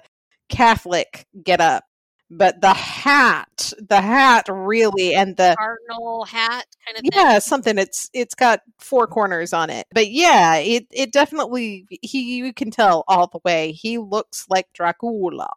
Catholic 0.48 1.26
get 1.44 1.60
up 1.60 1.84
but 2.30 2.60
the 2.60 2.74
hat 2.74 3.72
the 3.88 4.00
hat 4.00 4.46
really 4.50 5.14
and 5.14 5.36
the 5.36 5.54
cardinal 5.58 6.24
hat 6.24 6.66
kind 6.86 6.98
of 6.98 7.04
yeah 7.12 7.32
thing. 7.32 7.40
something 7.40 7.78
it's 7.78 8.10
it's 8.12 8.34
got 8.34 8.60
four 8.78 9.06
corners 9.06 9.52
on 9.52 9.70
it. 9.70 9.86
But 9.92 10.10
yeah 10.10 10.56
it 10.56 10.86
it 10.90 11.12
definitely 11.12 11.86
he 12.02 12.36
you 12.36 12.52
can 12.52 12.70
tell 12.70 13.04
all 13.08 13.28
the 13.28 13.40
way. 13.44 13.72
He 13.72 13.98
looks 13.98 14.46
like 14.48 14.66
dracula. 14.74 15.48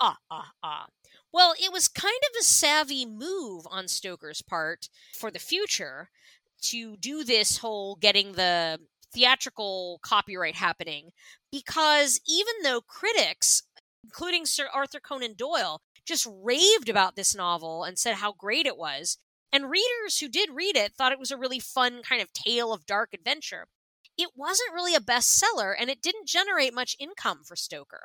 Ah 0.00 0.16
ah 0.30 0.50
ah 0.62 0.86
well 1.32 1.54
it 1.62 1.72
was 1.72 1.88
kind 1.88 2.20
of 2.30 2.40
a 2.40 2.44
savvy 2.44 3.04
move 3.04 3.66
on 3.70 3.88
stoker's 3.88 4.42
part 4.42 4.88
for 5.18 5.30
the 5.30 5.38
future 5.38 6.10
to 6.62 6.96
do 6.96 7.22
this 7.22 7.58
whole 7.58 7.96
getting 7.96 8.32
the 8.32 8.78
theatrical 9.12 9.98
copyright 10.02 10.54
happening 10.54 11.10
because 11.50 12.20
even 12.26 12.54
though 12.62 12.80
critics 12.80 13.62
including 14.06 14.46
Sir 14.46 14.68
Arthur 14.72 15.00
Conan 15.00 15.34
Doyle, 15.36 15.80
just 16.06 16.28
raved 16.30 16.88
about 16.88 17.16
this 17.16 17.34
novel 17.34 17.82
and 17.82 17.98
said 17.98 18.14
how 18.14 18.32
great 18.32 18.64
it 18.64 18.76
was. 18.76 19.18
And 19.52 19.70
readers 19.70 20.20
who 20.20 20.28
did 20.28 20.50
read 20.54 20.76
it 20.76 20.94
thought 20.94 21.12
it 21.12 21.18
was 21.18 21.30
a 21.30 21.36
really 21.36 21.58
fun 21.58 22.02
kind 22.02 22.22
of 22.22 22.32
tale 22.32 22.72
of 22.72 22.86
dark 22.86 23.10
adventure. 23.12 23.66
It 24.16 24.30
wasn't 24.36 24.74
really 24.74 24.94
a 24.94 25.00
bestseller 25.00 25.74
and 25.78 25.90
it 25.90 26.02
didn't 26.02 26.28
generate 26.28 26.72
much 26.72 26.96
income 26.98 27.40
for 27.44 27.56
Stoker. 27.56 28.04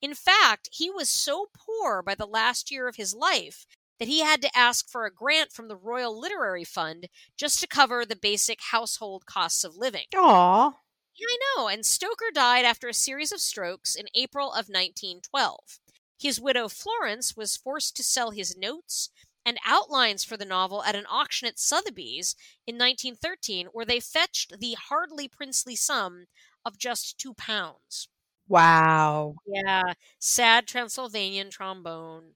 In 0.00 0.14
fact, 0.14 0.68
he 0.72 0.88
was 0.88 1.10
so 1.10 1.46
poor 1.54 2.02
by 2.02 2.14
the 2.14 2.26
last 2.26 2.70
year 2.70 2.88
of 2.88 2.96
his 2.96 3.14
life 3.14 3.66
that 3.98 4.08
he 4.08 4.20
had 4.20 4.40
to 4.42 4.56
ask 4.56 4.88
for 4.88 5.04
a 5.04 5.12
grant 5.12 5.52
from 5.52 5.68
the 5.68 5.76
Royal 5.76 6.18
Literary 6.18 6.64
Fund 6.64 7.08
just 7.36 7.60
to 7.60 7.66
cover 7.66 8.06
the 8.06 8.16
basic 8.16 8.60
household 8.70 9.26
costs 9.26 9.62
of 9.62 9.76
living. 9.76 10.06
Aww. 10.14 10.74
Yeah, 11.14 11.26
I 11.28 11.38
know. 11.56 11.68
And 11.68 11.86
Stoker 11.86 12.32
died 12.32 12.64
after 12.64 12.88
a 12.88 12.94
series 12.94 13.30
of 13.30 13.40
strokes 13.40 13.94
in 13.94 14.08
April 14.14 14.52
of 14.52 14.68
1912. 14.68 15.78
His 16.18 16.40
widow 16.40 16.68
Florence 16.68 17.36
was 17.36 17.56
forced 17.56 17.96
to 17.96 18.02
sell 18.02 18.32
his 18.32 18.56
notes 18.56 19.10
and 19.44 19.58
outlines 19.64 20.24
for 20.24 20.36
the 20.36 20.44
novel 20.44 20.82
at 20.82 20.96
an 20.96 21.06
auction 21.08 21.46
at 21.46 21.60
Sotheby's 21.60 22.34
in 22.66 22.76
1913, 22.76 23.68
where 23.68 23.86
they 23.86 24.00
fetched 24.00 24.58
the 24.58 24.72
hardly 24.72 25.28
princely 25.28 25.76
sum 25.76 26.26
of 26.64 26.76
just 26.76 27.18
two 27.18 27.34
pounds. 27.34 28.08
Wow. 28.48 29.36
Yeah, 29.46 29.94
sad 30.18 30.66
Transylvanian 30.66 31.50
trombone. 31.50 32.34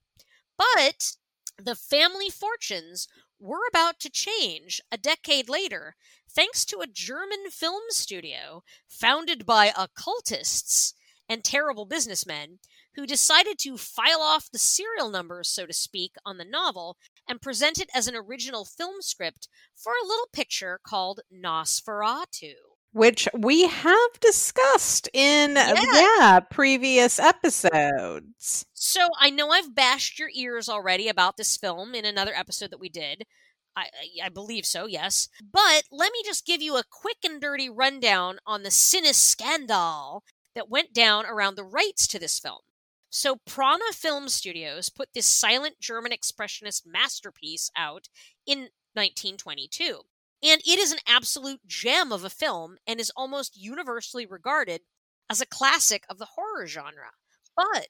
But 0.57 1.17
the 1.57 1.75
family 1.75 2.29
fortunes 2.29 3.07
were 3.45 3.67
about 3.69 3.99
to 3.99 4.09
change 4.09 4.81
a 4.91 4.97
decade 4.97 5.47
later 5.47 5.95
thanks 6.27 6.65
to 6.65 6.79
a 6.79 6.87
German 6.87 7.51
film 7.51 7.83
studio 7.89 8.63
founded 8.87 9.45
by 9.45 9.71
occultists 9.77 10.95
and 11.29 11.43
terrible 11.43 11.85
businessmen 11.85 12.59
who 12.95 13.05
decided 13.05 13.59
to 13.59 13.77
file 13.77 14.21
off 14.21 14.49
the 14.51 14.57
serial 14.57 15.09
numbers, 15.09 15.49
so 15.49 15.65
to 15.65 15.73
speak, 15.73 16.15
on 16.25 16.37
the 16.37 16.45
novel 16.45 16.97
and 17.27 17.41
present 17.41 17.79
it 17.79 17.89
as 17.93 18.07
an 18.07 18.15
original 18.15 18.65
film 18.65 19.01
script 19.01 19.47
for 19.75 19.93
a 19.93 20.07
little 20.07 20.27
picture 20.33 20.79
called 20.83 21.21
Nosferatu. 21.33 22.74
Which 22.95 23.27
we 23.37 23.67
have 23.67 24.19
discussed 24.21 25.09
in 25.13 25.55
yeah. 25.57 25.75
yeah, 25.93 26.39
previous 26.39 27.19
episodes. 27.19 28.65
So 28.73 29.09
I 29.19 29.29
know 29.29 29.49
I've 29.49 29.75
bashed 29.75 30.17
your 30.17 30.29
ears 30.33 30.69
already 30.69 31.09
about 31.09 31.35
this 31.35 31.57
film 31.57 31.93
in 31.93 32.05
another 32.05 32.31
episode 32.33 32.71
that 32.71 32.79
we 32.79 32.87
did. 32.87 33.25
I, 33.75 33.87
I 34.23 34.29
believe 34.29 34.65
so, 34.65 34.85
yes. 34.85 35.27
But 35.51 35.83
let 35.91 36.13
me 36.13 36.21
just 36.23 36.45
give 36.45 36.61
you 36.61 36.77
a 36.77 36.85
quick 36.89 37.17
and 37.25 37.41
dirty 37.41 37.69
rundown 37.69 38.37
on 38.47 38.63
the 38.63 38.69
Cine 38.69 39.13
scandal 39.13 40.23
that 40.55 40.69
went 40.69 40.93
down 40.93 41.25
around 41.25 41.55
the 41.55 41.65
rights 41.65 42.07
to 42.07 42.17
this 42.17 42.39
film. 42.39 42.59
So, 43.09 43.39
Prana 43.45 43.91
Film 43.91 44.29
Studios 44.29 44.87
put 44.87 45.09
this 45.13 45.25
silent 45.25 45.81
German 45.81 46.13
expressionist 46.13 46.83
masterpiece 46.85 47.69
out 47.75 48.07
in 48.45 48.69
1922. 48.93 49.99
And 50.45 50.61
it 50.63 50.77
is 50.77 50.91
an 50.91 50.99
absolute 51.07 51.61
gem 51.65 52.11
of 52.11 52.23
a 52.23 52.29
film 52.29 52.77
and 52.85 52.99
is 52.99 53.11
almost 53.15 53.57
universally 53.59 54.27
regarded 54.27 54.81
as 55.27 55.41
a 55.41 55.45
classic 55.47 56.03
of 56.07 56.19
the 56.19 56.27
horror 56.35 56.67
genre. 56.67 57.13
But 57.57 57.87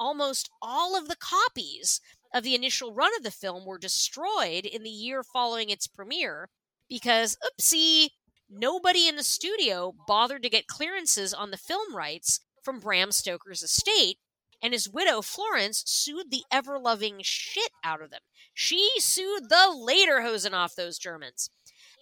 almost 0.00 0.48
all 0.62 0.96
of 0.96 1.08
the 1.08 1.16
copies 1.16 2.00
of 2.32 2.44
the 2.44 2.54
initial 2.54 2.94
run 2.94 3.14
of 3.16 3.24
the 3.24 3.30
film 3.30 3.66
were 3.66 3.78
destroyed 3.78 4.64
in 4.64 4.84
the 4.84 4.90
year 4.90 5.22
following 5.22 5.68
its 5.68 5.86
premiere 5.86 6.48
because, 6.88 7.36
oopsie, 7.44 8.10
nobody 8.48 9.06
in 9.06 9.16
the 9.16 9.22
studio 9.22 9.92
bothered 10.06 10.42
to 10.44 10.48
get 10.48 10.66
clearances 10.66 11.34
on 11.34 11.50
the 11.50 11.58
film 11.58 11.94
rights 11.94 12.40
from 12.62 12.80
Bram 12.80 13.12
Stoker's 13.12 13.62
estate, 13.62 14.18
and 14.62 14.72
his 14.72 14.88
widow, 14.88 15.20
Florence, 15.20 15.82
sued 15.86 16.30
the 16.30 16.44
ever 16.50 16.78
loving 16.78 17.18
shit 17.22 17.70
out 17.84 18.02
of 18.02 18.10
them. 18.10 18.20
She 18.54 18.90
sued 18.98 19.48
the 19.48 19.74
lederhosen 19.76 20.52
off 20.52 20.74
those 20.74 20.98
Germans. 20.98 21.50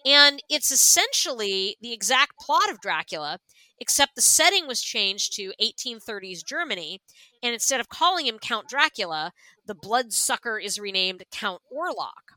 And 0.07 0.40
it's 0.48 0.70
essentially 0.70 1.76
the 1.82 1.92
exact 1.92 2.38
plot 2.38 2.70
of 2.70 2.80
Dracula, 2.80 3.40
except 3.78 4.14
the 4.14 4.22
setting 4.22 4.66
was 4.66 4.80
changed 4.80 5.34
to 5.34 5.52
1830s 5.61 6.44
Germany, 6.44 7.00
and 7.42 7.52
instead 7.52 7.80
of 7.80 7.88
calling 7.88 8.26
him 8.26 8.38
Count 8.38 8.68
Dracula, 8.68 9.32
the 9.66 9.74
bloodsucker 9.74 10.59
is 10.59 10.78
renamed 10.78 11.24
Count 11.30 11.61
Orlok. 11.70 12.36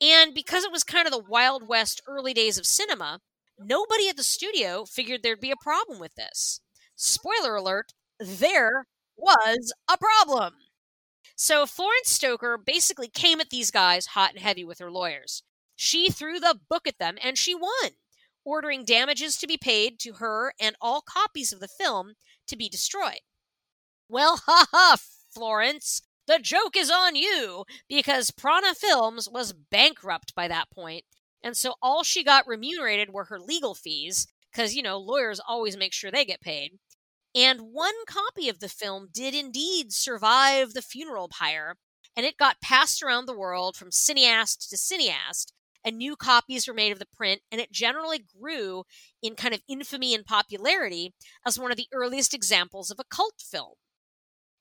And 0.00 0.34
because 0.34 0.64
it 0.64 0.72
was 0.72 0.82
kind 0.82 1.06
of 1.06 1.12
the 1.12 1.22
Wild 1.22 1.68
West 1.68 2.00
early 2.08 2.34
days 2.34 2.58
of 2.58 2.66
cinema, 2.66 3.20
nobody 3.58 4.08
at 4.08 4.16
the 4.16 4.22
studio 4.22 4.84
figured 4.84 5.22
there'd 5.22 5.40
be 5.40 5.52
a 5.52 5.56
problem 5.56 6.00
with 6.00 6.14
this. 6.16 6.60
Spoiler 6.96 7.54
alert, 7.54 7.92
there 8.18 8.86
was 9.16 9.72
a 9.88 9.96
problem. 9.98 10.54
So 11.36 11.66
Florence 11.66 12.08
Stoker 12.08 12.58
basically 12.58 13.08
came 13.08 13.40
at 13.40 13.50
these 13.50 13.70
guys 13.70 14.06
hot 14.06 14.30
and 14.32 14.40
heavy 14.40 14.64
with 14.64 14.78
her 14.78 14.90
lawyers. 14.90 15.42
She 15.76 16.10
threw 16.10 16.38
the 16.38 16.58
book 16.68 16.86
at 16.86 16.98
them 16.98 17.16
and 17.22 17.36
she 17.36 17.54
won 17.54 17.90
ordering 18.44 18.84
damages 18.84 19.36
to 19.38 19.46
be 19.46 19.56
paid 19.56 19.98
to 19.98 20.14
her 20.14 20.52
and 20.60 20.76
all 20.80 21.00
copies 21.00 21.52
of 21.52 21.60
the 21.60 21.68
film 21.68 22.14
to 22.46 22.56
be 22.56 22.68
destroyed. 22.68 23.20
Well, 24.08 24.42
ha 24.46 24.66
ha, 24.70 24.96
Florence, 25.32 26.02
the 26.26 26.38
joke 26.38 26.76
is 26.76 26.90
on 26.90 27.16
you 27.16 27.64
because 27.88 28.30
Prana 28.30 28.74
Films 28.74 29.28
was 29.30 29.52
bankrupt 29.52 30.34
by 30.34 30.48
that 30.48 30.70
point, 30.70 31.04
and 31.42 31.56
so 31.56 31.74
all 31.82 32.02
she 32.02 32.22
got 32.22 32.46
remunerated 32.46 33.10
were 33.10 33.24
her 33.24 33.40
legal 33.40 33.74
fees 33.74 34.26
because, 34.52 34.74
you 34.74 34.82
know, 34.82 34.98
lawyers 34.98 35.40
always 35.46 35.76
make 35.76 35.92
sure 35.92 36.10
they 36.10 36.24
get 36.24 36.40
paid. 36.40 36.78
And 37.34 37.72
one 37.72 37.94
copy 38.06 38.48
of 38.48 38.60
the 38.60 38.68
film 38.68 39.08
did 39.12 39.34
indeed 39.34 39.92
survive 39.92 40.72
the 40.72 40.82
funeral 40.82 41.28
pyre, 41.28 41.76
and 42.16 42.24
it 42.24 42.36
got 42.36 42.60
passed 42.60 43.02
around 43.02 43.26
the 43.26 43.36
world 43.36 43.76
from 43.76 43.90
cineast 43.90 44.68
to 44.68 44.76
cineast 44.76 45.52
and 45.84 45.98
new 45.98 46.16
copies 46.16 46.66
were 46.66 46.74
made 46.74 46.92
of 46.92 46.98
the 46.98 47.06
print, 47.06 47.42
and 47.52 47.60
it 47.60 47.72
generally 47.72 48.18
grew 48.18 48.84
in 49.22 49.34
kind 49.34 49.54
of 49.54 49.62
infamy 49.68 50.14
and 50.14 50.24
popularity 50.24 51.12
as 51.46 51.58
one 51.58 51.70
of 51.70 51.76
the 51.76 51.88
earliest 51.92 52.34
examples 52.34 52.90
of 52.90 52.98
a 52.98 53.04
cult 53.04 53.40
film. 53.40 53.74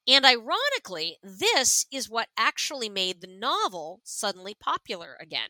And 0.07 0.25
ironically, 0.25 1.17
this 1.23 1.85
is 1.91 2.09
what 2.09 2.27
actually 2.37 2.89
made 2.89 3.21
the 3.21 3.27
novel 3.27 4.01
suddenly 4.03 4.53
popular 4.53 5.17
again. 5.19 5.49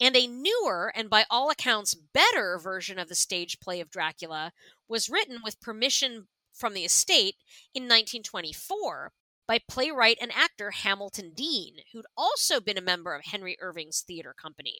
And 0.00 0.16
a 0.16 0.26
newer, 0.26 0.90
and 0.94 1.10
by 1.10 1.26
all 1.28 1.50
accounts 1.50 1.94
better, 1.94 2.58
version 2.58 2.98
of 2.98 3.08
the 3.08 3.14
stage 3.14 3.60
play 3.60 3.80
of 3.80 3.90
Dracula 3.90 4.52
was 4.88 5.10
written 5.10 5.40
with 5.44 5.60
permission 5.60 6.28
from 6.54 6.72
the 6.72 6.86
estate 6.86 7.36
in 7.74 7.82
1924 7.82 9.12
by 9.50 9.58
playwright 9.68 10.16
and 10.20 10.30
actor 10.32 10.70
Hamilton 10.70 11.32
Deane, 11.34 11.78
who'd 11.92 12.06
also 12.16 12.60
been 12.60 12.78
a 12.78 12.80
member 12.80 13.16
of 13.16 13.24
Henry 13.24 13.56
Irving's 13.60 14.00
theater 14.00 14.32
company. 14.32 14.78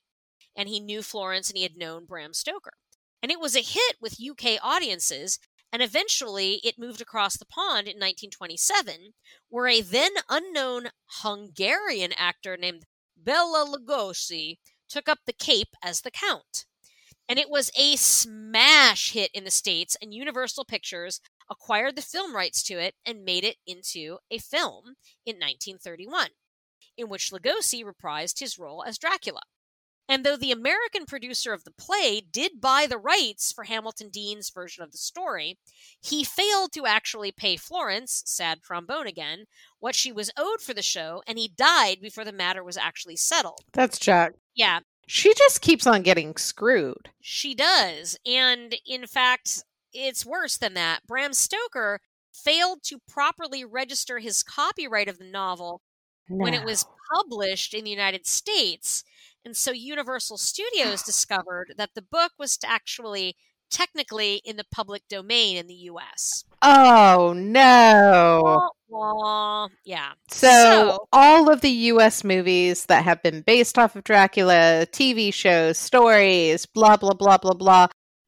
And 0.54 0.68
he 0.68 0.78
knew 0.78 1.02
Florence 1.02 1.50
and 1.50 1.56
he 1.56 1.64
had 1.64 1.76
known 1.76 2.06
Bram 2.06 2.32
Stoker. 2.32 2.74
And 3.20 3.32
it 3.32 3.40
was 3.40 3.56
a 3.56 3.62
hit 3.62 3.96
with 4.00 4.20
UK 4.24 4.60
audiences, 4.62 5.40
and 5.72 5.82
eventually 5.82 6.60
it 6.62 6.78
moved 6.78 7.00
across 7.00 7.36
the 7.36 7.46
pond 7.46 7.88
in 7.88 7.96
1927, 7.96 9.14
where 9.48 9.66
a 9.66 9.80
then 9.80 10.12
unknown 10.28 10.90
Hungarian 11.20 12.12
actor 12.16 12.56
named 12.56 12.84
Bela 13.16 13.66
Lugosi 13.66 14.58
took 14.88 15.08
up 15.08 15.18
the 15.26 15.32
cape 15.32 15.74
as 15.82 16.02
the 16.02 16.12
Count. 16.12 16.64
And 17.28 17.40
it 17.40 17.50
was 17.50 17.72
a 17.76 17.96
smash 17.96 19.14
hit 19.14 19.32
in 19.34 19.42
the 19.42 19.50
States, 19.50 19.96
and 20.00 20.14
Universal 20.14 20.66
Pictures 20.66 21.20
acquired 21.50 21.96
the 21.96 22.02
film 22.02 22.34
rights 22.34 22.62
to 22.62 22.74
it 22.74 22.94
and 23.04 23.24
made 23.24 23.44
it 23.44 23.56
into 23.66 24.18
a 24.30 24.38
film 24.38 24.94
in 25.26 25.36
1931, 25.36 26.28
in 26.96 27.08
which 27.08 27.30
Lugosi 27.32 27.82
reprised 27.84 28.38
his 28.40 28.58
role 28.58 28.84
as 28.86 28.98
Dracula. 28.98 29.42
And 30.08 30.24
though 30.24 30.36
the 30.36 30.50
American 30.50 31.06
producer 31.06 31.52
of 31.52 31.62
the 31.62 31.70
play 31.70 32.20
did 32.20 32.60
buy 32.60 32.86
the 32.88 32.98
rights 32.98 33.52
for 33.52 33.62
Hamilton 33.64 34.08
Deane's 34.10 34.50
version 34.50 34.82
of 34.82 34.90
the 34.90 34.98
story, 34.98 35.56
he 36.00 36.24
failed 36.24 36.72
to 36.72 36.84
actually 36.84 37.30
pay 37.30 37.56
Florence, 37.56 38.22
sad 38.26 38.60
trombone 38.60 39.06
again, 39.06 39.44
what 39.78 39.94
she 39.94 40.10
was 40.10 40.32
owed 40.36 40.60
for 40.60 40.74
the 40.74 40.82
show, 40.82 41.22
and 41.28 41.38
he 41.38 41.46
died 41.56 41.98
before 42.02 42.24
the 42.24 42.32
matter 42.32 42.64
was 42.64 42.76
actually 42.76 43.14
settled. 43.16 43.60
That's 43.72 44.00
Jack. 44.00 44.32
Yeah, 44.56 44.80
She 45.06 45.34
just 45.34 45.60
keeps 45.60 45.86
on 45.86 46.02
getting 46.02 46.36
screwed. 46.36 47.08
She 47.20 47.54
does. 47.54 48.16
And 48.24 48.76
in 48.86 49.06
fact, 49.06 49.64
it's 49.92 50.26
worse 50.26 50.56
than 50.56 50.74
that. 50.74 51.06
Bram 51.06 51.32
Stoker 51.32 52.00
failed 52.32 52.82
to 52.84 52.98
properly 53.08 53.64
register 53.64 54.18
his 54.18 54.42
copyright 54.42 55.08
of 55.08 55.18
the 55.18 55.24
novel 55.24 55.82
no. 56.28 56.44
when 56.44 56.54
it 56.54 56.64
was 56.64 56.86
published 57.14 57.74
in 57.74 57.84
the 57.84 57.90
United 57.90 58.26
States. 58.26 59.04
And 59.44 59.56
so 59.56 59.72
Universal 59.72 60.38
Studios 60.38 61.02
discovered 61.02 61.74
that 61.76 61.90
the 61.94 62.02
book 62.02 62.32
was 62.38 62.58
actually 62.64 63.36
technically 63.70 64.42
in 64.44 64.56
the 64.56 64.64
public 64.72 65.02
domain 65.08 65.56
in 65.56 65.66
the 65.66 65.74
US. 65.74 66.44
Oh 66.60 67.32
no. 67.36 68.68
yeah. 69.84 70.12
So, 70.28 70.48
so, 70.48 71.06
all 71.12 71.48
of 71.50 71.60
the 71.60 71.70
US 71.70 72.24
movies 72.24 72.86
that 72.86 73.04
have 73.04 73.22
been 73.22 73.42
based 73.42 73.78
off 73.78 73.94
of 73.96 74.04
Dracula, 74.04 74.86
TV 74.90 75.32
shows, 75.32 75.78
stories, 75.78 76.66
blah 76.66 76.96
blah 76.96 77.14
blah 77.14 77.38
blah 77.38 77.54
blah. 77.54 77.86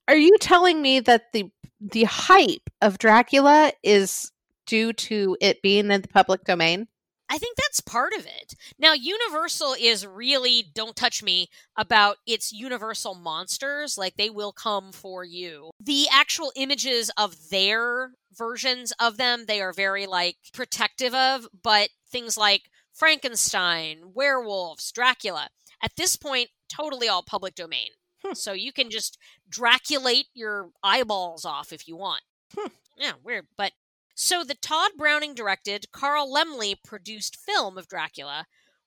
Are 0.08 0.16
you 0.16 0.36
telling 0.38 0.82
me 0.82 1.00
that 1.00 1.32
the 1.32 1.50
the 1.80 2.04
hype 2.04 2.70
of 2.80 2.98
Dracula 2.98 3.72
is 3.82 4.30
due 4.66 4.92
to 4.92 5.36
it 5.40 5.62
being 5.62 5.90
in 5.90 6.02
the 6.02 6.08
public 6.08 6.44
domain? 6.44 6.86
I 7.28 7.38
think 7.38 7.56
that's 7.56 7.80
part 7.80 8.12
of 8.12 8.26
it. 8.26 8.54
Now, 8.78 8.92
Universal 8.92 9.74
is 9.80 10.06
really 10.06 10.70
don't 10.74 10.94
touch 10.94 11.22
me 11.22 11.48
about 11.78 12.18
its 12.26 12.52
Universal 12.52 13.14
monsters. 13.14 13.96
Like, 13.96 14.16
they 14.16 14.28
will 14.28 14.52
come 14.52 14.92
for 14.92 15.24
you. 15.24 15.70
The 15.80 16.08
actual 16.12 16.52
images 16.56 17.10
of 17.16 17.48
their 17.48 18.10
versions 18.36 18.92
of 19.00 19.16
them, 19.16 19.46
they 19.48 19.62
are 19.62 19.72
very, 19.72 20.06
like, 20.06 20.36
protective 20.52 21.14
of, 21.14 21.48
but 21.62 21.88
things 22.10 22.36
like 22.36 22.64
Frankenstein, 22.92 24.12
werewolves, 24.12 24.92
Dracula, 24.92 25.48
at 25.82 25.96
this 25.96 26.16
point, 26.16 26.50
totally 26.68 27.08
all 27.08 27.22
public 27.22 27.54
domain. 27.54 27.88
Hmm. 28.24 28.34
So 28.34 28.52
you 28.52 28.72
can 28.72 28.90
just 28.90 29.18
Draculate 29.52 30.26
your 30.32 30.70
eyeballs 30.82 31.44
off 31.44 31.72
if 31.72 31.86
you 31.86 31.96
want. 31.96 32.22
Hmm. 32.56 32.68
Yeah, 32.96 33.12
weird. 33.22 33.46
But 33.56 33.72
so 34.14 34.44
the 34.44 34.54
Todd 34.54 34.92
Browning 34.96 35.34
directed, 35.34 35.92
Carl 35.92 36.32
Laemmle 36.32 36.76
produced 36.82 37.36
film 37.36 37.76
of 37.76 37.88
Dracula 37.88 38.46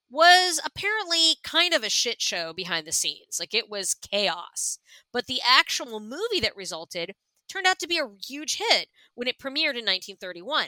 was 0.09 0.59
apparently 0.65 1.35
kind 1.43 1.73
of 1.73 1.83
a 1.83 1.89
shit 1.89 2.21
show 2.21 2.53
behind 2.53 2.87
the 2.87 2.91
scenes. 2.91 3.39
Like 3.39 3.53
it 3.53 3.69
was 3.69 3.95
chaos. 3.95 4.79
But 5.11 5.27
the 5.27 5.41
actual 5.45 5.99
movie 5.99 6.39
that 6.41 6.55
resulted 6.55 7.13
turned 7.47 7.67
out 7.67 7.79
to 7.79 7.87
be 7.87 7.99
a 7.99 8.09
huge 8.25 8.57
hit 8.57 8.87
when 9.13 9.27
it 9.27 9.37
premiered 9.37 9.77
in 9.77 9.85
1931. 9.85 10.67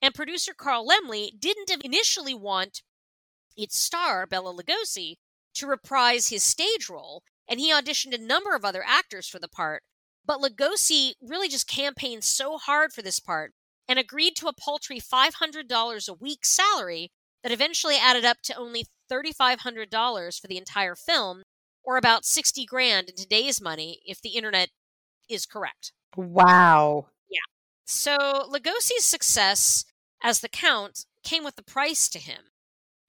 And 0.00 0.14
producer 0.14 0.54
Carl 0.54 0.86
Laemmle 0.86 1.38
didn't 1.38 1.84
initially 1.84 2.34
want 2.34 2.82
its 3.56 3.76
star, 3.76 4.26
Bela 4.26 4.54
Lugosi, 4.54 5.16
to 5.54 5.66
reprise 5.66 6.28
his 6.28 6.44
stage 6.44 6.88
role, 6.88 7.24
and 7.48 7.60
he 7.60 7.72
auditioned 7.72 8.14
a 8.14 8.18
number 8.18 8.54
of 8.54 8.64
other 8.64 8.84
actors 8.86 9.28
for 9.28 9.38
the 9.38 9.48
part. 9.48 9.82
But 10.24 10.40
Lugosi 10.40 11.12
really 11.22 11.48
just 11.48 11.66
campaigned 11.66 12.24
so 12.24 12.58
hard 12.58 12.92
for 12.92 13.02
this 13.02 13.20
part 13.20 13.52
and 13.88 13.98
agreed 13.98 14.36
to 14.36 14.48
a 14.48 14.52
paltry 14.52 15.00
$500 15.00 16.08
a 16.08 16.14
week 16.14 16.44
salary 16.44 17.10
that 17.42 17.52
eventually 17.52 17.96
added 17.96 18.24
up 18.24 18.38
to 18.42 18.56
only 18.56 18.84
$3,500 19.10 20.40
for 20.40 20.46
the 20.46 20.58
entire 20.58 20.94
film, 20.94 21.42
or 21.82 21.96
about 21.96 22.26
60 22.26 22.66
grand 22.66 23.08
in 23.08 23.16
today's 23.16 23.62
money 23.62 24.00
if 24.04 24.20
the 24.20 24.30
internet 24.30 24.68
is 25.30 25.46
correct. 25.46 25.92
Wow. 26.16 27.06
Yeah. 27.30 27.38
So 27.86 28.16
Lugosi's 28.52 29.04
success 29.04 29.86
as 30.22 30.40
the 30.40 30.48
Count 30.48 31.06
came 31.22 31.44
with 31.44 31.58
a 31.58 31.62
price 31.62 32.08
to 32.10 32.18
him. 32.18 32.50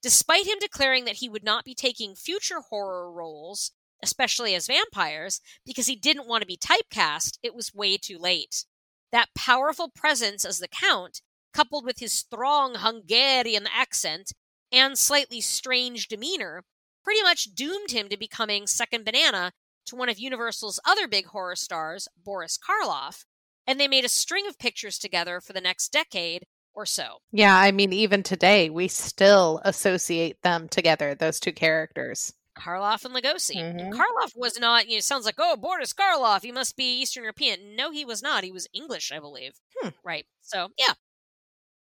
Despite 0.02 0.48
him 0.48 0.60
declaring 0.62 1.04
that 1.06 1.18
he 1.18 1.28
would 1.28 1.44
not 1.44 1.66
be 1.66 1.76
taking 1.76 2.16
future 2.16 2.62
horror 2.70 3.12
roles, 3.12 3.72
especially 4.02 4.56
as 4.56 4.68
vampires, 4.68 5.42
because 5.66 5.88
he 5.88 5.96
didn't 5.96 6.28
want 6.28 6.42
to 6.42 6.48
be 6.48 6.58
typecast, 6.58 7.38
it 7.44 7.56
was 7.56 7.74
way 7.74 7.98
too 7.98 8.18
late. 8.18 8.66
That 9.12 9.30
powerful 9.36 9.90
presence 9.90 10.46
as 10.46 10.60
the 10.60 10.68
Count, 10.68 11.22
coupled 11.54 11.86
with 11.86 12.00
his 12.00 12.14
strong 12.14 12.76
Hungarian 12.76 13.68
accent 13.76 14.34
and 14.72 14.98
slightly 14.98 15.42
strange 15.42 16.08
demeanor, 16.08 16.64
pretty 17.04 17.24
much 17.24 17.56
doomed 17.56 17.92
him 17.92 18.08
to 18.10 18.18
becoming 18.18 18.68
second 18.68 19.06
banana 19.06 19.52
to 19.88 19.96
one 19.96 20.10
of 20.10 20.20
Universal's 20.20 20.80
other 20.86 21.08
big 21.08 21.26
horror 21.28 21.56
stars, 21.56 22.08
Boris 22.24 22.58
Karloff, 22.58 23.26
and 23.66 23.80
they 23.80 23.88
made 23.88 24.06
a 24.06 24.10
string 24.10 24.48
of 24.48 24.60
pictures 24.60 25.00
together 25.00 25.42
for 25.42 25.54
the 25.54 25.62
next 25.62 25.92
decade 25.92 26.46
or 26.76 26.86
so. 26.86 27.18
Yeah, 27.32 27.56
I 27.56 27.72
mean, 27.72 27.92
even 27.92 28.22
today, 28.22 28.70
we 28.70 28.88
still 28.88 29.60
associate 29.66 30.42
them 30.44 30.70
together, 30.70 31.16
those 31.16 31.40
two 31.40 31.52
characters. 31.52 32.34
Karloff 32.60 33.06
and 33.06 33.16
Lugosi. 33.16 33.56
Mm-hmm. 33.56 33.94
Karloff 33.94 34.34
was 34.36 34.60
not, 34.60 34.88
you 34.88 34.98
know, 34.98 35.02
sounds 35.02 35.26
like, 35.26 35.36
oh, 35.38 35.56
Boris 35.56 35.94
Karloff, 35.94 36.44
he 36.44 36.52
must 36.52 36.76
be 36.76 37.00
Eastern 37.02 37.24
European. 37.24 37.76
No, 37.76 37.92
he 37.92 38.06
was 38.06 38.22
not. 38.22 38.44
He 38.44 38.52
was 38.52 38.68
English, 38.74 39.12
I 39.12 39.20
believe. 39.20 39.54
Hmm. 39.80 39.90
Right. 40.04 40.26
So, 40.42 40.70
yeah. 40.78 40.94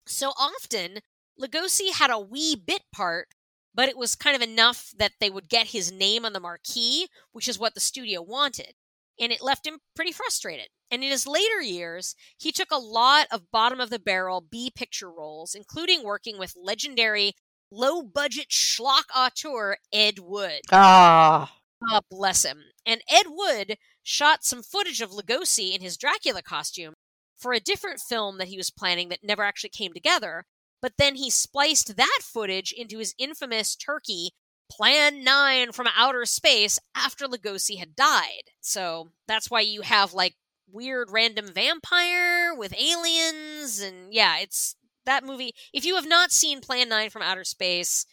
So 0.06 0.30
often, 0.38 1.00
Lugosi 1.40 1.92
had 1.92 2.10
a 2.10 2.18
wee 2.18 2.56
bit 2.56 2.82
part, 2.94 3.28
but 3.74 3.88
it 3.88 3.98
was 3.98 4.14
kind 4.14 4.34
of 4.34 4.42
enough 4.42 4.92
that 4.98 5.12
they 5.20 5.30
would 5.30 5.48
get 5.48 5.68
his 5.68 5.92
name 5.92 6.24
on 6.24 6.32
the 6.32 6.40
marquee, 6.40 7.08
which 7.32 7.48
is 7.48 7.58
what 7.58 7.74
the 7.74 7.80
studio 7.80 8.22
wanted. 8.22 8.74
And 9.20 9.32
it 9.32 9.42
left 9.42 9.66
him 9.66 9.78
pretty 9.94 10.12
frustrated. 10.12 10.68
And 10.90 11.04
in 11.04 11.10
his 11.10 11.26
later 11.26 11.60
years, 11.60 12.14
he 12.38 12.50
took 12.50 12.70
a 12.70 12.78
lot 12.78 13.26
of 13.30 13.50
bottom 13.50 13.80
of 13.80 13.90
the 13.90 13.98
barrel 13.98 14.40
B 14.40 14.70
picture 14.74 15.10
roles, 15.10 15.54
including 15.54 16.02
working 16.02 16.38
with 16.38 16.54
legendary 16.56 17.34
low 17.70 18.02
budget 18.02 18.48
schlock 18.48 19.04
auteur 19.14 19.76
Ed 19.92 20.18
Wood. 20.18 20.60
Ah. 20.72 21.52
God 21.88 22.02
bless 22.10 22.44
him. 22.44 22.64
And 22.84 23.02
Ed 23.10 23.26
Wood 23.28 23.76
shot 24.02 24.44
some 24.44 24.62
footage 24.62 25.00
of 25.00 25.10
Lugosi 25.10 25.74
in 25.74 25.80
his 25.80 25.96
Dracula 25.96 26.42
costume 26.42 26.94
for 27.36 27.52
a 27.52 27.60
different 27.60 28.00
film 28.00 28.38
that 28.38 28.48
he 28.48 28.56
was 28.56 28.70
planning 28.70 29.10
that 29.10 29.22
never 29.22 29.44
actually 29.44 29.70
came 29.70 29.92
together. 29.92 30.44
But 30.80 30.94
then 30.98 31.16
he 31.16 31.30
spliced 31.30 31.96
that 31.96 32.20
footage 32.22 32.72
into 32.72 32.98
his 32.98 33.14
infamous 33.18 33.76
turkey 33.76 34.30
Plan 34.70 35.24
9 35.24 35.72
from 35.72 35.88
outer 35.96 36.24
space 36.26 36.78
after 36.94 37.26
Lugosi 37.26 37.78
had 37.78 37.96
died. 37.96 38.42
So 38.60 39.10
that's 39.26 39.50
why 39.50 39.60
you 39.60 39.82
have 39.82 40.12
like 40.12 40.34
weird 40.70 41.08
random 41.10 41.46
vampire 41.46 42.54
with 42.54 42.74
aliens 42.78 43.80
and 43.80 44.12
yeah, 44.12 44.38
it's 44.38 44.76
that 45.08 45.24
movie, 45.24 45.52
if 45.72 45.84
you 45.84 45.96
have 45.96 46.06
not 46.06 46.30
seen 46.30 46.60
Plan 46.60 46.88
9 46.88 47.10
from 47.10 47.22
Outer 47.22 47.44
Space, 47.44 48.06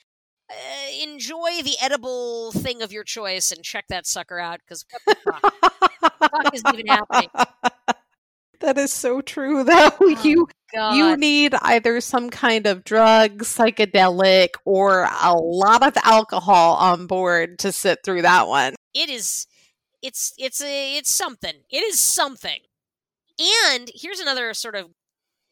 uh, 0.50 0.54
enjoy 1.04 1.62
the 1.64 1.76
edible 1.82 2.52
thing 2.52 2.82
of 2.82 2.92
your 2.92 3.04
choice 3.04 3.52
and 3.52 3.64
check 3.64 3.86
that 3.90 4.08
sucker 4.08 4.40
out 4.40 4.60
because 4.60 4.86
what 5.06 5.18
the 5.24 5.32
fuck? 5.32 6.32
fuck 6.32 6.54
is 6.56 6.64
even 6.74 6.88
happening? 6.88 7.30
That 8.62 8.78
is 8.78 8.92
so 8.92 9.22
true 9.22 9.64
though. 9.64 9.92
Oh, 10.00 10.22
you 10.24 10.48
God. 10.74 10.96
you 10.96 11.18
need 11.18 11.54
either 11.62 12.02
some 12.02 12.30
kind 12.30 12.66
of 12.66 12.84
drug, 12.84 13.40
psychedelic, 13.40 14.56
or 14.66 15.08
a 15.22 15.34
lot 15.34 15.86
of 15.86 15.96
alcohol 16.04 16.76
on 16.76 17.06
board 17.06 17.60
to 17.60 17.72
sit 17.72 18.00
through 18.04 18.24
that 18.24 18.48
one. 18.48 18.76
It 18.94 19.10
is 19.10 19.46
it's 20.02 20.34
it's 20.38 20.64
a 20.64 20.98
it's 20.98 21.12
something. 21.12 21.54
It 21.70 21.84
is 21.84 22.00
something. 22.00 22.60
And 23.40 23.92
here's 23.94 24.20
another 24.20 24.54
sort 24.54 24.76
of 24.76 24.88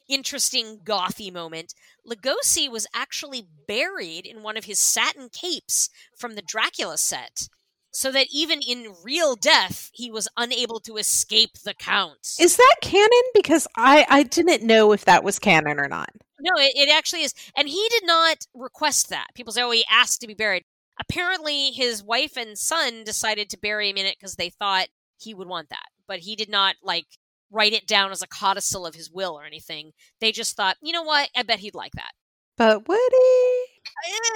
interesting 0.08 0.80
gothy 0.84 1.32
moment. 1.32 1.74
Lugosi 2.08 2.70
was 2.70 2.88
actually 2.94 3.48
buried 3.68 4.26
in 4.26 4.44
one 4.44 4.58
of 4.58 4.66
his 4.66 4.80
satin 4.80 5.30
capes 5.30 5.90
from 6.18 6.36
the 6.36 6.42
Dracula 6.42 6.98
set. 6.98 7.48
So 7.96 8.12
that 8.12 8.26
even 8.34 8.60
in 8.68 8.96
real 9.04 9.36
death, 9.36 9.92
he 9.94 10.10
was 10.10 10.28
unable 10.36 10.80
to 10.80 10.98
escape 10.98 11.60
the 11.64 11.76
Count. 11.76 12.36
Is 12.40 12.58
that 12.58 12.76
canon? 12.82 13.08
Because 13.36 13.68
I, 13.76 14.04
I 14.10 14.24
didn't 14.24 14.64
know 14.64 14.94
if 14.94 15.06
that 15.06 15.24
was 15.24 15.38
canon 15.38 15.80
or 15.80 15.88
not. 15.88 16.10
No, 16.40 16.52
it, 16.58 16.72
it 16.76 16.92
actually 16.92 17.22
is. 17.22 17.36
And 17.56 17.70
he 17.70 17.88
did 17.92 18.08
not 18.08 18.48
request 18.56 19.10
that. 19.10 19.28
People 19.36 19.54
say, 19.54 19.62
oh, 19.62 19.70
he 19.70 19.86
asked 19.92 20.22
to 20.22 20.28
be 20.28 20.34
buried. 20.34 20.64
Apparently, 21.00 21.70
his 21.70 22.04
wife 22.04 22.36
and 22.36 22.58
son 22.58 23.04
decided 23.04 23.48
to 23.52 23.60
bury 23.60 23.92
him 23.92 23.98
in 23.98 24.08
it 24.08 24.18
because 24.20 24.38
they 24.38 24.50
thought 24.50 24.88
he 25.20 25.36
would 25.36 25.48
want 25.48 25.70
that. 25.70 25.86
But 26.08 26.20
he 26.20 26.36
did 26.36 26.50
not, 26.50 26.76
like, 26.84 27.06
write 27.54 27.74
it 27.74 27.88
down 27.88 28.12
as 28.12 28.22
a 28.22 28.28
codicil 28.28 28.86
of 28.86 28.96
his 28.96 29.12
will 29.12 29.40
or 29.40 29.46
anything. 29.46 29.92
They 30.20 30.32
just 30.32 30.58
thought, 30.58 30.78
you 30.82 30.92
know 30.92 31.04
what? 31.04 31.30
I 31.36 31.44
bet 31.44 31.60
he'd 31.60 31.76
like 31.76 31.94
that. 31.94 32.12
But 32.58 32.88
would 32.88 33.12
he? 33.12 33.66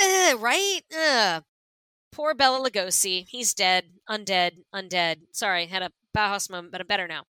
Uh, 0.03 0.37
right? 0.37 0.81
Uh. 0.95 1.41
Poor 2.11 2.33
Bela 2.33 2.67
Lugosi. 2.67 3.25
He's 3.27 3.53
dead. 3.53 3.85
Undead. 4.09 4.51
Undead. 4.73 5.17
Sorry, 5.31 5.65
had 5.65 5.81
a 5.81 5.91
Bauhaus 6.15 6.49
moment, 6.49 6.71
but 6.71 6.81
I'm 6.81 6.87
better 6.87 7.07
now. 7.07 7.23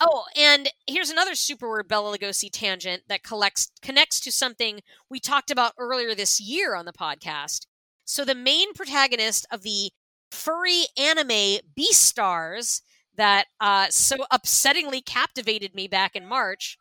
Oh, 0.00 0.24
and 0.34 0.70
here's 0.86 1.10
another 1.10 1.34
super 1.34 1.70
weird 1.70 1.88
Bela 1.88 2.16
Lugosi 2.16 2.48
tangent 2.50 3.02
that 3.08 3.22
collects, 3.22 3.70
connects 3.82 4.18
to 4.20 4.32
something 4.32 4.80
we 5.10 5.20
talked 5.20 5.50
about 5.50 5.74
earlier 5.78 6.14
this 6.14 6.40
year 6.40 6.74
on 6.74 6.86
the 6.86 6.92
podcast. 6.92 7.66
So, 8.06 8.24
the 8.24 8.34
main 8.34 8.72
protagonist 8.72 9.46
of 9.52 9.62
the 9.62 9.90
furry 10.30 10.84
anime 10.98 11.60
Beastars 11.78 12.80
that 13.20 13.48
uh, 13.60 13.86
so 13.90 14.16
upsettingly 14.32 15.04
captivated 15.04 15.74
me 15.74 15.86
back 15.86 16.16
in 16.16 16.26
March. 16.26 16.78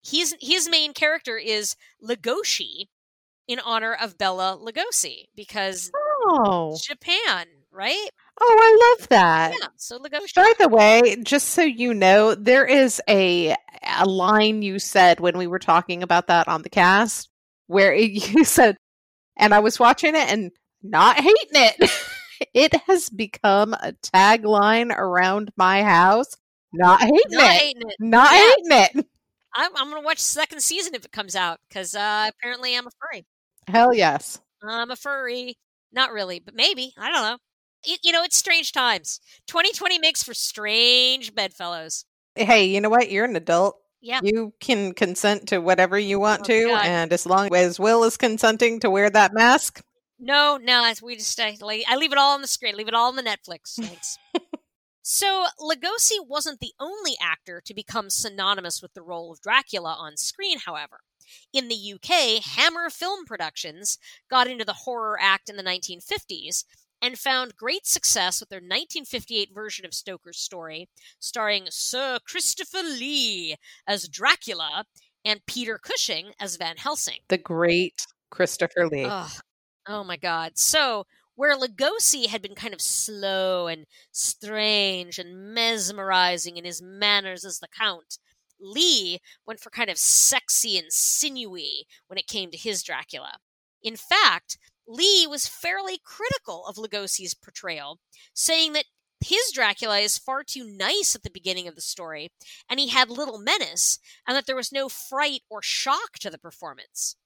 He's, 0.00 0.34
his 0.40 0.66
main 0.68 0.94
character 0.94 1.36
is 1.36 1.76
Legoshi 2.02 2.86
in 3.46 3.60
honor 3.60 3.92
of 3.92 4.16
Bela 4.16 4.58
Lugosi 4.58 5.26
because 5.36 5.92
oh. 5.94 6.78
Japan, 6.82 7.46
right? 7.70 8.08
Oh, 8.40 8.56
I 8.58 8.96
love 8.98 9.08
that. 9.10 9.54
Yeah. 9.60 9.68
So 9.76 9.98
Lugosi. 9.98 10.34
By 10.34 10.54
the 10.58 10.68
way, 10.68 11.16
just 11.22 11.50
so 11.50 11.62
you 11.62 11.92
know, 11.92 12.34
there 12.34 12.64
is 12.64 13.02
a 13.06 13.54
a 13.98 14.06
line 14.06 14.62
you 14.62 14.78
said 14.78 15.20
when 15.20 15.36
we 15.36 15.46
were 15.46 15.58
talking 15.58 16.02
about 16.02 16.28
that 16.28 16.48
on 16.48 16.62
the 16.62 16.70
cast 16.70 17.28
where 17.66 17.92
it, 17.92 18.10
you 18.32 18.44
said, 18.44 18.78
and 19.36 19.52
I 19.52 19.60
was 19.60 19.78
watching 19.78 20.14
it 20.14 20.32
and 20.32 20.50
not 20.82 21.16
hating 21.16 21.34
it. 21.52 21.90
it 22.52 22.74
has 22.86 23.08
become 23.08 23.72
a 23.74 23.92
tagline 24.02 24.94
around 24.96 25.50
my 25.56 25.82
house. 25.82 26.36
Not 26.72 27.00
hating 27.00 27.20
Not 27.30 27.44
it. 27.56 27.60
hating 27.62 27.82
it. 27.88 27.96
Not 28.00 28.30
Yeah. 28.32 28.38
hating 28.82 28.98
it. 29.00 29.06
I'm, 29.56 29.70
I'm 29.76 29.88
gonna 29.90 30.02
watch 30.04 30.18
the 30.18 30.22
second 30.24 30.60
season 30.60 30.94
if 30.94 31.04
it 31.04 31.12
comes 31.12 31.36
out 31.36 31.60
because 31.68 31.94
uh, 31.94 32.28
apparently 32.36 32.76
I'm 32.76 32.86
a 32.86 32.90
furry. 33.00 33.24
Hell 33.68 33.94
yes. 33.94 34.40
I'm 34.62 34.90
a 34.90 34.96
furry. 34.96 35.56
Not 35.92 36.12
really, 36.12 36.40
but 36.40 36.54
maybe. 36.56 36.92
I 36.98 37.12
don't 37.12 37.22
know. 37.22 37.38
It, 37.84 38.00
you 38.02 38.10
know, 38.12 38.24
it's 38.24 38.36
strange 38.36 38.72
times. 38.72 39.20
2020 39.46 39.98
makes 40.00 40.24
for 40.24 40.34
strange 40.34 41.34
bedfellows. 41.34 42.04
Hey, 42.34 42.64
you 42.64 42.80
know 42.80 42.88
what? 42.90 43.10
You're 43.10 43.26
an 43.26 43.36
adult. 43.36 43.76
Yeah. 44.00 44.20
You 44.22 44.52
can 44.58 44.92
consent 44.92 45.48
to 45.48 45.58
whatever 45.60 45.98
you 45.98 46.18
want 46.18 46.40
Oh, 46.42 46.44
to, 46.44 46.66
God. 46.66 46.84
and 46.86 47.12
as 47.12 47.24
long 47.24 47.54
as 47.54 47.78
Will 47.78 48.02
is 48.04 48.16
consenting 48.16 48.80
to 48.80 48.90
wear 48.90 49.08
that 49.08 49.32
mask, 49.32 49.82
No, 50.18 50.58
no, 50.62 50.92
we 51.02 51.16
just 51.16 51.38
I, 51.40 51.56
I 51.62 51.96
leave 51.96 52.12
it 52.12 52.18
all 52.18 52.34
on 52.34 52.40
the 52.40 52.46
screen. 52.46 52.76
Leave 52.76 52.88
it 52.88 52.94
all 52.94 53.08
on 53.08 53.16
the 53.16 53.22
Netflix. 53.22 53.74
Thanks. 53.80 54.18
so 55.02 55.46
Lugosi 55.60 56.18
wasn't 56.26 56.60
the 56.60 56.72
only 56.78 57.14
actor 57.20 57.60
to 57.64 57.74
become 57.74 58.10
synonymous 58.10 58.80
with 58.80 58.94
the 58.94 59.02
role 59.02 59.32
of 59.32 59.40
Dracula 59.40 59.94
on 59.98 60.16
screen. 60.16 60.58
However, 60.64 61.00
in 61.52 61.68
the 61.68 61.94
UK, 61.94 62.42
Hammer 62.56 62.90
Film 62.90 63.24
Productions 63.24 63.98
got 64.30 64.46
into 64.46 64.64
the 64.64 64.72
horror 64.72 65.18
act 65.20 65.48
in 65.48 65.56
the 65.56 65.62
1950s 65.62 66.64
and 67.02 67.18
found 67.18 67.56
great 67.56 67.86
success 67.86 68.40
with 68.40 68.48
their 68.48 68.58
1958 68.58 69.50
version 69.52 69.84
of 69.84 69.92
Stoker's 69.92 70.38
story, 70.38 70.88
starring 71.18 71.66
Sir 71.68 72.18
Christopher 72.26 72.82
Lee 72.82 73.56
as 73.86 74.08
Dracula 74.08 74.84
and 75.24 75.44
Peter 75.46 75.78
Cushing 75.78 76.32
as 76.40 76.56
Van 76.56 76.76
Helsing. 76.76 77.20
the 77.28 77.38
great 77.38 78.06
Christopher 78.30 78.88
Lee. 78.88 79.04
Ugh. 79.04 79.30
Oh 79.86 80.04
my 80.04 80.16
god. 80.16 80.58
So 80.58 81.06
where 81.36 81.56
Lugosi 81.56 82.26
had 82.28 82.42
been 82.42 82.54
kind 82.54 82.74
of 82.74 82.80
slow 82.80 83.66
and 83.66 83.86
strange 84.12 85.18
and 85.18 85.52
mesmerizing 85.54 86.56
in 86.56 86.64
his 86.64 86.80
manners 86.80 87.44
as 87.44 87.58
the 87.58 87.68
Count, 87.68 88.18
Lee 88.60 89.20
went 89.46 89.60
for 89.60 89.70
kind 89.70 89.90
of 89.90 89.98
sexy 89.98 90.78
and 90.78 90.92
sinewy 90.92 91.86
when 92.06 92.18
it 92.18 92.26
came 92.28 92.50
to 92.50 92.56
his 92.56 92.82
Dracula. 92.82 93.38
In 93.82 93.96
fact, 93.96 94.58
Lee 94.86 95.26
was 95.26 95.48
fairly 95.48 95.98
critical 96.04 96.66
of 96.66 96.76
Lugosi's 96.76 97.34
portrayal, 97.34 97.98
saying 98.32 98.72
that 98.74 98.84
his 99.20 99.50
Dracula 99.52 99.98
is 99.98 100.18
far 100.18 100.44
too 100.44 100.64
nice 100.66 101.14
at 101.14 101.22
the 101.22 101.30
beginning 101.30 101.66
of 101.66 101.74
the 101.74 101.80
story, 101.80 102.30
and 102.68 102.78
he 102.78 102.88
had 102.88 103.10
little 103.10 103.38
menace, 103.38 103.98
and 104.26 104.36
that 104.36 104.46
there 104.46 104.56
was 104.56 104.72
no 104.72 104.88
fright 104.88 105.40
or 105.50 105.62
shock 105.62 106.18
to 106.20 106.30
the 106.30 106.38
performance. 106.38 107.16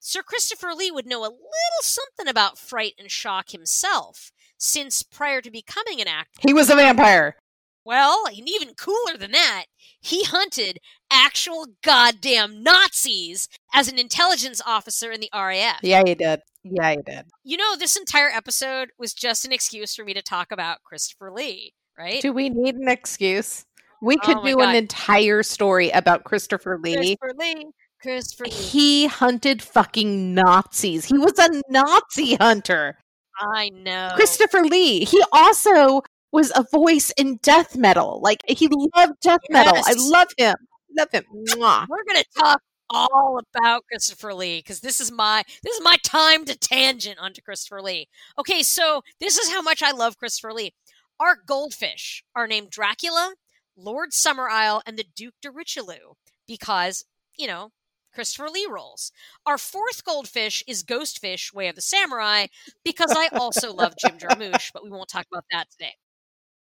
Sir 0.00 0.22
Christopher 0.22 0.72
Lee 0.74 0.90
would 0.90 1.06
know 1.06 1.20
a 1.20 1.24
little 1.24 1.82
something 1.82 2.28
about 2.28 2.58
fright 2.58 2.94
and 2.98 3.10
shock 3.10 3.50
himself, 3.50 4.30
since 4.56 5.02
prior 5.02 5.40
to 5.40 5.50
becoming 5.50 6.00
an 6.00 6.08
actor, 6.08 6.40
He 6.46 6.54
was 6.54 6.70
a 6.70 6.76
vampire. 6.76 7.36
well, 7.84 8.24
and 8.26 8.48
even 8.48 8.74
cooler 8.74 9.16
than 9.18 9.32
that, 9.32 9.64
he 10.00 10.24
hunted 10.24 10.78
actual 11.10 11.66
goddamn 11.82 12.62
Nazis 12.62 13.48
as 13.74 13.88
an 13.88 13.98
intelligence 13.98 14.60
officer 14.64 15.10
in 15.10 15.20
the 15.20 15.30
RAF. 15.34 15.78
Yeah, 15.82 16.02
he 16.06 16.14
did. 16.14 16.40
Yeah, 16.64 16.90
he 16.90 16.98
did. 16.98 17.26
You 17.44 17.56
know, 17.56 17.76
this 17.76 17.96
entire 17.96 18.28
episode 18.28 18.90
was 18.98 19.14
just 19.14 19.44
an 19.44 19.52
excuse 19.52 19.94
for 19.94 20.04
me 20.04 20.12
to 20.14 20.22
talk 20.22 20.52
about 20.52 20.82
Christopher 20.84 21.32
Lee, 21.32 21.72
right? 21.98 22.20
Do 22.20 22.32
we 22.32 22.50
need 22.50 22.74
an 22.76 22.88
excuse? 22.88 23.64
We 24.00 24.16
could 24.18 24.38
Oh 24.38 24.44
do 24.44 24.60
an 24.60 24.76
entire 24.76 25.42
story 25.42 25.90
about 25.90 26.24
Christopher 26.24 26.78
Lee. 26.82 26.94
Christopher 26.94 27.32
Lee. 27.36 27.66
Christopher 28.00 28.44
He 28.48 29.06
hunted 29.06 29.62
fucking 29.62 30.34
Nazis. 30.34 31.04
He 31.04 31.18
was 31.18 31.38
a 31.38 31.62
Nazi 31.68 32.34
hunter. 32.36 32.98
I 33.38 33.70
know. 33.70 34.12
Christopher 34.14 34.62
Lee. 34.62 35.04
He 35.04 35.22
also 35.32 36.02
was 36.32 36.52
a 36.54 36.64
voice 36.72 37.10
in 37.16 37.38
death 37.42 37.76
metal. 37.76 38.20
Like 38.22 38.40
he 38.46 38.68
loved 38.68 39.20
death 39.20 39.40
metal. 39.50 39.74
I 39.76 39.94
love 39.96 40.28
him. 40.36 40.54
Love 40.96 41.08
him. 41.12 41.24
Mwah. 41.50 41.86
We're 41.88 42.04
gonna 42.04 42.24
talk 42.36 42.60
all 42.90 43.40
about 43.54 43.84
Christopher 43.86 44.34
Lee 44.34 44.58
because 44.58 44.80
this 44.80 45.00
is 45.00 45.10
my 45.12 45.42
this 45.62 45.76
is 45.76 45.82
my 45.82 45.96
time 46.02 46.44
to 46.46 46.56
tangent 46.56 47.18
onto 47.18 47.42
Christopher 47.42 47.82
Lee. 47.82 48.08
Okay, 48.38 48.62
so 48.62 49.02
this 49.20 49.38
is 49.38 49.50
how 49.50 49.62
much 49.62 49.82
I 49.82 49.92
love 49.92 50.18
Christopher 50.18 50.52
Lee. 50.52 50.72
Our 51.20 51.36
goldfish 51.46 52.24
are 52.34 52.46
named 52.46 52.70
Dracula, 52.70 53.34
Lord 53.76 54.12
Summerisle, 54.12 54.82
and 54.86 54.96
the 54.96 55.06
Duke 55.16 55.34
de 55.42 55.50
Richelieu 55.50 56.14
because 56.46 57.04
you 57.36 57.46
know 57.46 57.70
Christopher 58.12 58.48
Lee 58.48 58.66
rolls. 58.70 59.12
Our 59.46 59.58
fourth 59.58 60.04
goldfish 60.04 60.62
is 60.66 60.82
Ghostfish, 60.82 61.52
Way 61.52 61.68
of 61.68 61.76
the 61.76 61.80
Samurai, 61.82 62.46
because 62.84 63.14
I 63.16 63.28
also 63.28 63.72
love 63.72 63.94
Jim 63.98 64.18
Jarmusch, 64.18 64.70
but 64.72 64.84
we 64.84 64.90
won't 64.90 65.08
talk 65.08 65.26
about 65.32 65.44
that 65.52 65.70
today. 65.70 65.94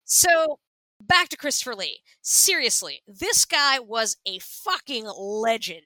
So 0.05 0.59
back 1.01 1.29
to 1.29 1.37
Christopher 1.37 1.75
Lee. 1.75 2.01
Seriously, 2.21 3.01
this 3.07 3.45
guy 3.45 3.79
was 3.79 4.17
a 4.25 4.39
fucking 4.39 5.05
legend. 5.05 5.83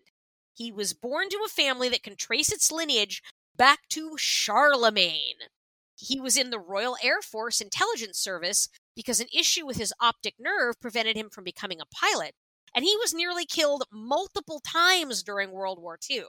He 0.54 0.72
was 0.72 0.94
born 0.94 1.30
to 1.30 1.44
a 1.46 1.50
family 1.50 1.90
that 1.90 2.04
can 2.04 2.16
trace 2.16 2.52
its 2.52 2.72
lineage 2.72 3.22
back 3.56 3.80
to 3.90 4.16
Charlemagne. 4.18 5.38
He 5.96 6.20
was 6.20 6.38
in 6.38 6.50
the 6.50 6.60
Royal 6.60 6.98
Air 7.04 7.22
Force 7.22 7.62
Intelligence 7.62 8.18
Service 8.18 8.70
because 8.96 9.20
an 9.20 9.28
issue 9.34 9.66
with 9.66 9.78
his 9.78 9.94
optic 10.00 10.36
nerve 10.40 10.80
prevented 10.82 11.16
him 11.16 11.30
from 11.30 11.44
becoming 11.44 11.80
a 11.80 11.86
pilot, 11.86 12.34
and 12.76 12.86
he 12.86 12.96
was 12.98 13.14
nearly 13.14 13.46
killed 13.46 13.84
multiple 13.92 14.62
times 14.66 15.24
during 15.24 15.52
World 15.52 15.82
War 15.82 15.98
II. 16.10 16.26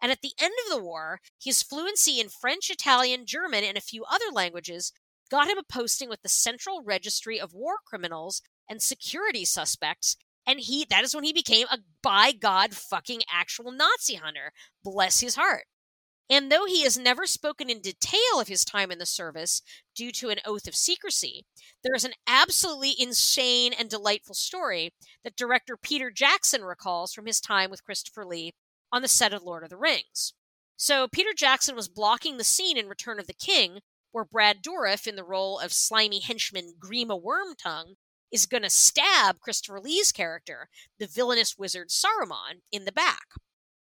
And 0.00 0.10
at 0.10 0.20
the 0.20 0.32
end 0.40 0.52
of 0.64 0.76
the 0.76 0.82
war, 0.82 1.20
his 1.40 1.62
fluency 1.62 2.20
in 2.20 2.28
French, 2.28 2.70
Italian, 2.70 3.24
German, 3.24 3.62
and 3.62 3.76
a 3.76 3.82
few 3.82 4.04
other 4.04 4.32
languages 4.32 4.92
got 5.30 5.48
him 5.48 5.58
a 5.58 5.62
posting 5.62 6.08
with 6.08 6.22
the 6.22 6.28
Central 6.28 6.82
Registry 6.82 7.40
of 7.40 7.54
War 7.54 7.76
Criminals 7.86 8.42
and 8.68 8.82
Security 8.82 9.44
Suspects, 9.44 10.16
and 10.46 10.60
he 10.60 10.84
that 10.90 11.04
is 11.04 11.14
when 11.14 11.24
he 11.24 11.32
became 11.32 11.66
a 11.70 11.78
by 12.02 12.32
God 12.32 12.74
fucking 12.74 13.22
actual 13.32 13.70
Nazi 13.70 14.14
hunter. 14.14 14.52
Bless 14.82 15.20
his 15.20 15.36
heart. 15.36 15.64
And 16.30 16.50
though 16.50 16.64
he 16.64 16.82
has 16.82 16.96
never 16.96 17.26
spoken 17.26 17.68
in 17.68 17.80
detail 17.80 18.40
of 18.40 18.48
his 18.48 18.64
time 18.64 18.90
in 18.90 18.98
the 18.98 19.06
service 19.06 19.60
due 19.94 20.12
to 20.12 20.30
an 20.30 20.38
oath 20.46 20.66
of 20.66 20.74
secrecy, 20.74 21.44
there 21.82 21.94
is 21.94 22.04
an 22.04 22.14
absolutely 22.26 22.94
insane 22.98 23.72
and 23.72 23.90
delightful 23.90 24.34
story 24.34 24.94
that 25.24 25.36
director 25.36 25.76
Peter 25.76 26.10
Jackson 26.10 26.62
recalls 26.62 27.12
from 27.12 27.26
his 27.26 27.40
time 27.40 27.70
with 27.70 27.84
Christopher 27.84 28.24
Lee 28.24 28.52
on 28.90 29.02
the 29.02 29.08
set 29.08 29.32
of 29.32 29.42
Lord 29.42 29.64
of 29.64 29.70
the 29.70 29.76
Rings. 29.76 30.32
So, 30.76 31.06
Peter 31.06 31.32
Jackson 31.36 31.76
was 31.76 31.88
blocking 31.88 32.38
the 32.38 32.44
scene 32.44 32.76
in 32.76 32.88
Return 32.88 33.20
of 33.20 33.26
the 33.26 33.34
King 33.34 33.80
where 34.12 34.24
Brad 34.24 34.62
Dourif, 34.62 35.06
in 35.06 35.16
the 35.16 35.24
role 35.24 35.58
of 35.58 35.72
slimy 35.72 36.20
henchman 36.20 36.74
Grima 36.78 37.20
Wormtongue, 37.20 37.94
is 38.30 38.46
going 38.46 38.62
to 38.62 38.70
stab 38.70 39.40
Christopher 39.40 39.80
Lee's 39.80 40.12
character, 40.12 40.68
the 40.98 41.06
villainous 41.06 41.56
wizard 41.58 41.88
Saruman, 41.88 42.60
in 42.70 42.84
the 42.84 42.92
back. 42.92 43.26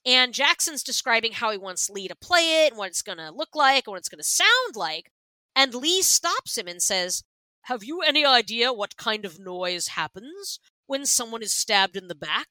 And 0.06 0.34
Jackson's 0.34 0.84
describing 0.84 1.34
how 1.34 1.52
he 1.52 1.58
wants 1.58 1.90
Lee 1.90 2.08
to 2.08 2.16
play 2.16 2.66
it, 2.66 2.72
and 2.72 2.78
what 2.78 2.90
it's 2.90 3.02
going 3.04 3.20
to 3.20 3.32
look 3.32 3.56
like, 3.56 3.86
and 3.86 3.92
what 3.92 4.00
it's 4.00 4.10
going 4.10 4.20
to 4.20 4.24
sound 4.24 4.76
like. 4.76 5.12
And 5.56 5.76
Lee 5.76 6.02
stops 6.02 6.58
him 6.58 6.68
and 6.68 6.82
says, 6.82 7.24
Have 7.64 7.84
you 7.84 8.02
any 8.02 8.26
idea 8.26 8.74
what 8.74 8.98
kind 8.98 9.26
of 9.26 9.40
noise 9.40 9.90
happens 9.90 10.60
when 10.88 11.06
someone 11.06 11.44
is 11.44 11.54
stabbed 11.54 11.96
in 11.96 12.08
the 12.08 12.16
back? 12.16 12.48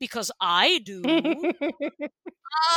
Because 0.00 0.30
I 0.40 0.80
do. 0.84 1.02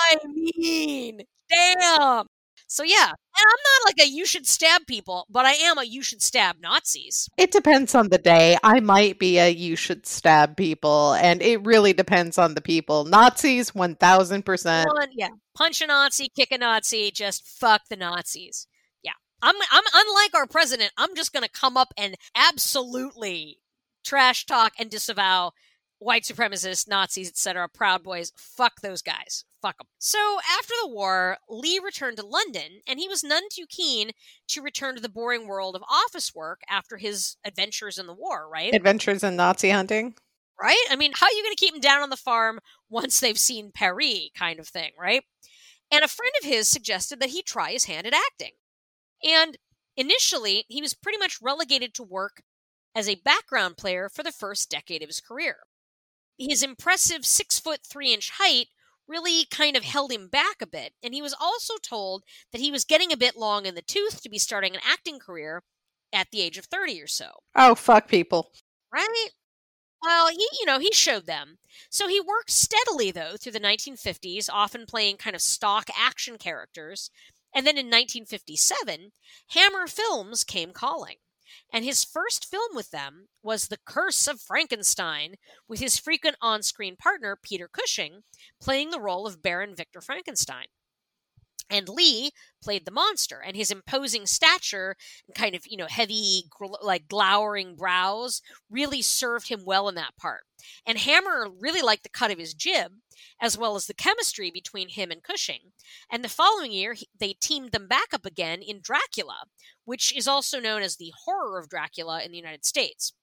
I 0.02 0.18
mean, 0.28 1.22
damn. 1.50 2.26
So 2.72 2.84
yeah, 2.84 3.10
and 3.10 3.16
I'm 3.38 3.44
not 3.44 3.86
like 3.86 4.00
a 4.00 4.10
you 4.10 4.26
should 4.26 4.48
stab 4.48 4.88
people, 4.88 5.26
but 5.30 5.46
I 5.46 5.52
am 5.52 5.78
a 5.78 5.84
you 5.84 6.02
should 6.02 6.22
stab 6.22 6.56
Nazis. 6.62 7.28
It 7.38 7.52
depends 7.52 7.94
on 7.94 8.08
the 8.08 8.18
day. 8.18 8.58
I 8.64 8.80
might 8.80 9.20
be 9.20 9.40
a 9.40 9.50
you 9.50 9.76
should 9.76 10.06
stab 10.06 10.56
people, 10.56 11.12
and 11.16 11.42
it 11.42 11.66
really 11.66 11.92
depends 11.92 12.38
on 12.38 12.54
the 12.54 12.62
people. 12.62 13.04
Nazis, 13.04 13.72
1000%. 13.72 14.86
Yeah, 15.12 15.28
punch 15.54 15.82
a 15.82 15.88
Nazi, 15.88 16.30
kick 16.34 16.54
a 16.54 16.58
Nazi, 16.58 17.12
just 17.12 17.46
fuck 17.46 17.82
the 17.90 17.98
Nazis. 17.98 18.68
Yeah, 19.04 19.20
I'm 19.42 19.56
I'm 19.70 19.84
unlike 19.94 20.34
our 20.34 20.48
president. 20.48 20.94
I'm 20.98 21.14
just 21.14 21.34
gonna 21.34 21.50
come 21.50 21.76
up 21.76 21.94
and 21.98 22.16
absolutely 22.34 23.58
trash 24.06 24.46
talk 24.46 24.72
and 24.80 24.90
disavow 24.90 25.52
white 26.02 26.24
supremacists, 26.24 26.88
Nazis, 26.88 27.30
etc. 27.30 27.70
Proud 27.70 28.04
Boys. 28.04 28.32
Fuck 28.36 28.82
those 28.82 29.02
guys. 29.02 29.46
Fuck 29.62 29.78
them. 29.78 29.88
So 30.00 30.40
after 30.58 30.74
the 30.82 30.90
war, 30.90 31.38
Lee 31.50 31.80
returned 31.84 32.18
to 32.18 32.26
London, 32.26 32.82
and 32.88 33.00
he 33.00 33.08
was 33.08 33.24
none 33.24 33.44
too 33.52 33.66
keen 33.70 34.12
to 34.50 34.62
return 34.62 34.96
to 34.96 35.02
the 35.02 35.10
boring 35.10 35.48
world 35.48 35.76
of 35.76 35.84
office 35.90 36.34
work 36.34 36.62
after 36.70 36.98
his 36.98 37.38
adventures 37.46 37.98
in 37.98 38.08
the 38.08 38.14
war. 38.14 38.50
Right? 38.52 38.74
Adventures 38.74 39.24
in 39.24 39.36
Nazi 39.36 39.70
hunting. 39.70 40.16
right? 40.62 40.86
I 40.90 40.96
mean, 40.96 41.12
how 41.16 41.28
are 41.28 41.34
you 41.34 41.44
going 41.44 41.56
to 41.56 41.64
keep 41.64 41.74
them 41.74 41.82
down 41.82 42.02
on 42.02 42.10
the 42.10 42.18
farm 42.18 42.60
once 42.90 43.20
they've 43.20 43.38
seen 43.38 43.72
Paris, 43.74 44.30
kind 44.36 44.60
of 44.60 44.68
thing, 44.68 44.92
right? 45.00 45.24
And 45.92 46.04
a 46.04 46.08
friend 46.08 46.32
of 46.42 46.48
his 46.48 46.68
suggested 46.68 47.20
that 47.20 47.30
he 47.30 47.42
try 47.42 47.72
his 47.72 47.86
hand 47.86 48.08
at 48.08 48.14
acting. 48.14 48.52
And 49.24 49.58
Initially, 49.98 50.66
he 50.68 50.82
was 50.82 50.94
pretty 50.94 51.18
much 51.18 51.42
relegated 51.42 51.94
to 51.96 52.04
work 52.04 52.42
as 52.96 53.08
a 53.10 53.16
background 53.16 53.78
player 53.78 54.10
for 54.10 54.24
the 54.24 54.32
first 54.32 54.70
decade 54.70 55.04
of 55.04 55.10
his 55.10 55.20
career. 55.22 55.58
His 56.38 56.64
impressive 56.64 57.26
six 57.26 57.60
foot 57.60 57.82
three 57.84 58.14
inch 58.14 58.32
height 58.32 58.68
really 59.08 59.46
kind 59.46 59.76
of 59.76 59.84
held 59.84 60.12
him 60.12 60.28
back 60.28 60.62
a 60.62 60.68
bit, 60.68 60.94
and 61.04 61.14
he 61.14 61.22
was 61.22 61.36
also 61.40 61.76
told 61.82 62.24
that 62.52 62.62
he 62.62 62.72
was 62.72 62.86
getting 62.86 63.12
a 63.12 63.18
bit 63.18 63.36
long 63.36 63.66
in 63.66 63.76
the 63.76 63.82
tooth 63.82 64.22
to 64.22 64.30
be 64.30 64.38
starting 64.38 64.74
an 64.74 64.82
acting 64.86 65.20
career 65.20 65.64
at 66.14 66.28
the 66.32 66.42
age 66.42 66.58
of 66.58 66.66
30 66.66 67.02
or 67.02 67.08
so. 67.08 67.32
Oh, 67.56 67.76
fuck 67.76 68.08
people. 68.08 68.52
Right? 68.94 69.30
Well, 70.04 70.30
he, 70.30 70.48
you 70.60 70.66
know, 70.66 70.80
he 70.80 70.92
showed 70.92 71.28
them. 71.28 71.58
So 71.90 72.08
he 72.08 72.20
worked 72.20 72.50
steadily, 72.50 73.12
though, 73.12 73.36
through 73.38 73.52
the 73.52 73.60
1950s, 73.60 74.50
often 74.52 74.86
playing 74.86 75.18
kind 75.18 75.36
of 75.36 75.42
stock 75.42 75.90
action 75.98 76.38
characters. 76.38 77.12
And 77.54 77.68
then 77.68 77.78
in 77.78 77.86
1957, 77.88 79.12
Hammer 79.50 79.88
Films 79.88 80.44
came 80.44 80.72
calling. 80.72 81.18
And 81.74 81.86
his 81.86 82.04
first 82.04 82.46
film 82.46 82.76
with 82.76 82.92
them 82.92 83.28
was 83.42 83.68
The 83.68 83.80
Curse 83.86 84.28
of 84.28 84.42
Frankenstein, 84.42 85.36
with 85.68 85.80
his 85.80 85.98
frequent 85.98 86.36
on 86.42 86.64
screen 86.64 86.96
partner, 86.98 87.38
Peter 87.42 87.70
Cushing, 87.72 88.22
playing 88.62 88.90
the 88.90 89.00
role 89.00 89.26
of 89.26 89.42
Baron 89.42 89.76
Victor 89.76 90.02
Frankenstein. 90.02 90.66
And 91.70 91.88
Lee 91.88 92.32
played 92.62 92.86
the 92.86 92.92
monster, 92.92 93.40
and 93.40 93.56
his 93.56 93.72
imposing 93.72 94.26
stature 94.26 94.98
and 95.26 95.34
kind 95.34 95.56
of, 95.56 95.64
you 95.66 95.78
know, 95.78 95.88
heavy, 95.88 96.44
like 96.82 97.08
glowering 97.08 97.78
brows 97.78 98.42
really 98.70 99.02
served 99.02 99.48
him 99.48 99.64
well 99.66 99.88
in 99.88 99.96
that 99.96 100.18
part. 100.18 100.42
And 100.86 100.98
Hammer 100.98 101.48
really 101.62 101.82
liked 101.82 102.04
the 102.04 102.10
cut 102.10 102.30
of 102.30 102.38
his 102.38 102.54
jib, 102.54 102.92
as 103.40 103.58
well 103.58 103.76
as 103.76 103.88
the 103.88 103.94
chemistry 103.94 104.52
between 104.52 104.90
him 104.90 105.12
and 105.12 105.24
Cushing. 105.24 105.72
And 106.10 106.24
the 106.24 106.30
following 106.30 106.72
year, 106.72 106.96
they 107.20 107.34
teamed 107.34 107.72
them 107.72 107.88
back 107.88 108.14
up 108.14 108.26
again 108.26 108.62
in 108.62 108.82
Dracula, 108.82 109.46
which 109.86 110.16
is 110.16 110.28
also 110.28 110.60
known 110.60 110.82
as 110.82 110.98
the 110.98 111.14
horror 111.26 111.60
of 111.60 111.70
Dracula 111.70 112.22
in 112.24 112.32
the 112.32 112.38
United 112.38 112.66
States. 112.66 113.14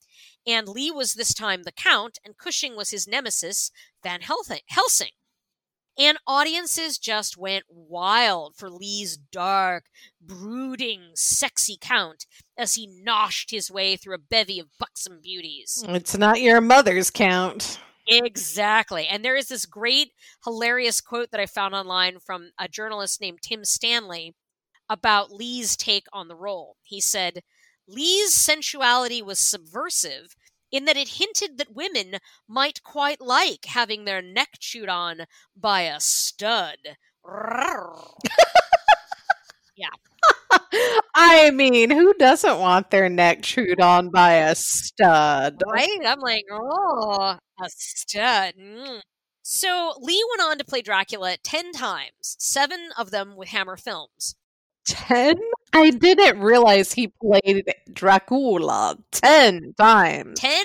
And 0.46 0.68
Lee 0.68 0.90
was 0.90 1.14
this 1.14 1.34
time 1.34 1.62
the 1.62 1.72
Count, 1.72 2.18
and 2.24 2.36
Cushing 2.36 2.76
was 2.76 2.90
his 2.90 3.06
nemesis, 3.06 3.70
Van 4.02 4.20
Helsing. 4.22 5.10
And 5.98 6.16
audiences 6.28 6.96
just 6.96 7.36
went 7.36 7.64
wild 7.68 8.54
for 8.56 8.70
Lee's 8.70 9.16
dark, 9.16 9.86
brooding, 10.20 11.10
sexy 11.14 11.76
count 11.80 12.24
as 12.56 12.76
he 12.76 12.86
noshed 12.86 13.50
his 13.50 13.68
way 13.68 13.96
through 13.96 14.14
a 14.14 14.18
bevy 14.18 14.60
of 14.60 14.68
buxom 14.78 15.18
beauties. 15.20 15.84
It's 15.88 16.16
not 16.16 16.40
your 16.40 16.60
mother's 16.60 17.10
count. 17.10 17.80
Exactly. 18.08 19.06
And 19.06 19.24
there 19.24 19.36
is 19.36 19.48
this 19.48 19.66
great, 19.66 20.12
hilarious 20.44 21.00
quote 21.00 21.30
that 21.30 21.40
I 21.40 21.46
found 21.46 21.74
online 21.74 22.18
from 22.20 22.50
a 22.58 22.68
journalist 22.68 23.20
named 23.20 23.40
Tim 23.42 23.64
Stanley 23.64 24.34
about 24.88 25.32
Lee's 25.32 25.76
take 25.76 26.06
on 26.12 26.28
the 26.28 26.36
role. 26.36 26.76
He 26.82 27.00
said, 27.00 27.42
Lee's 27.86 28.34
sensuality 28.34 29.22
was 29.22 29.38
subversive 29.38 30.36
in 30.72 30.84
that 30.86 30.96
it 30.96 31.08
hinted 31.10 31.58
that 31.58 31.74
women 31.74 32.18
might 32.48 32.82
quite 32.82 33.20
like 33.20 33.66
having 33.66 34.04
their 34.04 34.22
neck 34.22 34.50
chewed 34.60 34.88
on 34.88 35.22
by 35.56 35.82
a 35.82 36.00
stud. 36.00 36.78
yeah. 39.76 39.88
I 41.20 41.50
mean, 41.50 41.90
who 41.90 42.14
doesn't 42.14 42.60
want 42.60 42.90
their 42.90 43.08
neck 43.08 43.42
chewed 43.42 43.80
on 43.80 44.10
by 44.10 44.34
a 44.34 44.54
stud? 44.54 45.60
Right? 45.66 45.98
I'm 46.06 46.20
like, 46.20 46.44
oh, 46.52 47.36
a 47.60 47.68
stud. 47.68 48.54
Mm. 48.56 49.00
So 49.42 49.94
Lee 49.98 50.24
went 50.30 50.48
on 50.48 50.58
to 50.58 50.64
play 50.64 50.80
Dracula 50.80 51.36
10 51.42 51.72
times, 51.72 52.36
seven 52.38 52.90
of 52.96 53.10
them 53.10 53.34
with 53.34 53.48
Hammer 53.48 53.76
Films. 53.76 54.36
10? 54.86 55.36
I 55.72 55.90
didn't 55.90 56.40
realize 56.40 56.92
he 56.92 57.12
played 57.20 57.74
Dracula 57.92 58.96
10 59.10 59.74
times. 59.76 60.38
10 60.38 60.64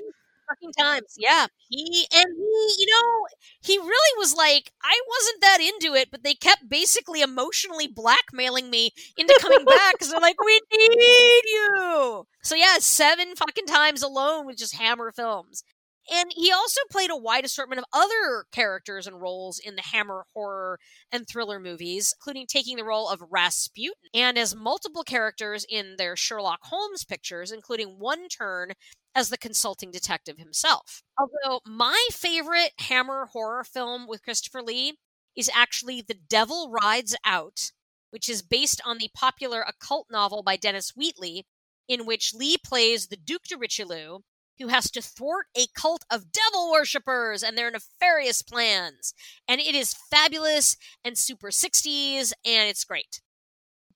fucking 0.54 0.74
times. 0.80 1.16
Yeah. 1.18 1.48
He 1.70 2.06
and 2.14 2.26
he, 2.38 2.76
you 2.80 2.88
know, 2.88 3.26
he 3.62 3.78
really 3.78 4.18
was 4.18 4.36
like, 4.36 4.72
I 4.84 5.00
wasn't 5.08 5.42
that 5.42 5.60
into 5.62 5.96
it, 5.96 6.10
but 6.12 6.24
they 6.24 6.36
kept 6.36 6.70
basically 6.70 7.22
emotionally 7.22 7.88
blackmailing 7.88 8.70
me 8.70 8.92
into 9.18 9.38
coming 9.42 9.66
back 9.66 9.94
because 9.94 10.12
they're 10.12 10.20
like, 10.20 10.42
we 10.44 10.60
need 10.72 11.42
you. 11.46 12.28
So 12.44 12.56
yeah, 12.56 12.78
seven 12.80 13.36
fucking 13.36 13.66
times 13.66 14.04
alone 14.04 14.46
with 14.46 14.58
just 14.58 14.76
Hammer 14.76 15.12
films. 15.12 15.64
And 16.12 16.32
he 16.36 16.52
also 16.52 16.82
played 16.92 17.10
a 17.10 17.16
wide 17.16 17.46
assortment 17.46 17.80
of 17.80 17.86
other 17.94 18.46
characters 18.52 19.08
and 19.08 19.22
roles 19.22 19.58
in 19.58 19.76
the 19.76 19.82
Hammer 19.94 20.26
horror 20.34 20.78
and 21.12 21.26
thriller 21.26 21.60
movies, 21.60 22.14
including 22.18 22.46
taking 22.46 22.76
the 22.76 22.84
role 22.84 23.08
of 23.10 23.24
Rasputin 23.32 23.94
and 24.14 24.38
as 24.38 24.54
multiple 24.56 25.04
characters 25.04 25.66
in 25.70 25.96
their 25.98 26.18
Sherlock 26.18 26.60
Holmes 26.64 27.06
pictures, 27.06 27.52
including 27.52 28.00
one 28.00 28.28
turn 28.28 28.74
as 29.16 29.30
the 29.30 29.38
consulting 29.38 29.92
detective 29.92 30.38
himself. 30.38 31.04
Although 31.18 31.62
my 31.66 32.08
favorite 32.12 32.72
Hammer 32.80 33.28
horror 33.28 33.64
film 33.64 34.08
with 34.08 34.24
Christopher 34.24 34.62
Lee 34.62 34.98
is 35.36 35.50
actually 35.54 36.02
The 36.02 36.18
Devil 36.30 36.72
Rides 36.72 37.16
Out, 37.26 37.72
which 38.12 38.30
is 38.30 38.42
based 38.42 38.82
on 38.86 38.98
the 38.98 39.10
popular 39.16 39.62
occult 39.62 40.08
novel 40.12 40.44
by 40.44 40.56
Dennis 40.56 40.94
Wheatley, 40.96 41.46
in 41.88 42.06
which 42.06 42.34
Lee 42.34 42.58
plays 42.64 43.08
the 43.08 43.18
Duc 43.18 43.44
de 43.44 43.58
Richelieu, 43.58 44.20
who 44.60 44.68
has 44.68 44.92
to 44.92 45.02
thwart 45.02 45.48
a 45.58 45.66
cult 45.76 46.06
of 46.12 46.32
devil 46.32 46.72
worshippers 46.72 47.44
and 47.44 47.58
their 47.58 47.72
nefarious 47.72 48.42
plans. 48.42 49.14
And 49.48 49.60
it 49.60 49.76
is 49.76 49.96
fabulous 50.12 50.78
and 51.04 51.18
super 51.18 51.50
60s, 51.50 52.34
and 52.46 52.70
it's 52.70 52.84
great. 52.84 53.22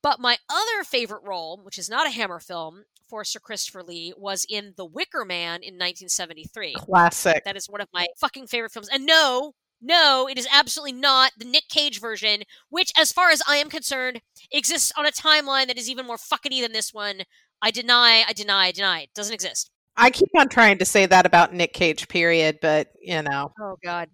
But 0.02 0.20
my 0.20 0.38
other 0.50 0.84
favorite 0.84 1.24
role, 1.24 1.62
which 1.64 1.78
is 1.78 1.90
not 1.90 2.08
a 2.08 2.12
Hammer 2.12 2.40
film, 2.40 2.86
for 3.08 3.24
Sir 3.24 3.40
Christopher 3.40 3.84
Lee 3.84 4.14
was 4.18 4.46
in 4.50 4.74
The 4.78 4.86
Wicker 4.86 5.26
Man 5.26 5.62
in 5.64 5.76
1973. 5.76 6.76
Classic. 6.76 7.44
That 7.44 7.58
is 7.58 7.68
one 7.70 7.82
of 7.82 7.88
my 7.94 8.08
fucking 8.20 8.48
favorite 8.48 8.72
films. 8.72 8.90
And 8.92 9.06
no, 9.06 9.54
no, 9.82 10.28
it 10.30 10.38
is 10.38 10.48
absolutely 10.52 11.00
not 11.00 11.32
the 11.38 11.46
Nick 11.46 11.70
Cage 11.70 12.02
version, 12.02 12.44
which, 12.70 12.92
as 12.98 13.12
far 13.12 13.30
as 13.30 13.42
I 13.48 13.58
am 13.58 13.70
concerned, 13.70 14.22
exists 14.52 14.92
on 14.98 15.06
a 15.06 15.12
timeline 15.12 15.68
that 15.68 15.78
is 15.78 15.90
even 15.90 16.06
more 16.06 16.18
fuckety 16.18 16.62
than 16.62 16.74
this 16.74 16.94
one. 16.94 17.22
I 17.62 17.72
deny, 17.72 18.24
I 18.28 18.34
deny, 18.34 18.66
I 18.68 18.72
deny. 18.72 19.02
It 19.02 19.14
doesn't 19.14 19.34
exist. 19.34 19.70
I 19.96 20.10
keep 20.10 20.30
on 20.38 20.50
trying 20.50 20.78
to 20.78 20.86
say 20.86 21.06
that 21.08 21.26
about 21.26 21.54
Nick 21.54 21.74
Cage, 21.74 22.08
period, 22.08 22.60
but 22.62 22.90
you 23.02 23.22
know. 23.22 23.52
Oh 23.60 23.78
God. 23.84 24.10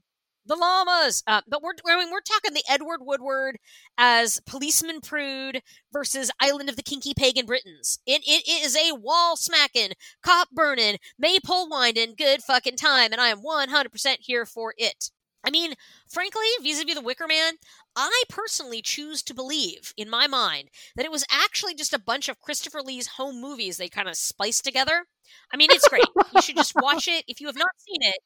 The 0.46 0.56
llamas, 0.58 1.24
uh, 1.26 1.42
but 1.48 1.62
we're 1.62 1.72
I 1.88 1.98
mean 1.98 2.12
we're 2.12 2.20
talking 2.20 2.54
the 2.54 2.64
Edward 2.70 3.00
Woodward 3.02 3.60
as 3.98 4.42
policeman 4.46 5.00
prude 5.00 5.62
versus 5.92 6.32
Island 6.40 6.70
of 6.70 6.76
the 6.76 6.84
Kinky 6.84 7.14
Pagan 7.16 7.46
Britons. 7.46 8.00
It, 8.06 8.24
it, 8.28 8.44
it 8.46 8.66
is 8.66 8.76
a 8.76 8.94
wall 8.96 9.38
smacking, 9.38 9.92
cop 10.22 10.50
burning, 10.52 10.98
maypole 11.18 11.70
winding, 11.70 12.16
good 12.18 12.42
fucking 12.44 12.76
time, 12.76 13.14
and 13.14 13.22
I 13.22 13.30
am 13.30 13.40
one 13.40 13.70
hundred 13.70 13.92
percent 13.94 14.20
here 14.22 14.46
for 14.46 14.74
it. 14.78 15.12
I 15.46 15.50
mean, 15.50 15.74
frankly, 16.10 16.46
vis-a-vis 16.62 16.96
the 16.96 17.02
Wicker 17.02 17.28
Man, 17.28 17.54
I 17.96 18.24
personally 18.30 18.82
choose 18.82 19.22
to 19.24 19.34
believe, 19.34 19.94
in 19.98 20.10
my 20.10 20.26
mind, 20.28 20.70
that 20.96 21.06
it 21.06 21.12
was 21.12 21.26
actually 21.30 21.76
just 21.76 21.94
a 21.94 22.00
bunch 22.00 22.30
of 22.30 22.40
Christopher 22.40 22.82
Lee's 22.82 23.08
home 23.08 23.42
movies 23.42 23.78
they 23.78 23.90
kind 23.90 24.08
of 24.08 24.16
spliced 24.16 24.64
together. 24.64 25.06
I 25.54 25.58
mean, 25.58 25.70
it's 25.72 25.88
great. 25.88 26.06
you 26.34 26.42
should 26.42 26.56
just 26.56 26.76
watch 26.76 27.08
it. 27.08 27.26
If 27.28 27.42
you 27.42 27.48
have 27.48 27.58
not 27.58 27.72
seen 27.78 28.02
it, 28.02 28.20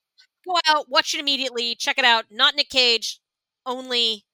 go 0.47 0.57
out, 0.67 0.89
watch 0.89 1.13
it 1.13 1.19
immediately, 1.19 1.75
check 1.75 1.97
it 1.97 2.05
out. 2.05 2.25
Not 2.31 2.55
Nick 2.55 2.69
Cage, 2.69 3.19
only 3.65 4.25